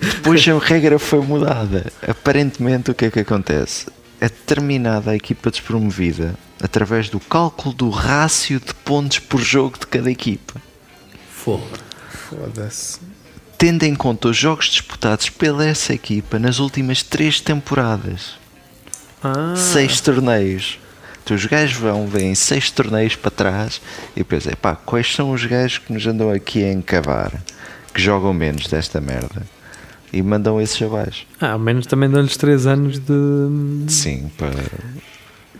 Depois 0.00 0.46
a 0.48 0.58
regra 0.58 0.98
foi 0.98 1.20
mudada. 1.20 1.90
Aparentemente, 2.06 2.90
o 2.90 2.94
que 2.94 3.06
é 3.06 3.10
que 3.10 3.20
acontece? 3.20 3.86
É 4.20 4.28
determinada 4.28 5.12
a 5.12 5.16
equipa 5.16 5.50
despromovida 5.50 6.34
através 6.60 7.08
do 7.08 7.20
cálculo 7.20 7.72
do 7.74 7.88
rácio 7.88 8.58
de 8.58 8.74
pontos 8.74 9.20
por 9.20 9.40
jogo 9.40 9.78
de 9.78 9.86
cada 9.86 10.10
equipa. 10.10 10.60
Foda-se. 12.10 12.98
tendo 13.56 13.84
em 13.84 13.94
conta 13.94 14.28
os 14.28 14.36
jogos 14.36 14.66
disputados 14.66 15.30
pela 15.30 15.64
essa 15.64 15.92
equipa 15.94 16.38
nas 16.38 16.58
últimas 16.58 17.02
três 17.02 17.40
temporadas. 17.40 18.36
Ah, 19.22 19.54
Seis 19.56 20.00
torneios. 20.00 20.78
Então 21.28 21.36
os 21.36 21.44
gajos 21.44 21.76
vão, 21.76 22.06
vêm 22.06 22.34
seis 22.34 22.70
torneios 22.70 23.14
para 23.14 23.30
trás 23.30 23.82
e 24.16 24.24
pensei, 24.24 24.54
pá, 24.54 24.74
quais 24.74 25.14
são 25.14 25.30
os 25.30 25.44
gajos 25.44 25.76
que 25.76 25.92
nos 25.92 26.06
andam 26.06 26.30
aqui 26.30 26.64
a 26.64 26.72
encavar, 26.72 27.30
que 27.92 28.00
jogam 28.00 28.32
menos 28.32 28.66
desta 28.66 28.98
merda? 28.98 29.42
E 30.10 30.22
mandam 30.22 30.58
esses 30.58 30.80
abaixo. 30.80 31.26
ah, 31.38 31.52
ao 31.52 31.58
menos 31.58 31.86
também 31.86 32.08
dão-lhes 32.08 32.34
3 32.38 32.66
anos 32.66 32.98
de. 32.98 33.92
Sim, 33.92 34.30
para. 34.38 34.54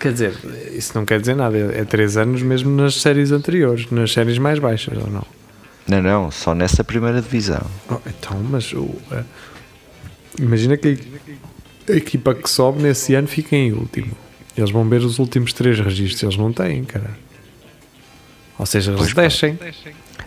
Quer 0.01 0.13
dizer, 0.15 0.33
isso 0.73 0.93
não 0.95 1.05
quer 1.05 1.21
dizer 1.21 1.37
nada. 1.37 1.59
É 1.59 1.85
3 1.85 2.17
anos 2.17 2.41
mesmo 2.41 2.75
nas 2.75 2.95
séries 2.95 3.31
anteriores, 3.31 3.91
nas 3.91 4.11
séries 4.11 4.39
mais 4.39 4.59
baixas, 4.59 4.97
ou 4.97 5.11
não? 5.11 5.27
Não, 5.87 6.01
não, 6.01 6.31
só 6.31 6.55
nessa 6.55 6.83
primeira 6.83 7.21
divisão. 7.21 7.61
Oh, 7.91 7.99
então, 8.07 8.43
mas 8.43 8.73
eh, 9.13 9.23
imagina 10.41 10.79
que 10.79 10.99
a, 11.87 11.93
a 11.93 11.97
equipa 11.97 12.35
que 12.35 12.49
sobe 12.49 12.83
nesse 12.83 13.15
ano 13.15 13.29
fica 13.29 13.55
em 13.55 13.75
último. 13.75 14.17
Eles 14.59 14.71
vão 14.71 14.87
ver 14.89 15.01
os 15.03 15.19
últimos 15.19 15.53
três 15.53 15.79
registros, 15.79 16.23
eles 16.25 16.37
não 16.37 16.53
têm, 16.53 16.83
cara. 16.85 17.11
Ou 18.59 18.67
seja, 18.67 18.91
eles 18.91 19.01
Pois 19.03 19.15
pá. 19.15 19.23
descem. 19.23 19.59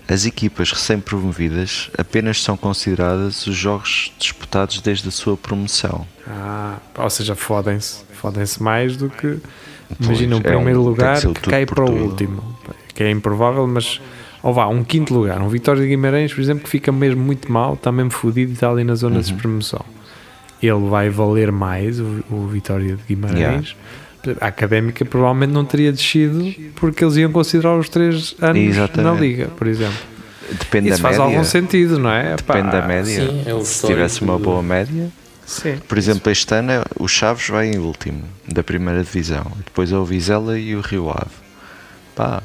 As 0.08 0.26
equipas 0.26 0.72
recém-promovidas 0.72 1.89
apenas 1.98 2.41
são 2.41 2.56
consideradas 2.56 3.46
os 3.46 3.56
jogos 3.56 4.13
disputados 4.17 4.80
desde 4.82 5.08
a 5.10 5.12
sua 5.12 5.36
promoção. 5.36 6.08
Ah, 6.28 6.78
ou 6.98 7.10
seja, 7.10 7.36
fodem-se. 7.36 8.04
Fodem-se 8.13 8.62
mais 8.63 8.96
do 8.96 9.10
que. 9.10 9.38
Imagina 10.00 10.38
um 10.38 10.41
Pois, 10.41 10.54
é 10.54 10.58
um- 10.58 10.60
primeiro 10.62 10.80
que 10.82 10.86
lugar 10.88 11.20
que 11.22 11.41
cai 11.50 11.65
para 11.65 11.84
o 11.84 11.88
tudo. 11.88 12.00
último. 12.04 12.58
Que 12.96 13.04
é 13.04 13.12
improvável, 13.12 13.67
mas. 13.67 14.00
Ou 14.41 14.54
vá, 14.54 14.65
um 14.67 14.84
quinto 14.84 15.13
lugar. 15.13 15.39
Um 15.41 15.50
Vitória 15.50 15.82
de 15.82 15.88
Guimarães, 15.89 16.34
por 16.34 16.41
exemplo, 16.41 16.63
que 16.63 16.70
fica 16.70 16.91
mesmo 16.91 17.22
muito 17.22 17.52
mal, 17.52 17.74
está 17.76 17.91
mesmo 17.91 18.12
fodido 18.12 18.52
e 18.52 18.54
está 18.54 18.70
ali 18.72 18.84
na 18.84 18.96
zona 18.96 19.17
Uhum. 19.17 19.22
de 19.22 19.34
promoção. 19.36 19.86
Ele 20.63 20.89
vai 20.89 21.10
valer 21.10 21.52
mais, 21.52 22.00
o, 22.00 22.24
o 22.30 22.48
Vitória 22.48 22.96
de 22.96 23.04
Guimarães. 23.08 23.76
A 24.40 24.48
académica 24.48 25.04
provavelmente 25.06 25.52
não 25.52 25.66
teria 25.66 25.92
descido 25.92 26.54
porque 26.76 27.04
eles 27.04 27.16
iam 27.18 27.32
considerar 27.32 27.78
os 27.78 27.90
três 27.90 28.36
anos 28.42 28.56
na 28.64 28.70
Exatamente. 28.70 29.20
liga, 29.22 29.48
por 29.48 29.68
exemplo. 29.68 29.98
Depende 30.52 30.90
Isso 30.90 30.98
da 30.98 31.02
faz 31.10 31.18
média. 31.18 31.34
algum 31.34 31.44
sentido, 31.46 31.98
não 31.98 32.12
é? 32.12 32.36
Depende 32.36 32.64
Pá, 32.64 32.72
da 32.82 32.88
média. 32.88 33.26
sim, 33.30 33.44
é 33.46 33.64
Se 33.64 33.88
tivesse 33.88 34.22
uma 34.22 34.38
boa 34.38 34.62
média. 34.62 35.10
Sim. 35.46 35.76
Por 35.88 35.98
exemplo, 35.98 36.32
este 36.32 36.54
ano 36.54 36.72
o 37.00 37.08
Chaves 37.08 37.48
vai 37.50 37.70
em 37.72 37.78
último 37.78 38.24
da 38.48 38.64
primeira 38.64 39.02
divisão. 39.04 39.46
Depois 39.66 39.92
é 39.92 39.98
o 39.98 40.06
Vizela 40.06 40.58
e 40.60 40.76
o 40.76 40.82
Rio 40.82 41.10
Ave. 41.10 41.32
Pá, 42.16 42.44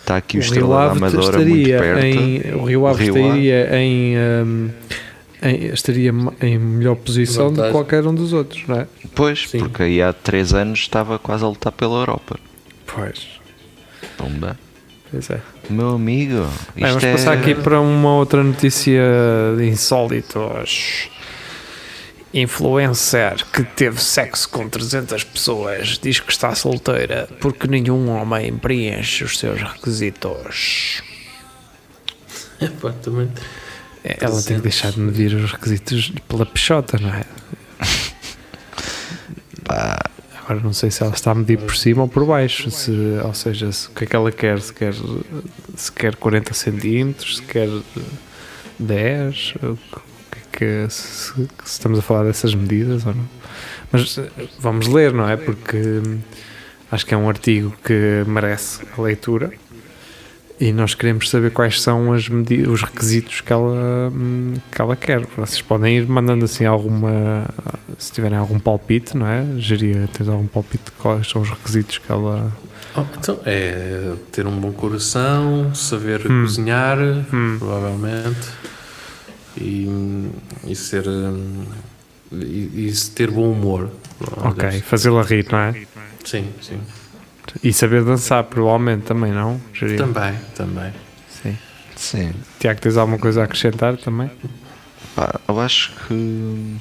está 0.00 0.16
aqui 0.16 0.38
o, 0.38 0.40
o 0.40 0.42
Rio 0.42 0.48
Estrela 0.52 0.76
da 0.76 0.84
Ave 0.90 0.98
Amadora 0.98 1.38
muito 1.38 1.56
estaria 1.56 1.78
perto. 1.78 2.04
em, 2.04 2.54
o 2.56 2.64
Rio 2.64 2.86
Ave 2.86 3.04
Rio 3.04 3.14
Ave. 3.14 3.22
estaria 3.24 3.76
em, 3.78 4.14
hum, 4.18 4.68
em- 5.44 5.66
estaria 5.72 6.12
em 6.40 6.58
melhor 6.58 6.96
posição 6.96 7.48
Vantagem. 7.50 7.70
de 7.70 7.72
qualquer 7.76 8.06
um 8.06 8.14
dos 8.14 8.32
outros, 8.32 8.66
não 8.66 8.80
é? 8.80 8.86
Pois, 9.14 9.48
Sim. 9.48 9.58
porque 9.58 9.82
aí 9.82 10.02
há 10.02 10.12
3 10.12 10.52
anos 10.54 10.80
estava 10.80 11.18
quase 11.18 11.44
a 11.44 11.48
lutar 11.48 11.72
pela 11.72 12.00
Europa. 12.00 12.38
Pois. 12.86 13.26
Pumba. 14.16 14.58
Pois 15.10 15.30
é. 15.30 15.40
Meu 15.70 15.90
amigo, 15.90 16.42
isto 16.42 16.74
Bem, 16.74 16.84
vamos 16.88 17.04
é... 17.04 17.12
passar 17.12 17.32
aqui 17.34 17.54
para 17.54 17.80
uma 17.80 18.14
outra 18.16 18.42
notícia 18.42 19.00
de 19.56 19.66
insólitos. 19.68 21.08
Influencer 22.32 23.44
que 23.52 23.62
teve 23.62 24.02
sexo 24.02 24.48
com 24.48 24.68
300 24.68 25.22
pessoas 25.22 25.98
diz 26.02 26.18
que 26.18 26.32
está 26.32 26.52
solteira 26.52 27.28
porque 27.40 27.68
nenhum 27.68 28.08
homem 28.10 28.56
preenche 28.56 29.22
os 29.22 29.38
seus 29.38 29.60
requisitos. 29.62 31.00
Epá, 32.60 32.90
também. 32.92 33.30
É, 34.04 34.18
Ela 34.20 34.42
tem 34.42 34.56
que 34.56 34.62
deixar 34.62 34.92
de 34.92 35.00
medir 35.00 35.34
os 35.34 35.52
requisitos 35.52 36.12
pela 36.28 36.44
peixota, 36.44 36.98
não 37.00 37.08
é? 37.08 37.24
Pá, 39.64 39.98
Agora 40.44 40.60
não 40.60 40.74
sei 40.74 40.90
se 40.90 41.02
ela 41.02 41.14
está 41.14 41.30
a 41.30 41.34
medir 41.34 41.58
por 41.58 41.74
cima 41.74 42.02
ou 42.02 42.08
por 42.08 42.26
baixo, 42.26 42.70
se, 42.70 42.90
ou 43.24 43.32
seja, 43.32 43.72
se, 43.72 43.88
o 43.88 43.92
que 43.92 44.04
é 44.04 44.06
que 44.06 44.14
ela 44.14 44.30
quer, 44.30 44.60
se 44.60 44.74
quer, 44.74 44.92
se 45.74 45.90
quer 45.90 46.16
40 46.16 46.52
centímetros, 46.52 47.36
se 47.36 47.42
quer 47.42 47.68
10, 48.78 49.54
o 49.62 49.78
que 50.30 50.38
é 50.38 50.42
que, 50.52 50.90
se, 50.90 51.32
se 51.32 51.48
estamos 51.64 51.98
a 51.98 52.02
falar 52.02 52.24
dessas 52.24 52.54
medidas 52.54 53.06
ou 53.06 53.14
não. 53.14 53.24
Mas 53.90 54.18
eh, 54.18 54.28
vamos 54.58 54.86
ler, 54.86 55.14
não 55.14 55.26
é? 55.26 55.34
Porque 55.38 55.78
hum, 55.78 56.18
acho 56.92 57.06
que 57.06 57.14
é 57.14 57.16
um 57.16 57.26
artigo 57.26 57.74
que 57.82 58.22
merece 58.26 58.82
a 58.98 59.00
leitura 59.00 59.50
e 60.60 60.72
nós 60.72 60.94
queremos 60.94 61.28
saber 61.30 61.50
quais 61.50 61.80
são 61.80 62.12
as 62.12 62.28
os 62.28 62.82
requisitos 62.82 63.40
que 63.40 63.52
ela, 63.52 64.10
hum, 64.14 64.54
que 64.70 64.80
ela 64.80 64.94
quer. 64.96 65.26
Vocês 65.36 65.60
podem 65.62 65.98
ir 65.98 66.06
mandando 66.06 66.44
assim 66.44 66.64
alguma, 66.64 67.46
se 67.98 68.12
tiverem 68.12 68.38
algum 68.38 68.58
palpite, 68.58 69.16
não 69.16 69.26
é? 69.26 69.44
Geria, 69.58 70.08
tens 70.12 70.28
algum 70.28 70.46
palpite 70.46 70.84
de 70.86 70.90
quais 70.92 71.28
são 71.28 71.42
os 71.42 71.50
requisitos 71.50 71.98
que 71.98 72.10
ela. 72.10 72.52
Oh, 72.96 73.02
então, 73.18 73.40
é 73.44 74.12
ter 74.30 74.46
um 74.46 74.56
bom 74.58 74.72
coração, 74.72 75.74
saber 75.74 76.20
Hum. 76.30 76.42
cozinhar, 76.42 76.98
Hum. 77.32 77.56
provavelmente, 77.58 78.48
e, 79.56 80.28
e 80.66 80.74
ser. 80.76 81.06
hum, 81.08 81.64
E, 82.32 82.88
e 82.88 82.92
ter 83.14 83.30
bom 83.30 83.52
humor. 83.52 83.90
Ok, 84.38 84.80
fazê-la 84.80 85.22
rir, 85.22 85.46
não 85.52 85.58
é? 85.58 85.72
Sim, 86.24 86.48
sim. 86.60 86.80
E 87.62 87.72
saber 87.72 88.02
dançar, 88.04 88.44
provavelmente 88.44 89.02
também, 89.04 89.32
não? 89.32 89.60
Geria? 89.72 89.98
Também, 89.98 90.34
também. 90.54 90.92
Sim. 91.28 91.56
sim. 91.96 92.32
Tiago, 92.58 92.80
tens 92.80 92.96
alguma 92.96 93.18
coisa 93.18 93.42
a 93.42 93.44
acrescentar 93.44 93.96
também? 93.96 94.30
Pá, 95.14 95.38
eu 95.48 95.60
acho 95.60 95.92
que... 96.06 96.76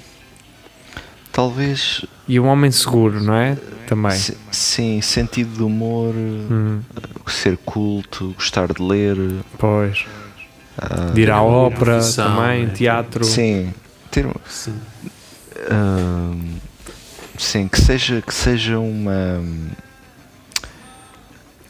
Talvez... 1.32 2.06
E 2.28 2.40
um 2.40 2.46
homem 2.48 2.72
seguro, 2.72 3.22
não 3.22 3.34
é? 3.36 3.56
Também. 3.88 4.12
se- 4.12 4.38
sim, 4.52 5.02
sentido 5.02 5.58
de 5.58 5.64
humor, 5.64 6.14
Hum, 6.16 6.82
ser 7.28 7.58
culto, 7.58 8.34
gostar 8.38 8.72
de 8.72 8.82
ler. 8.82 9.18
pois. 9.58 10.06
ah, 10.78 11.12
De 11.14 11.22
ir 11.22 11.30
à 11.32 11.42
ópera 11.42 11.98
profissão, 11.98 12.36
também, 12.38 12.64
é. 12.66 12.68
teatro. 12.68 13.26
Sim, 13.26 13.74
ter, 14.10 14.26
Sim. 14.48 14.80
Ahm, 15.70 16.56
sim, 17.38 17.68
que 17.68 17.80
seja, 17.82 18.22
que 18.22 18.34
seja 18.34 18.80
uma. 18.80 19.42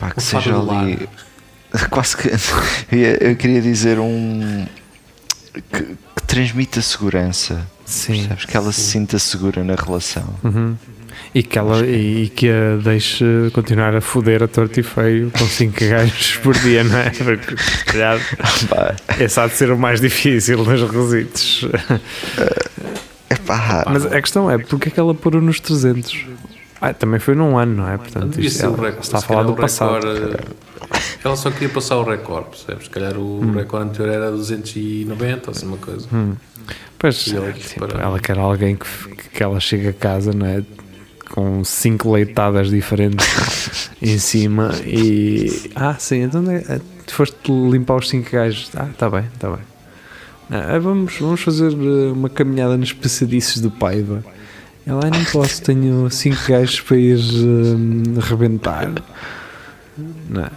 Pá, 0.03 0.11
que 0.11 0.19
Um 0.19 0.21
seja 0.21 0.57
ali. 0.57 1.09
Quase 1.89 2.17
que. 2.17 2.29
Eu 2.91 2.97
ia- 2.99 3.23
eu 3.29 3.35
queria 3.35 3.61
dizer 3.61 3.97
um. 3.99 4.65
que, 5.71 5.83
que 5.83 6.23
transmita 6.27 6.81
segurança. 6.81 7.67
Sim. 7.85 8.19
Percebes? 8.19 8.45
Que 8.45 8.57
ela 8.57 8.71
se 8.71 8.81
sinta 8.81 9.17
segura 9.19 9.63
na 9.63 9.75
relação. 9.75 10.35
Uhum. 10.43 10.75
E 11.35 11.41
que, 11.43 11.57
ela, 11.59 11.85
e 11.85 12.29
que 12.29 12.47
a 12.49 12.75
deixe 12.83 13.23
continuar 13.53 13.95
a 13.95 14.01
foder 14.01 14.41
a 14.43 14.47
torto 14.47 14.79
e 14.79 14.83
feio 14.83 15.31
com 15.31 15.45
5 15.45 15.73
gajos 15.85 16.37
por 16.37 16.55
dia, 16.55 16.83
não 16.83 16.97
é? 16.97 17.09
Porque, 17.09 17.57
se 17.57 17.85
calhar, 17.85 18.19
Pá, 18.69 18.95
esse 19.19 19.39
há 19.39 19.47
de 19.47 19.53
ser 19.55 19.71
o 19.71 19.77
mais 19.77 19.99
difícil 20.01 20.63
nos 20.63 20.81
requisitos. 20.81 21.65
epá, 23.29 23.83
Mas 23.89 24.05
a 24.05 24.21
questão 24.21 24.49
é, 24.49 24.57
porque 24.57 24.89
é 24.89 24.91
que 24.91 24.99
ela 24.99 25.13
parou 25.13 25.41
nos 25.41 25.59
300? 25.59 26.25
Ah, 26.85 26.93
também 26.93 27.19
foi 27.19 27.33
num 27.33 27.57
ano, 27.57 27.75
não 27.77 27.89
é? 27.89 27.97
Portanto, 27.97 28.29
Devia 28.35 28.49
ser 28.49 28.65
o 28.65 28.73
ela 28.73 28.75
recorde. 28.87 29.05
está 29.05 29.17
a 29.19 29.21
falar 29.21 29.43
do 29.43 29.55
passado. 29.55 30.05
recorde, 30.05 30.35
eh, 30.91 31.07
Ela 31.23 31.35
só 31.37 31.49
queria 31.49 31.69
passar 31.69 31.97
o 31.97 32.03
recorde, 32.03 32.49
percebes? 32.49 32.83
Se 32.85 32.89
calhar 32.89 33.17
o 33.17 33.39
Hum. 33.41 33.53
recorde 33.53 33.89
anterior 33.89 34.13
era 34.13 34.31
290 34.31 35.49
ou 35.49 35.51
assim 35.55 35.65
uma 35.65 35.77
coisa. 35.77 36.07
Pois, 36.99 37.27
E 37.27 37.35
ela 37.37 37.51
tipo, 37.53 37.85
ela 37.85 38.19
quer 38.19 38.37
alguém 38.37 38.75
que, 38.75 38.85
que 39.33 39.41
ela 39.43 39.59
chegue 39.59 39.87
a 39.87 39.93
casa, 39.93 40.33
não 40.33 40.45
é? 40.45 40.63
Com 41.31 41.63
cinco 41.63 42.11
leitadas 42.11 42.69
diferentes 42.69 43.89
em 44.01 44.17
cima 44.17 44.71
e. 44.85 45.71
Ah, 45.75 45.95
sim, 45.97 46.23
então 46.23 46.43
é, 46.51 46.79
foste 47.07 47.49
limpar 47.71 47.95
os 47.95 48.09
cinco 48.09 48.29
gajos. 48.29 48.69
Ah, 48.75 48.87
tá 48.97 49.09
bem, 49.09 49.23
tá 49.39 49.49
bem. 49.49 49.59
Ah, 50.51 50.77
vamos, 50.79 51.17
vamos 51.19 51.41
fazer 51.41 51.71
eh, 51.71 52.11
uma 52.11 52.29
caminhada 52.29 52.75
nos 52.77 52.91
passadiços 52.93 53.61
do 53.61 53.71
Paiva. 53.71 54.23
Ela, 54.85 55.01
ah, 55.05 55.09
não 55.09 55.23
posso, 55.25 55.61
tenho 55.61 56.09
cinco 56.09 56.37
gajos 56.47 56.81
para 56.81 56.97
ir 56.97 57.17
eh, 57.19 58.19
rebentar. 58.19 58.91
Não. 60.29 60.43
Ah, 60.43 60.51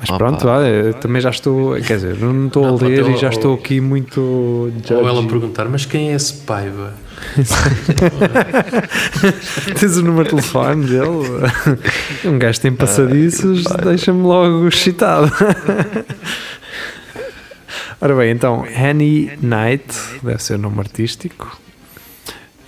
Mas 0.00 0.08
Opa. 0.08 0.18
pronto, 0.18 0.48
olha, 0.48 0.94
também 0.94 1.20
já 1.20 1.30
estou, 1.30 1.74
quer 1.82 1.96
dizer, 1.96 2.16
não 2.18 2.46
estou 2.46 2.64
Não, 2.66 2.76
a 2.76 2.80
ler 2.88 3.08
e 3.10 3.16
já 3.16 3.26
ou- 3.28 3.32
estou 3.32 3.54
aqui 3.54 3.80
muito. 3.80 4.20
Ou 4.20 4.70
ela 5.00 5.14
judgy. 5.16 5.28
perguntar, 5.28 5.66
mas 5.68 5.84
quem 5.84 6.10
é 6.10 6.14
esse 6.14 6.32
Paiva? 6.44 6.94
Tens 9.78 9.96
o 9.96 10.02
número 10.02 10.24
de 10.24 10.30
telefone 10.30 10.86
dele? 10.86 11.28
Um 12.24 12.38
gajo 12.38 12.60
tem 12.60 12.72
passadiços, 12.72 13.64
deixa-me 13.84 14.22
logo 14.22 14.66
excitado. 14.68 15.30
Ora 18.00 18.14
bem, 18.16 18.30
então, 18.32 18.64
Annie 18.76 19.30
Knight, 19.42 19.84
deve 20.22 20.42
ser 20.42 20.54
o 20.54 20.58
nome 20.58 20.80
artístico. 20.80 21.58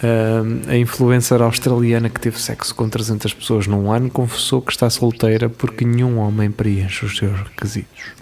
Ahm, 0.02 0.68
a 0.68 0.76
influencer 0.76 1.40
australiana 1.40 2.10
que 2.10 2.20
teve 2.20 2.38
sexo 2.38 2.74
com 2.74 2.86
300 2.86 3.32
pessoas 3.32 3.66
num 3.66 3.90
ano 3.90 4.10
confessou 4.10 4.60
que 4.60 4.70
está 4.70 4.90
solteira 4.90 5.48
porque 5.48 5.86
nenhum 5.86 6.18
homem 6.18 6.50
preenche 6.50 7.06
os 7.06 7.16
seus 7.16 7.38
requisitos. 7.38 8.12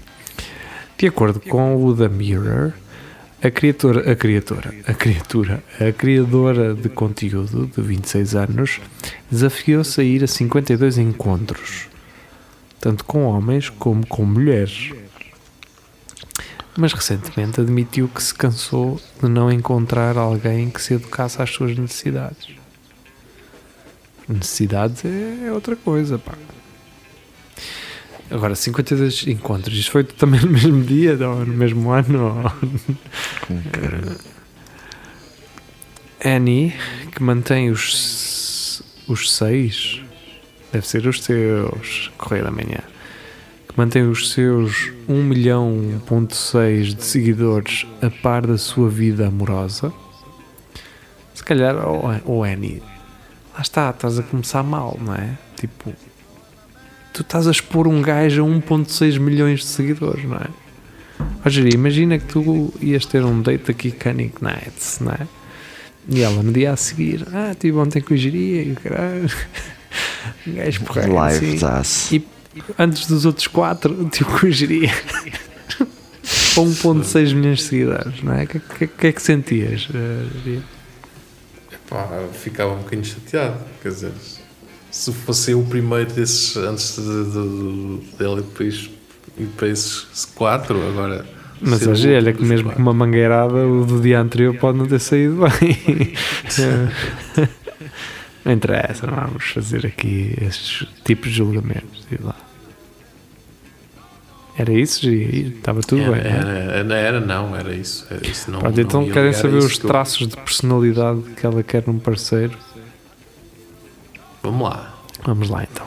De 0.96 1.08
acordo 1.08 1.40
com 1.40 1.74
o 1.84 1.94
The 1.94 2.08
Mirror, 2.08 2.72
a 3.42 3.50
criatura, 3.50 4.10
a 4.10 4.14
criatura, 4.14 4.72
a 4.86 4.94
criatura, 4.94 5.64
a 5.80 5.92
criadora 5.92 6.74
de 6.74 6.88
conteúdo 6.88 7.66
de 7.66 7.82
26 7.82 8.36
anos 8.36 8.80
desafiou-se 9.28 10.00
a 10.00 10.04
ir 10.04 10.22
a 10.22 10.28
52 10.28 10.96
encontros, 10.96 11.88
tanto 12.80 13.04
com 13.04 13.24
homens 13.24 13.68
como 13.68 14.06
com 14.06 14.24
mulheres. 14.24 14.92
Mas 16.76 16.92
recentemente 16.92 17.60
admitiu 17.60 18.08
que 18.08 18.22
se 18.22 18.34
cansou 18.34 19.00
de 19.22 19.28
não 19.28 19.50
encontrar 19.50 20.16
alguém 20.16 20.68
que 20.70 20.82
se 20.82 20.94
educasse 20.94 21.40
às 21.40 21.50
suas 21.50 21.76
necessidades. 21.78 22.48
Necessidades 24.28 25.04
é 25.04 25.52
outra 25.52 25.76
coisa, 25.76 26.18
pá. 26.18 26.32
Agora, 28.30 28.54
52 28.56 29.26
encontros, 29.28 29.76
isto 29.76 29.92
foi 29.92 30.02
também 30.02 30.40
no 30.40 30.50
mesmo 30.50 30.82
dia 30.82 31.12
ou 31.28 31.44
no 31.46 31.54
mesmo 31.54 31.90
ano? 31.90 32.42
ou- 32.42 33.60
cara. 33.70 34.16
Annie, 36.24 36.74
que 37.14 37.22
mantém 37.22 37.70
os, 37.70 38.82
os 39.06 39.30
seis, 39.30 40.00
deve 40.72 40.88
ser 40.88 41.06
os 41.06 41.22
seus, 41.22 42.10
Correio 42.16 42.44
da 42.44 42.50
Manhã, 42.50 42.80
mantém 43.76 44.08
os 44.08 44.30
seus 44.30 44.92
1 45.08 45.22
milhão 45.22 46.00
ponto 46.06 46.34
seis 46.34 46.94
de 46.94 47.04
seguidores 47.04 47.86
a 48.00 48.10
par 48.10 48.46
da 48.46 48.56
sua 48.56 48.88
vida 48.88 49.26
amorosa. 49.26 49.92
Se 51.34 51.42
calhar, 51.42 51.76
ou 51.86 52.04
oh, 52.24 52.44
Annie, 52.44 52.82
lá 53.54 53.60
está, 53.60 53.90
estás 53.90 54.18
a 54.18 54.22
começar 54.22 54.62
mal, 54.62 54.98
não 55.00 55.14
é? 55.14 55.36
Tipo, 55.56 55.92
tu 57.12 57.22
estás 57.22 57.48
a 57.48 57.50
expor 57.50 57.88
um 57.88 58.00
gajo 58.00 58.44
a 58.44 58.48
1.6 58.48 59.18
milhões 59.18 59.60
de 59.60 59.66
seguidores, 59.66 60.24
não 60.24 60.36
é? 60.36 60.48
Rogério, 61.42 61.74
imagina 61.74 62.18
que 62.18 62.26
tu 62.26 62.72
ias 62.80 63.04
ter 63.04 63.24
um 63.24 63.42
date 63.42 63.70
aqui 63.70 63.90
com 63.90 64.08
a 64.08 64.12
Nick 64.12 64.42
Nights, 64.42 65.00
não 65.00 65.12
é? 65.12 65.26
E 66.08 66.22
ela 66.22 66.42
no 66.42 66.52
dia 66.52 66.72
a 66.72 66.76
seguir, 66.76 67.26
ah, 67.32 67.54
tive 67.58 67.76
ontem 67.78 68.00
com 68.00 68.14
o 68.14 68.16
Giria 68.16 68.62
e 68.62 68.72
o 68.72 68.76
caralho. 68.76 69.30
Um 70.46 70.54
gajo 70.54 70.80
porreiro, 70.84 71.14
Live 71.14 71.64
assim. 71.64 72.16
E 72.16 72.33
antes 72.78 73.06
dos 73.06 73.24
outros 73.24 73.46
quatro, 73.46 74.06
tipo 74.10 74.50
Giria. 74.50 74.92
Com 76.54 76.66
1.6 76.66 77.34
milhões 77.34 77.58
de 77.58 77.64
seguidores, 77.64 78.22
não 78.22 78.32
é? 78.32 78.44
O 78.44 78.46
que, 78.46 78.60
que, 78.60 78.86
que 78.86 79.06
é 79.08 79.12
que 79.12 79.20
sentias, 79.22 79.88
eh, 79.94 80.26
Giria? 80.44 80.62
Pá, 81.90 82.08
ficava 82.32 82.72
um 82.72 82.78
bocadinho 82.78 83.04
chateado. 83.04 83.58
Quer 83.82 83.88
dizer, 83.88 84.12
se 84.90 85.12
fosse 85.12 85.50
eu 85.50 85.60
o 85.60 85.66
primeiro 85.66 86.12
desses 86.12 86.56
antes 86.56 86.96
de, 86.96 87.02
de, 87.02 88.00
de, 88.00 88.16
dele 88.16 88.44
esses- 88.60 88.90
ir 89.36 89.46
para 89.56 89.68
esses 89.68 90.24
quatro, 90.34 90.80
agora. 90.88 91.26
Mas 91.60 91.86
hoje, 91.86 92.14
olha 92.14 92.32
que 92.32 92.42
mesmo 92.42 92.66
quatro. 92.68 92.76
com 92.76 92.82
uma 92.90 92.94
mangueirada, 92.94 93.66
o 93.66 93.84
do 93.84 94.00
dia 94.00 94.20
anterior 94.20 94.54
pode 94.56 94.78
não 94.78 94.86
ter 94.86 95.00
saído 95.00 95.36
bem. 95.60 96.14
não 98.44 98.52
interessa, 98.52 99.06
não 99.06 99.14
vamos 99.14 99.44
fazer 99.44 99.86
aqui 99.86 100.34
estes 100.40 100.86
tipos 101.04 101.30
de 101.30 101.36
julgamentos. 101.38 102.06
E 102.10 102.22
lá. 102.22 102.36
Era 104.56 104.72
isso, 104.72 105.00
Gi? 105.02 105.54
Estava 105.56 105.80
tudo 105.80 106.02
Era, 106.02 106.12
bem. 106.12 106.22
não 106.22 106.30
é? 106.30 106.40
era, 106.40 106.50
era, 106.78 106.94
era, 106.96 107.20
não, 107.20 107.56
era 107.56 107.74
isso. 107.74 108.06
Era 108.10 108.26
isso 108.26 108.50
não, 108.50 108.60
Pronto, 108.60 108.76
não 108.76 108.82
então 108.82 109.02
ia 109.02 109.12
querem 109.12 109.32
saber 109.32 109.56
os 109.56 109.76
que 109.78 109.84
eu- 109.84 109.88
traços 109.90 110.28
de 110.28 110.36
personalidade 110.36 111.20
que 111.36 111.44
ela 111.44 111.62
quer 111.62 111.82
num 111.86 111.98
parceiro? 111.98 112.56
Vamos 114.42 114.62
lá, 114.68 114.94
Vamos 115.24 115.48
lá 115.48 115.64
então. 115.64 115.86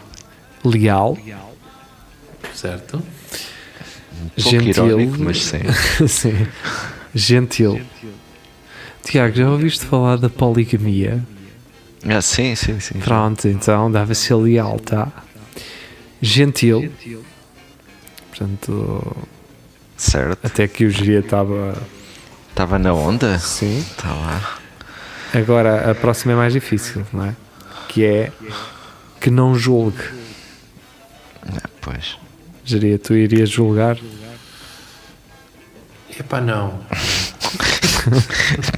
Leal, 0.65 1.17
certo? 2.53 2.97
Um 2.97 4.29
pouco 4.29 4.49
gentil, 4.49 4.85
irónico, 4.99 5.17
mas 5.23 5.43
sim. 5.45 5.59
sim. 6.07 6.47
gentil. 7.13 7.79
Tiago, 9.03 9.35
já 9.35 9.49
ouviste 9.49 9.85
falar 9.85 10.17
da 10.17 10.27
poligamia? 10.29 11.23
Ah, 12.05 12.21
sim, 12.21 12.55
sim, 12.55 12.79
sim. 12.79 12.99
Pronto, 12.99 13.47
então 13.47 13.89
deve 13.91 14.13
ser 14.15 14.35
leal, 14.35 14.79
tá? 14.79 15.11
Gentil. 16.21 16.91
Portanto, 18.41 19.17
Certo. 19.97 20.37
até 20.45 20.67
que 20.67 20.85
o 20.85 20.91
geria 20.91 21.19
estava 21.19 21.75
Estava 22.49 22.77
na 22.77 22.93
onda? 22.93 23.33
assim. 23.33 23.79
Está 23.79 24.13
lá. 24.13 24.57
Agora 25.33 25.89
a 25.91 25.95
próxima 25.95 26.33
é 26.33 26.35
mais 26.35 26.53
difícil, 26.53 27.03
não 27.11 27.25
é? 27.25 27.35
Que 27.87 28.05
é 28.05 28.31
que 29.19 29.31
não 29.31 29.55
julgue. 29.55 30.03
Ah, 31.47 31.67
pois. 31.81 32.17
Geria, 32.63 32.99
tu 32.99 33.15
irias 33.15 33.49
julgar? 33.49 33.97
Epá, 36.19 36.39
não. 36.41 36.79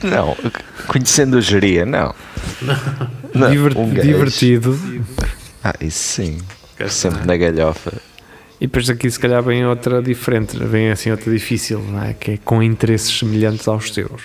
Não, 0.01 0.35
conhecendo 0.87 1.37
o 1.37 1.41
geria, 1.41 1.85
não. 1.85 2.15
Não, 3.35 3.51
Diver- 3.51 3.77
um 3.77 3.93
divertido. 3.93 4.79
Ah, 5.63 5.75
isso 5.79 5.99
sim. 6.15 6.39
Sempre 6.87 7.27
na 7.27 7.37
galhofa. 7.37 7.93
E 8.61 8.67
depois 8.67 8.89
aqui 8.89 9.09
se 9.09 9.17
calhar 9.19 9.41
vem 9.41 9.65
outra 9.65 10.01
diferente, 10.01 10.57
vem 10.57 10.91
assim 10.91 11.11
outra 11.11 11.31
difícil, 11.31 11.79
não 11.79 12.03
é? 12.03 12.13
Que 12.13 12.31
é 12.31 12.37
com 12.37 12.61
interesses 12.61 13.17
semelhantes 13.17 13.67
aos 13.67 13.89
teus. 13.89 14.21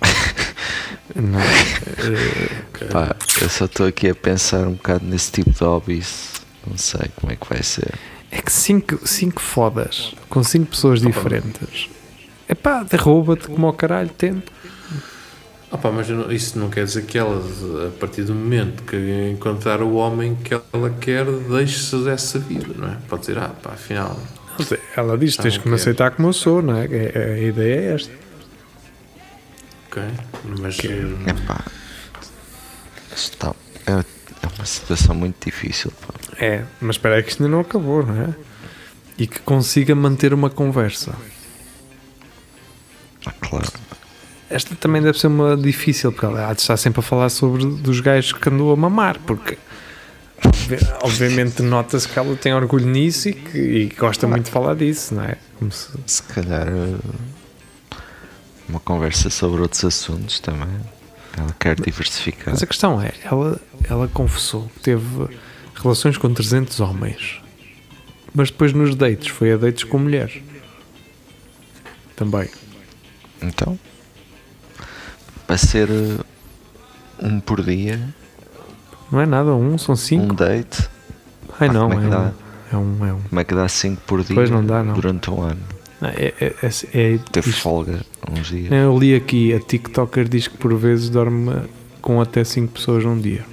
Não, 1.14 1.38
é? 1.38 2.86
Pá, 2.90 3.14
eu 3.40 3.48
só 3.48 3.66
estou 3.66 3.86
aqui 3.86 4.08
a 4.08 4.14
pensar 4.14 4.66
um 4.66 4.72
bocado 4.72 5.04
nesse 5.04 5.30
tipo 5.30 5.50
de 5.50 5.58
hobbies. 5.60 6.32
Não 6.66 6.76
sei 6.76 7.08
como 7.16 7.32
é 7.32 7.36
que 7.36 7.48
vai 7.48 7.62
ser. 7.62 7.92
é 8.30 8.40
que 8.40 8.50
cinco, 8.50 9.06
cinco 9.06 9.40
fodas 9.40 10.14
com 10.28 10.42
cinco 10.42 10.70
pessoas 10.70 11.00
diferentes. 11.00 11.88
É 12.48 12.54
pá, 12.54 12.82
derruba-te 12.82 13.46
como 13.46 13.66
ao 13.66 13.72
caralho 13.72 14.08
tempo. 14.08 14.50
Opa, 15.74 15.90
mas 15.90 16.08
eu 16.08 16.16
não- 16.16 16.30
isso 16.30 16.56
não 16.56 16.70
quer 16.70 16.84
dizer 16.84 17.04
que 17.04 17.18
ela, 17.18 17.36
a 17.88 17.90
partir 17.98 18.22
do 18.22 18.32
momento 18.32 18.84
que 18.84 18.96
encontrar 19.32 19.82
o 19.82 19.94
homem 19.94 20.36
que 20.36 20.54
ela 20.54 20.88
quer, 21.00 21.24
deixe-se 21.26 21.96
dessa 22.04 22.38
vida, 22.38 22.72
não 22.78 22.88
é? 22.92 22.96
Pode 23.08 23.22
dizer, 23.22 23.38
ah, 23.38 23.48
pá, 23.60 23.72
afinal. 23.72 24.16
Ela 24.96 25.18
diz: 25.18 25.36
tens 25.36 25.56
Ah, 25.56 25.58
que 25.58 25.68
me 25.68 25.74
aceitar 25.74 26.12
como 26.12 26.28
eu 26.28 26.32
sou, 26.32 26.62
não 26.62 26.76
é? 26.76 26.84
É- 26.86 27.12
é- 27.12 27.34
A 27.34 27.40
ideia 27.40 27.74
é 27.80 27.94
esta. 27.94 28.12
Ok, 29.88 30.02
mas. 30.60 30.78
É 30.78 31.32
pá. 31.44 31.64
Está, 33.16 33.52
é, 33.84 33.90
é 33.94 34.04
uma 34.56 34.64
situação 34.64 35.12
muito 35.16 35.44
difícil. 35.44 35.90
Pá. 36.06 36.14
É, 36.38 36.62
mas 36.80 36.94
espera 36.94 37.16
aí 37.16 37.22
que 37.24 37.30
isto 37.30 37.42
ainda 37.42 37.52
não 37.56 37.62
acabou, 37.62 38.06
não 38.06 38.22
é? 38.22 38.34
E 39.18 39.26
que 39.26 39.40
consiga 39.40 39.92
manter 39.96 40.32
uma 40.32 40.50
conversa. 40.50 41.16
Claro. 43.40 43.66
Esta 44.50 44.74
também 44.76 45.00
deve 45.02 45.18
ser 45.18 45.26
uma 45.28 45.56
difícil, 45.56 46.12
porque 46.12 46.26
ela 46.26 46.52
estar 46.52 46.76
sempre 46.76 47.00
a 47.00 47.02
falar 47.02 47.28
sobre 47.30 47.64
dos 47.66 48.00
gajos 48.00 48.32
que 48.32 48.48
andou 48.48 48.72
a 48.72 48.76
mamar, 48.76 49.18
porque 49.26 49.56
obvi- 50.44 50.78
obviamente 51.02 51.62
nota-se 51.62 52.06
que 52.08 52.18
ela 52.18 52.36
tem 52.36 52.52
orgulho 52.54 52.86
nisso 52.86 53.28
e 53.30 53.32
que 53.34 53.58
e 53.58 53.86
gosta 53.98 54.26
muito 54.28 54.44
de 54.46 54.50
falar 54.50 54.74
disso, 54.76 55.14
não 55.14 55.24
é? 55.24 55.36
Como 55.58 55.72
se- 55.72 55.88
Se 56.06 56.22
calhar 56.22 56.68
eh, 56.68 57.96
uma 58.68 58.80
conversa 58.80 59.30
sobre 59.30 59.62
outros 59.62 59.84
assuntos 59.84 60.38
também. 60.40 60.68
Ela 61.36 61.54
quer 61.58 61.80
diversificar. 61.80 62.50
Mas 62.54 62.62
a 62.62 62.66
questão 62.66 63.00
é, 63.02 63.12
ela, 63.24 63.60
ela 63.88 64.06
confessou 64.08 64.70
que 64.74 64.80
teve 64.80 65.04
relações 65.74 66.16
com 66.16 66.32
300 66.32 66.78
homens, 66.80 67.40
mas 68.32 68.50
depois 68.50 68.72
nos 68.72 68.94
dates 68.94 69.28
foi 69.28 69.52
a 69.52 69.56
dates 69.56 69.82
com 69.84 69.98
mulheres. 69.98 70.40
Também. 72.14 72.48
Então, 73.42 73.76
para 75.46 75.56
ser 75.58 75.88
eh, 75.90 76.18
um 77.22 77.40
por 77.40 77.62
dia, 77.62 78.00
Não 79.10 79.20
é 79.20 79.26
nada, 79.26 79.52
um, 79.54 79.76
são 79.78 79.94
cinco. 79.96 80.32
um 80.32 80.34
date, 80.36 80.88
Ai 81.60 81.68
ah, 81.68 81.72
não, 81.72 81.88
como 81.90 81.94
é 81.94 81.96
é 81.96 82.00
que 82.00 82.06
um, 82.06 82.10
dá? 82.10 82.32
é 82.72 82.76
um. 82.76 83.06
É 83.06 83.12
um. 83.12 83.20
como 83.28 83.40
é 83.40 83.44
que 83.44 83.54
dá 83.54 83.68
5 83.68 84.02
por 84.06 84.24
dia 84.24 84.34
Pois 84.34 84.50
não 84.50 84.64
dá, 84.64 84.82
não. 84.82 84.94
durante 84.94 85.30
um 85.30 85.40
ano? 85.42 85.60
Não, 86.00 86.08
É, 86.08 86.34
é, 86.40 86.54
é, 86.62 87.14
é- 87.14 87.18
Ter 87.30 87.40
isto- 87.46 87.60
folga 87.62 88.00
uns 88.30 88.48
dias. 88.48 88.72
eu 88.72 88.98
li 88.98 89.14
aqui, 89.14 89.52
a 89.54 89.60
TikToker 89.60 90.28
diz 90.28 90.48
que 90.48 90.56
por 90.58 90.74
vezes 90.76 91.08
dorme 91.08 91.52
com 92.02 92.20
até 92.20 92.42
5 92.42 92.72
pessoas 92.72 93.04
num 93.04 93.18
dia. 93.20 93.44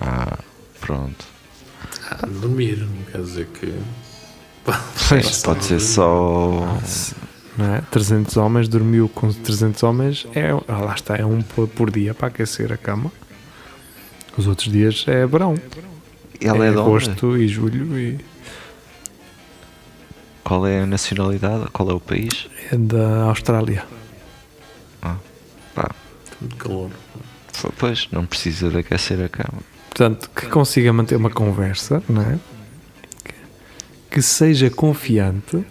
Ah, 0.00 0.38
pronto. 0.80 1.26
Ah, 2.10 2.26
dormir, 2.26 2.78
não 2.78 3.02
quer 3.10 3.20
dizer 3.22 3.46
que. 3.46 3.74
Pois, 5.08 5.42
pode 5.42 5.64
ser 5.64 5.80
só. 5.80 6.78
Não 7.58 7.74
é? 7.74 7.80
300 7.90 8.36
homens, 8.36 8.68
dormiu 8.68 9.08
com 9.08 9.32
300 9.32 9.82
homens, 9.82 10.26
é, 10.32 10.50
ah, 10.68 10.78
lá 10.78 10.94
está, 10.94 11.16
é 11.16 11.24
um 11.24 11.42
por, 11.42 11.66
por 11.66 11.90
dia 11.90 12.14
para 12.14 12.28
aquecer 12.28 12.72
a 12.72 12.76
cama. 12.76 13.10
Os 14.36 14.46
outros 14.46 14.70
dias 14.70 15.04
é 15.08 15.26
verão. 15.26 15.56
Ela 16.40 16.64
é, 16.64 16.68
é 16.68 16.70
de 16.70 16.78
onde? 16.78 16.88
agosto 16.88 17.36
e 17.36 17.48
julho 17.48 17.98
e 17.98 18.20
Qual 20.44 20.64
é 20.64 20.82
a 20.82 20.86
nacionalidade? 20.86 21.66
Qual 21.72 21.90
é 21.90 21.94
o 21.94 21.98
país? 21.98 22.48
é 22.70 22.76
da 22.76 23.24
Austrália. 23.24 23.84
Pá, 25.74 25.90
Muito 26.40 26.56
calor. 26.56 26.90
pois, 27.76 28.08
não 28.12 28.24
precisa 28.24 28.70
de 28.70 28.78
aquecer 28.78 29.20
a 29.20 29.28
cama. 29.28 29.60
Portanto, 29.88 30.30
que 30.30 30.46
consiga 30.46 30.92
manter 30.92 31.16
uma 31.16 31.30
conversa, 31.30 32.00
não 32.08 32.22
é? 32.22 32.38
Que 34.08 34.22
seja 34.22 34.70
confiante. 34.70 35.64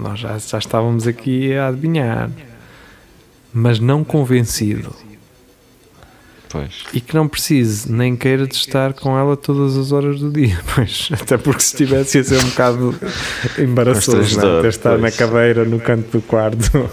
Nós 0.00 0.18
já, 0.20 0.38
já 0.38 0.58
estávamos 0.58 1.06
aqui 1.06 1.54
a 1.54 1.68
adivinhar, 1.68 2.30
mas 3.52 3.78
não 3.78 4.02
convencido. 4.02 4.94
Pois. 6.48 6.82
E 6.92 7.00
que 7.00 7.14
não 7.14 7.28
precise 7.28 7.90
nem 7.92 8.16
queira 8.16 8.44
de 8.44 8.56
estar 8.56 8.92
com 8.92 9.16
ela 9.16 9.36
todas 9.36 9.76
as 9.76 9.92
horas 9.92 10.18
do 10.18 10.32
dia, 10.32 10.58
pois 10.74 11.08
até 11.12 11.38
porque 11.38 11.60
se 11.60 11.76
tivesse 11.76 12.18
ia 12.18 12.24
ser 12.24 12.38
um 12.38 12.48
bocado 12.48 12.98
embaraçoso, 13.56 14.40
não 14.40 14.58
é? 14.58 14.62
Ter 14.62 14.68
estar 14.68 14.98
na 14.98 15.12
cadeira 15.12 15.64
no 15.64 15.78
canto 15.78 16.10
do 16.10 16.22
quarto 16.22 16.90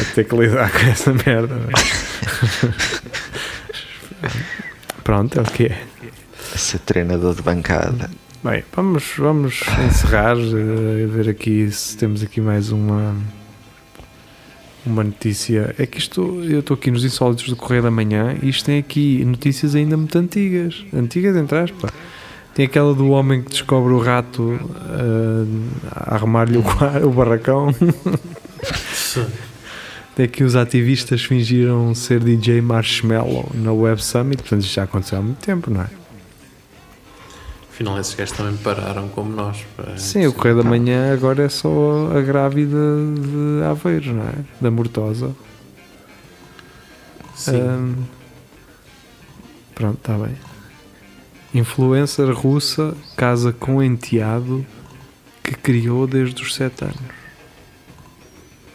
a 0.00 0.14
ter 0.14 0.24
que 0.24 0.36
lidar 0.36 0.70
com 0.70 0.86
essa 0.86 1.12
merda. 1.12 1.56
é? 1.56 3.00
Pronto, 5.02 5.40
é 5.40 5.42
o 5.42 5.44
que 5.44 5.66
é. 5.66 5.82
Ser 6.54 6.78
treinador 6.80 7.34
de 7.34 7.42
bancada. 7.42 8.08
Bem, 8.42 8.64
vamos, 8.74 9.04
vamos 9.18 9.60
encerrar, 9.86 10.34
eh, 10.34 11.06
ver 11.06 11.28
aqui 11.28 11.70
se 11.70 11.94
temos 11.94 12.22
aqui 12.22 12.40
mais 12.40 12.72
uma 12.72 13.14
uma 14.86 15.04
notícia. 15.04 15.74
É 15.78 15.84
que 15.84 15.98
isto, 15.98 16.42
eu 16.44 16.60
estou 16.60 16.74
aqui 16.74 16.90
nos 16.90 17.04
insólitos 17.04 17.50
do 17.50 17.54
Correio 17.54 17.82
da 17.82 17.90
Manhã 17.90 18.34
e 18.42 18.48
isto 18.48 18.64
tem 18.64 18.78
aqui 18.78 19.22
notícias 19.26 19.74
ainda 19.74 19.94
muito 19.94 20.16
antigas. 20.16 20.86
Antigas, 20.90 21.36
entre 21.36 21.58
aspas. 21.58 21.90
Tem 22.54 22.64
aquela 22.64 22.94
do 22.94 23.10
homem 23.10 23.42
que 23.42 23.50
descobre 23.50 23.92
o 23.92 23.98
rato 23.98 24.58
eh, 24.88 25.44
a 25.90 26.14
arrumar-lhe 26.14 26.56
o, 26.56 26.64
o 27.06 27.10
barracão. 27.10 27.74
Tem 30.16 30.24
aqui 30.24 30.42
os 30.42 30.56
ativistas 30.56 31.22
fingiram 31.22 31.94
ser 31.94 32.20
DJ 32.20 32.62
Marshmallow 32.62 33.50
na 33.54 33.70
Web 33.70 34.02
Summit. 34.02 34.42
Portanto, 34.42 34.62
isto 34.62 34.76
já 34.76 34.84
aconteceu 34.84 35.18
há 35.18 35.22
muito 35.22 35.40
tempo, 35.40 35.70
não 35.70 35.82
é? 35.82 35.99
Afinal, 37.80 37.98
esses 37.98 38.12
gajos 38.14 38.36
também 38.36 38.54
pararam 38.58 39.08
como 39.08 39.34
nós. 39.34 39.64
Sim, 39.96 40.26
o 40.26 40.34
Correio 40.34 40.58
da 40.58 40.62
Manhã 40.62 41.14
agora 41.14 41.44
é 41.44 41.48
só 41.48 42.10
a 42.14 42.20
grávida 42.20 42.76
de 42.76 43.64
Aveiro, 43.64 44.12
não 44.12 44.24
é? 44.24 44.34
Da 44.60 44.70
Mortosa. 44.70 45.34
Sim. 47.34 47.58
Ahm, 47.58 47.94
pronto, 49.74 49.96
está 49.96 50.12
bem. 50.18 50.36
Influencer 51.54 52.30
russa 52.34 52.94
casa 53.16 53.50
com 53.50 53.82
enteado 53.82 54.66
que 55.42 55.54
criou 55.54 56.06
desde 56.06 56.42
os 56.42 56.54
7 56.54 56.84
anos. 56.84 56.96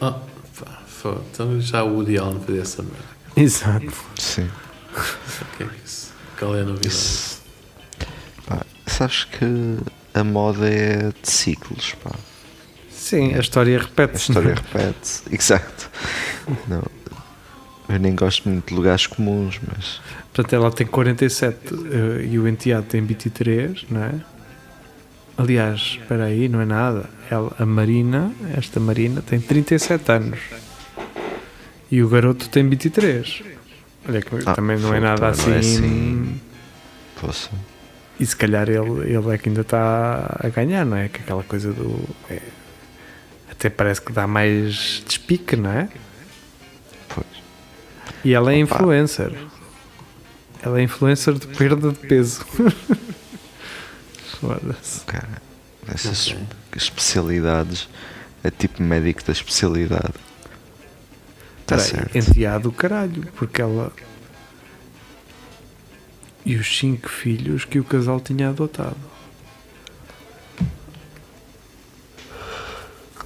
Ah, 0.00 0.18
pá. 0.58 0.82
Então 1.30 1.60
já 1.60 1.84
o 1.84 1.94
Woody 1.94 2.18
Allen 2.18 2.40
fez 2.40 2.58
essa 2.58 2.82
merda. 2.82 3.06
Exato. 3.36 3.94
Sim. 4.18 4.50
O 4.96 5.56
que 5.56 5.62
é 5.62 5.68
isso? 5.84 6.12
Qual 6.36 6.56
é 6.56 6.62
a 6.62 6.64
novidade? 6.64 6.88
Isso. 6.88 7.35
Sabes 8.86 9.24
que 9.24 9.78
a 10.14 10.24
moda 10.24 10.68
é 10.68 11.10
de 11.22 11.30
ciclos, 11.30 11.94
pá. 12.02 12.12
Sim, 12.90 13.34
a 13.34 13.38
história 13.40 13.78
A 13.78 13.82
repete-se. 13.82 14.30
história 14.30 14.54
repete. 14.72 15.22
Exato. 15.30 15.90
Não, 16.68 16.82
eu 17.88 17.98
nem 17.98 18.14
gosto 18.14 18.48
muito 18.48 18.68
de 18.68 18.74
lugares 18.74 19.06
comuns, 19.06 19.60
mas. 19.66 20.00
Portanto, 20.32 20.52
ela 20.54 20.70
tem 20.72 20.86
47 20.86 21.58
eh, 22.20 22.26
e 22.30 22.38
o 22.38 22.46
enteado 22.48 22.86
tem 22.86 23.00
23, 23.04 23.86
não 23.90 24.02
é? 24.02 24.14
Aliás, 25.38 25.98
espera 26.00 26.24
aí, 26.24 26.48
não 26.48 26.60
é 26.60 26.64
nada. 26.64 27.08
Ela, 27.30 27.52
a 27.58 27.66
Marina, 27.66 28.32
esta 28.56 28.80
Marina, 28.80 29.20
tem 29.22 29.38
37 29.40 30.12
anos. 30.12 30.38
E 31.90 32.02
o 32.02 32.08
garoto 32.08 32.48
tem 32.48 32.66
23. 32.68 33.42
Olha 34.08 34.22
que 34.22 34.28
Ah, 34.46 34.54
também 34.54 34.78
não 34.78 34.94
é 34.94 35.00
nada 35.00 35.32
também 35.32 35.46
não 35.48 35.54
é 35.54 35.58
assim. 35.58 35.76
assim. 35.78 36.40
Poxa. 37.20 37.50
E 38.18 38.24
se 38.24 38.34
calhar 38.34 38.68
ele, 38.68 39.12
ele 39.12 39.34
é 39.34 39.38
que 39.38 39.48
ainda 39.48 39.60
está 39.60 40.38
a 40.42 40.48
ganhar, 40.48 40.84
não 40.86 40.96
é? 40.96 41.08
Que 41.08 41.20
aquela 41.20 41.42
coisa 41.42 41.72
do. 41.72 42.02
é, 42.30 42.40
até 43.50 43.68
parece 43.68 44.00
que 44.00 44.12
dá 44.12 44.26
mais 44.26 45.02
despique, 45.06 45.54
não 45.56 45.70
é? 45.70 45.88
Pois. 47.08 47.26
E 48.24 48.32
ela 48.32 48.52
é 48.54 48.62
Opa. 48.64 48.74
influencer. 48.76 49.32
Ela 50.62 50.80
é 50.80 50.82
influencer 50.82 51.34
de 51.34 51.46
perda 51.46 51.90
de 51.92 51.98
peso. 51.98 52.44
Foda-se. 54.40 55.00
Cara, 55.04 55.42
essas 55.88 56.28
Ok. 56.28 56.38
especialidades 56.76 57.88
é 58.42 58.50
tipo 58.50 58.82
médico 58.82 59.24
da 59.24 59.32
especialidade. 59.32 60.14
Está 61.60 61.78
certo. 61.78 62.16
enteado 62.16 62.68
o 62.68 62.72
caralho, 62.72 63.26
porque 63.36 63.60
ela. 63.60 63.92
E 66.46 66.54
os 66.54 66.78
cinco 66.78 67.08
filhos 67.08 67.64
que 67.64 67.80
o 67.80 67.84
casal 67.84 68.20
tinha 68.20 68.50
adotado. 68.50 68.96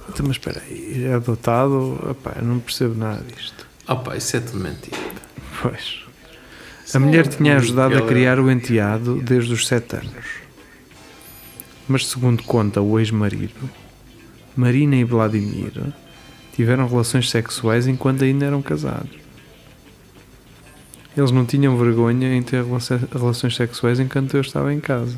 Então, 0.09 0.25
mas 0.25 0.37
espera 0.37 0.59
aí, 0.67 1.03
é 1.05 1.13
adotado? 1.13 1.99
Epá, 2.09 2.33
eu 2.37 2.43
não 2.43 2.59
percebo 2.59 2.95
nada 2.95 3.23
disto. 3.23 3.67
Ah, 3.85 3.95
pá, 3.95 4.17
isso 4.17 4.35
é 4.35 4.39
tudo 4.39 4.59
mentira. 4.59 4.97
Pois. 5.61 6.01
A 6.95 6.99
mulher 6.99 7.27
tinha 7.27 7.57
ajudado 7.57 7.95
a 7.95 8.07
criar 8.07 8.39
o 8.39 8.49
enteado 8.49 9.21
desde 9.21 9.53
os 9.53 9.67
sete 9.67 9.97
anos. 9.97 10.25
Mas, 11.87 12.07
segundo 12.07 12.41
conta 12.41 12.81
o 12.81 12.99
ex-marido, 12.99 13.69
Marina 14.55 14.95
e 14.95 15.03
Vladimir 15.03 15.93
tiveram 16.55 16.87
relações 16.87 17.29
sexuais 17.29 17.85
enquanto 17.85 18.23
ainda 18.23 18.47
eram 18.47 18.63
casados. 18.63 19.20
Eles 21.15 21.31
não 21.31 21.45
tinham 21.45 21.77
vergonha 21.77 22.33
em 22.33 22.41
ter 22.41 22.63
relações 22.63 23.55
sexuais 23.55 23.99
enquanto 23.99 24.35
eu 24.35 24.41
estava 24.41 24.73
em 24.73 24.79
casa. 24.79 25.17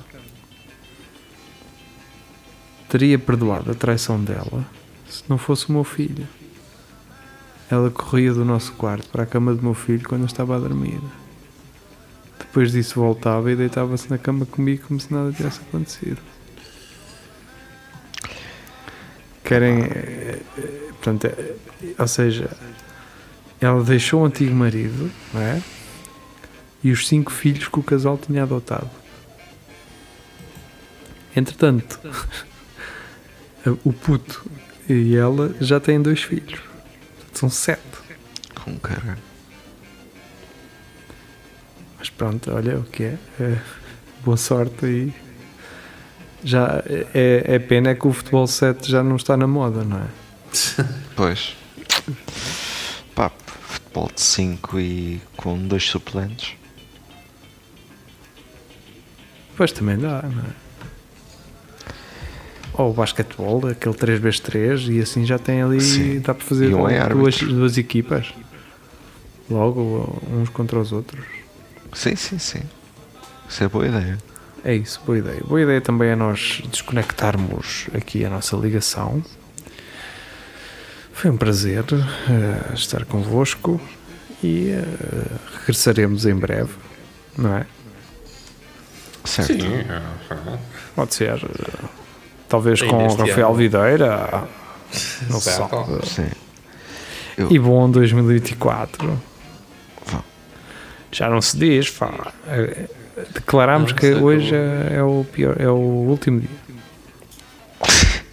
Teria 2.90 3.18
perdoado 3.18 3.72
a 3.72 3.76
traição 3.76 4.24
dela 4.24 4.66
se 5.08 5.24
não 5.30 5.38
fosse 5.38 5.70
o 5.70 5.72
meu 5.72 5.84
filho. 5.84 6.28
Ela 7.70 7.90
corria 7.90 8.34
do 8.34 8.44
nosso 8.44 8.74
quarto 8.74 9.08
para 9.10 9.24
a 9.24 9.26
cama 9.26 9.54
do 9.54 9.62
meu 9.62 9.74
filho 9.74 10.08
quando 10.08 10.22
eu 10.22 10.28
estava 10.28 10.56
a 10.56 10.60
dormir. 10.60 11.00
Depois 12.40 12.72
disso 12.72 13.00
voltava 13.00 13.52
e 13.52 13.56
deitava-se 13.56 14.10
na 14.10 14.18
cama 14.18 14.46
comigo 14.46 14.86
como 14.88 15.00
se 15.00 15.12
nada 15.14 15.32
tivesse 15.32 15.62
acontecido. 15.62 16.20
Querem. 19.44 19.82
eh, 19.84 20.40
eh, 20.58 20.80
Portanto, 20.94 21.26
eh, 21.28 21.56
ou 22.00 22.08
seja, 22.08 22.50
ela 23.60 23.84
deixou 23.84 24.22
o 24.22 24.26
antigo 24.26 24.56
marido, 24.56 25.12
não 25.34 25.42
é? 25.42 25.62
E 26.84 26.92
os 26.92 27.08
cinco 27.08 27.32
filhos 27.32 27.68
que 27.68 27.80
o 27.80 27.84
casal 27.84 28.18
tinha 28.18 28.44
adotado. 28.44 28.90
Entretanto, 31.36 32.00
o 33.84 33.94
puto 33.94 34.46
e 34.88 35.16
ela 35.16 35.56
já 35.62 35.80
têm 35.80 36.02
dois 36.02 36.22
filhos. 36.22 36.60
São 37.34 37.50
7. 37.50 37.82
Com 38.64 38.78
cara. 38.78 39.18
Mas 41.98 42.10
pronto, 42.10 42.52
olha 42.52 42.80
o 42.80 42.84
que 42.84 43.04
é. 43.04 43.18
É, 43.40 43.58
boa 44.24 44.38
sorte 44.38 44.86
e. 44.86 45.14
Já 46.44 46.84
é, 47.14 47.44
é 47.46 47.60
pena 47.60 47.92
é 47.92 47.96
que 47.96 48.06
o 48.06 48.12
futebol 48.12 48.46
7 48.46 48.92
já 48.92 49.02
não 49.02 49.16
está 49.16 49.38
na 49.38 49.48
moda, 49.48 49.84
não 49.84 49.98
é? 49.98 50.08
Pois. 51.16 51.56
Pá, 53.16 53.32
futebol 53.46 54.12
de 54.14 54.20
5 54.20 54.80
e 54.80 55.22
com 55.38 55.58
dois 55.68 55.86
suplentes. 55.86 56.56
Pois 59.56 59.72
também 59.72 59.98
dá, 59.98 60.24
não 60.24 60.44
é? 60.44 60.64
Ou 62.76 62.90
o 62.90 62.94
basquetebol, 62.94 63.68
aquele 63.68 63.94
3x3, 63.94 64.90
e 64.90 65.00
assim 65.00 65.26
já 65.26 65.38
tem 65.38 65.62
ali. 65.62 65.80
Sim. 65.80 66.20
Dá 66.20 66.34
para 66.34 66.44
fazer 66.44 66.74
um 66.74 66.88
duas, 67.10 67.38
duas 67.38 67.78
equipas. 67.78 68.34
Logo, 69.50 70.22
uns 70.32 70.50
contra 70.50 70.80
os 70.80 70.92
outros. 70.92 71.24
Sim, 71.94 72.16
sim, 72.16 72.40
sim. 72.40 72.62
Isso 73.48 73.64
é 73.64 73.68
boa 73.68 73.86
ideia. 73.86 74.18
É 74.66 74.74
isso, 74.74 75.00
boa 75.06 75.18
ideia. 75.18 75.42
Boa 75.46 75.62
ideia 75.62 75.82
também 75.82 76.10
é 76.10 76.16
nós 76.16 76.64
desconectarmos 76.72 77.88
aqui 77.94 78.26
a 78.26 78.30
nossa 78.30 78.56
ligação. 78.56 79.24
Foi 81.12 81.30
um 81.30 81.38
prazer 81.38 81.84
eh, 81.94 82.74
estar 82.74 83.06
convosco 83.06 83.80
e 84.42 84.70
eh, 84.70 84.84
regressaremos 85.60 86.26
em 86.26 86.34
breve, 86.34 86.72
não 87.38 87.58
é? 87.58 87.68
Certo. 89.26 89.54
Sim. 89.54 89.84
Pode 90.96 91.14
ser. 91.16 91.30
eh, 91.44 91.86
talvez 92.50 92.80
Sim, 92.80 92.88
com 92.88 92.98
neste 93.04 93.20
Rafael 93.22 93.48
ano. 93.48 93.56
Videira. 93.56 94.44
Não 95.30 95.40
se 95.40 95.52
sabe. 95.52 95.76
Sim. 96.06 96.28
E 97.50 97.58
bom 97.58 97.90
2024. 97.90 99.20
Vá. 100.08 100.20
Já 101.12 101.30
não 101.30 101.42
se 101.42 101.58
diz, 101.58 101.90
pá. 101.90 102.32
Eh, 102.48 102.88
Declaramos 103.34 103.92
que 103.92 104.12
hoje 104.12 104.56
é, 104.56 104.96
é 104.98 105.04
o 105.04 105.24
pior, 105.32 105.56
é 105.60 105.68
o 105.70 105.76
último 105.76 106.40
dia. 106.42 106.50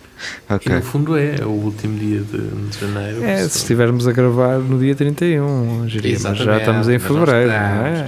E 0.51 0.53
Ok. 0.55 0.74
no 0.74 0.82
fundo 0.82 1.16
é, 1.16 1.36
é 1.41 1.45
o 1.45 1.51
último 1.51 1.97
dia 1.97 2.20
de, 2.20 2.38
de 2.49 2.78
janeiro. 2.80 3.22
É, 3.24 3.36
se 3.49 3.59
estivermos 3.59 4.09
a 4.09 4.12
gravar 4.12 4.59
no 4.59 4.80
dia 4.80 4.97
31, 4.97 5.88
geria, 5.88 6.18
mas 6.20 6.38
já 6.38 6.59
estamos 6.59 6.88
em 6.88 6.99
fevereiro, 6.99 7.51
não 7.53 7.55
é? 7.86 8.07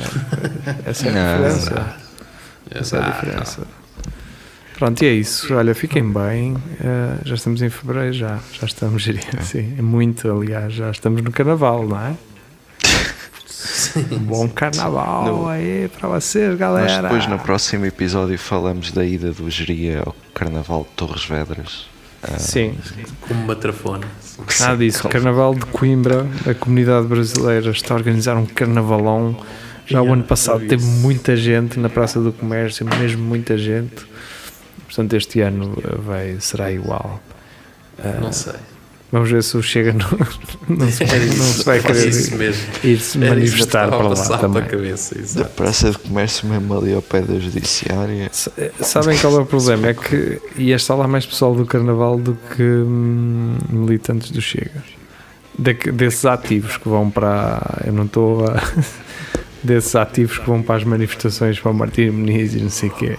Essa 0.91 1.07
é 1.07 1.11
a 1.11 1.39
Não. 1.39 2.02
Essa 2.75 2.97
é 2.97 3.01
a 3.05 3.11
diferença. 3.11 3.67
Pronto, 4.79 5.03
e 5.03 5.07
é 5.07 5.13
isso. 5.13 5.55
Olha, 5.55 5.75
fiquem 5.75 6.11
bem. 6.13 6.57
eh, 6.81 7.19
já 7.25 7.35
estamos 7.37 7.63
em 7.63 7.69
fevereiro, 7.71 8.13
já. 8.13 8.39
Já 8.53 8.67
estamos, 8.67 9.03
geria. 9.05 9.23
Sim, 9.43 9.75
é 9.79 9.83
muito, 9.83 10.31
aliás. 10.31 10.73
Já 10.73 10.91
estamos 10.91 11.23
no 11.23 11.31
carnaval, 11.31 11.87
não 11.87 11.99
é? 12.01 12.15
Um 14.11 14.19
bom 14.19 14.49
carnaval 14.49 15.25
No- 15.27 15.49
aí 15.49 15.89
para 15.99 16.09
vocês, 16.09 16.51
Mas 16.51 16.59
galera. 16.59 17.03
depois 17.03 17.27
no 17.27 17.39
próximo 17.39 17.85
episódio 17.87 18.39
falamos 18.39 18.91
da 18.91 19.05
ida 19.05 19.33
do 19.33 19.49
Geria 19.51 20.03
ao 20.05 20.17
Carnaval 20.35 20.83
de 20.83 20.89
Torres 20.97 21.25
Vedras. 21.27 21.87
Ah, 22.23 22.39
Sim, 22.39 22.77
Como 23.27 23.45
uma 23.45 23.55
trafona. 23.57 24.07
nada 24.61 24.77
disso. 24.79 25.09
Carnaval 25.09 25.55
de 25.55 25.67
Coimbra, 25.67 26.27
a 26.49 26.55
comunidade 26.55 27.07
brasileira 27.07 27.71
está 27.71 27.95
a 27.95 27.97
organizar 27.97 28.37
um 28.37 28.47
carnavalão. 28.47 29.37
Já 29.93 30.01
o 30.01 30.05
Yeah, 30.05 30.13
ano 30.13 30.25
passado 30.25 30.61
teve 30.61 30.83
isso. 30.83 30.87
muita 30.87 31.37
gente 31.37 31.79
na 31.79 31.89
Praça 31.89 32.21
do 32.21 32.33
Comércio, 32.33 32.85
mesmo 32.99 33.23
muita 33.23 33.57
gente. 33.59 34.05
Portanto, 34.87 35.15
este 35.15 35.41
ano 35.41 35.77
eh, 35.85 35.97
vai, 35.99 36.37
será 36.41 36.71
igual. 36.73 37.21
Não 38.21 38.33
sei. 38.33 38.55
Vamos 39.11 39.31
ver 39.31 39.43
se 39.43 39.55
o 39.59 39.63
Chega 39.63 39.93
não, 39.93 40.09
não, 40.75 40.91
se, 40.91 41.05
vai, 41.05 41.17
Era 41.17 41.27
não 41.27 41.35
se 41.45 41.65
vai 41.65 41.81
querer 41.81 42.09
isso 42.09 42.35
mesmo. 42.35 42.63
ir-se 42.83 42.89
Era 42.89 42.95
isso 42.97 43.13
que 43.13 43.19
manifestar 43.29 43.89
para 43.89 43.97
a 43.99 44.09
lá 44.09 44.39
também. 44.39 44.63
pela 44.63 44.63
cabeça, 44.63 45.15
Da 45.15 45.21
exato. 45.21 45.51
Praça 45.51 45.91
de 45.91 45.99
Comércio 45.99 46.49
mesmo 46.49 46.79
ali 46.79 46.95
ao 46.95 47.03
pé 47.03 47.21
da 47.21 47.39
Judiciária. 47.39 48.25
S- 48.33 48.51
Sabem 48.81 49.19
qual 49.19 49.35
é 49.37 49.41
o 49.43 49.45
problema? 49.47 49.89
É 49.89 49.95
que 49.95 50.41
ia 50.57 50.77
estar 50.77 50.95
lá 50.95 51.07
mais 51.07 51.27
pessoal 51.27 51.55
do 51.55 51.67
Carnaval 51.67 52.17
do 52.19 52.35
que 52.57 52.63
hum, 52.63 53.59
militantes 53.69 54.31
do 54.31 54.41
Chega. 54.41 54.83
Da- 55.59 55.73
desses 55.93 56.25
ativos 56.25 56.79
que 56.79 56.89
vão 56.89 57.11
para. 57.11 57.83
Eu 57.87 57.93
não 57.93 58.05
estou 58.07 58.47
a. 58.47 58.55
desses 59.63 59.95
ativos 59.95 60.39
que 60.39 60.47
vão 60.47 60.63
para 60.63 60.77
as 60.77 60.85
manifestações 60.85 61.61
para 61.61 61.71
o 61.71 61.75
Martim 61.75 62.11
Muniz 62.11 62.55
e 62.55 62.61
não 62.61 62.71
sei 62.71 62.89
o 62.89 62.93
quê. 62.93 63.17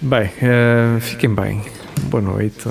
Bem, 0.00 0.30
eh, 0.40 0.98
fiquem 1.00 1.34
bem. 1.34 1.62
Boa 2.10 2.22
noite 2.22 2.68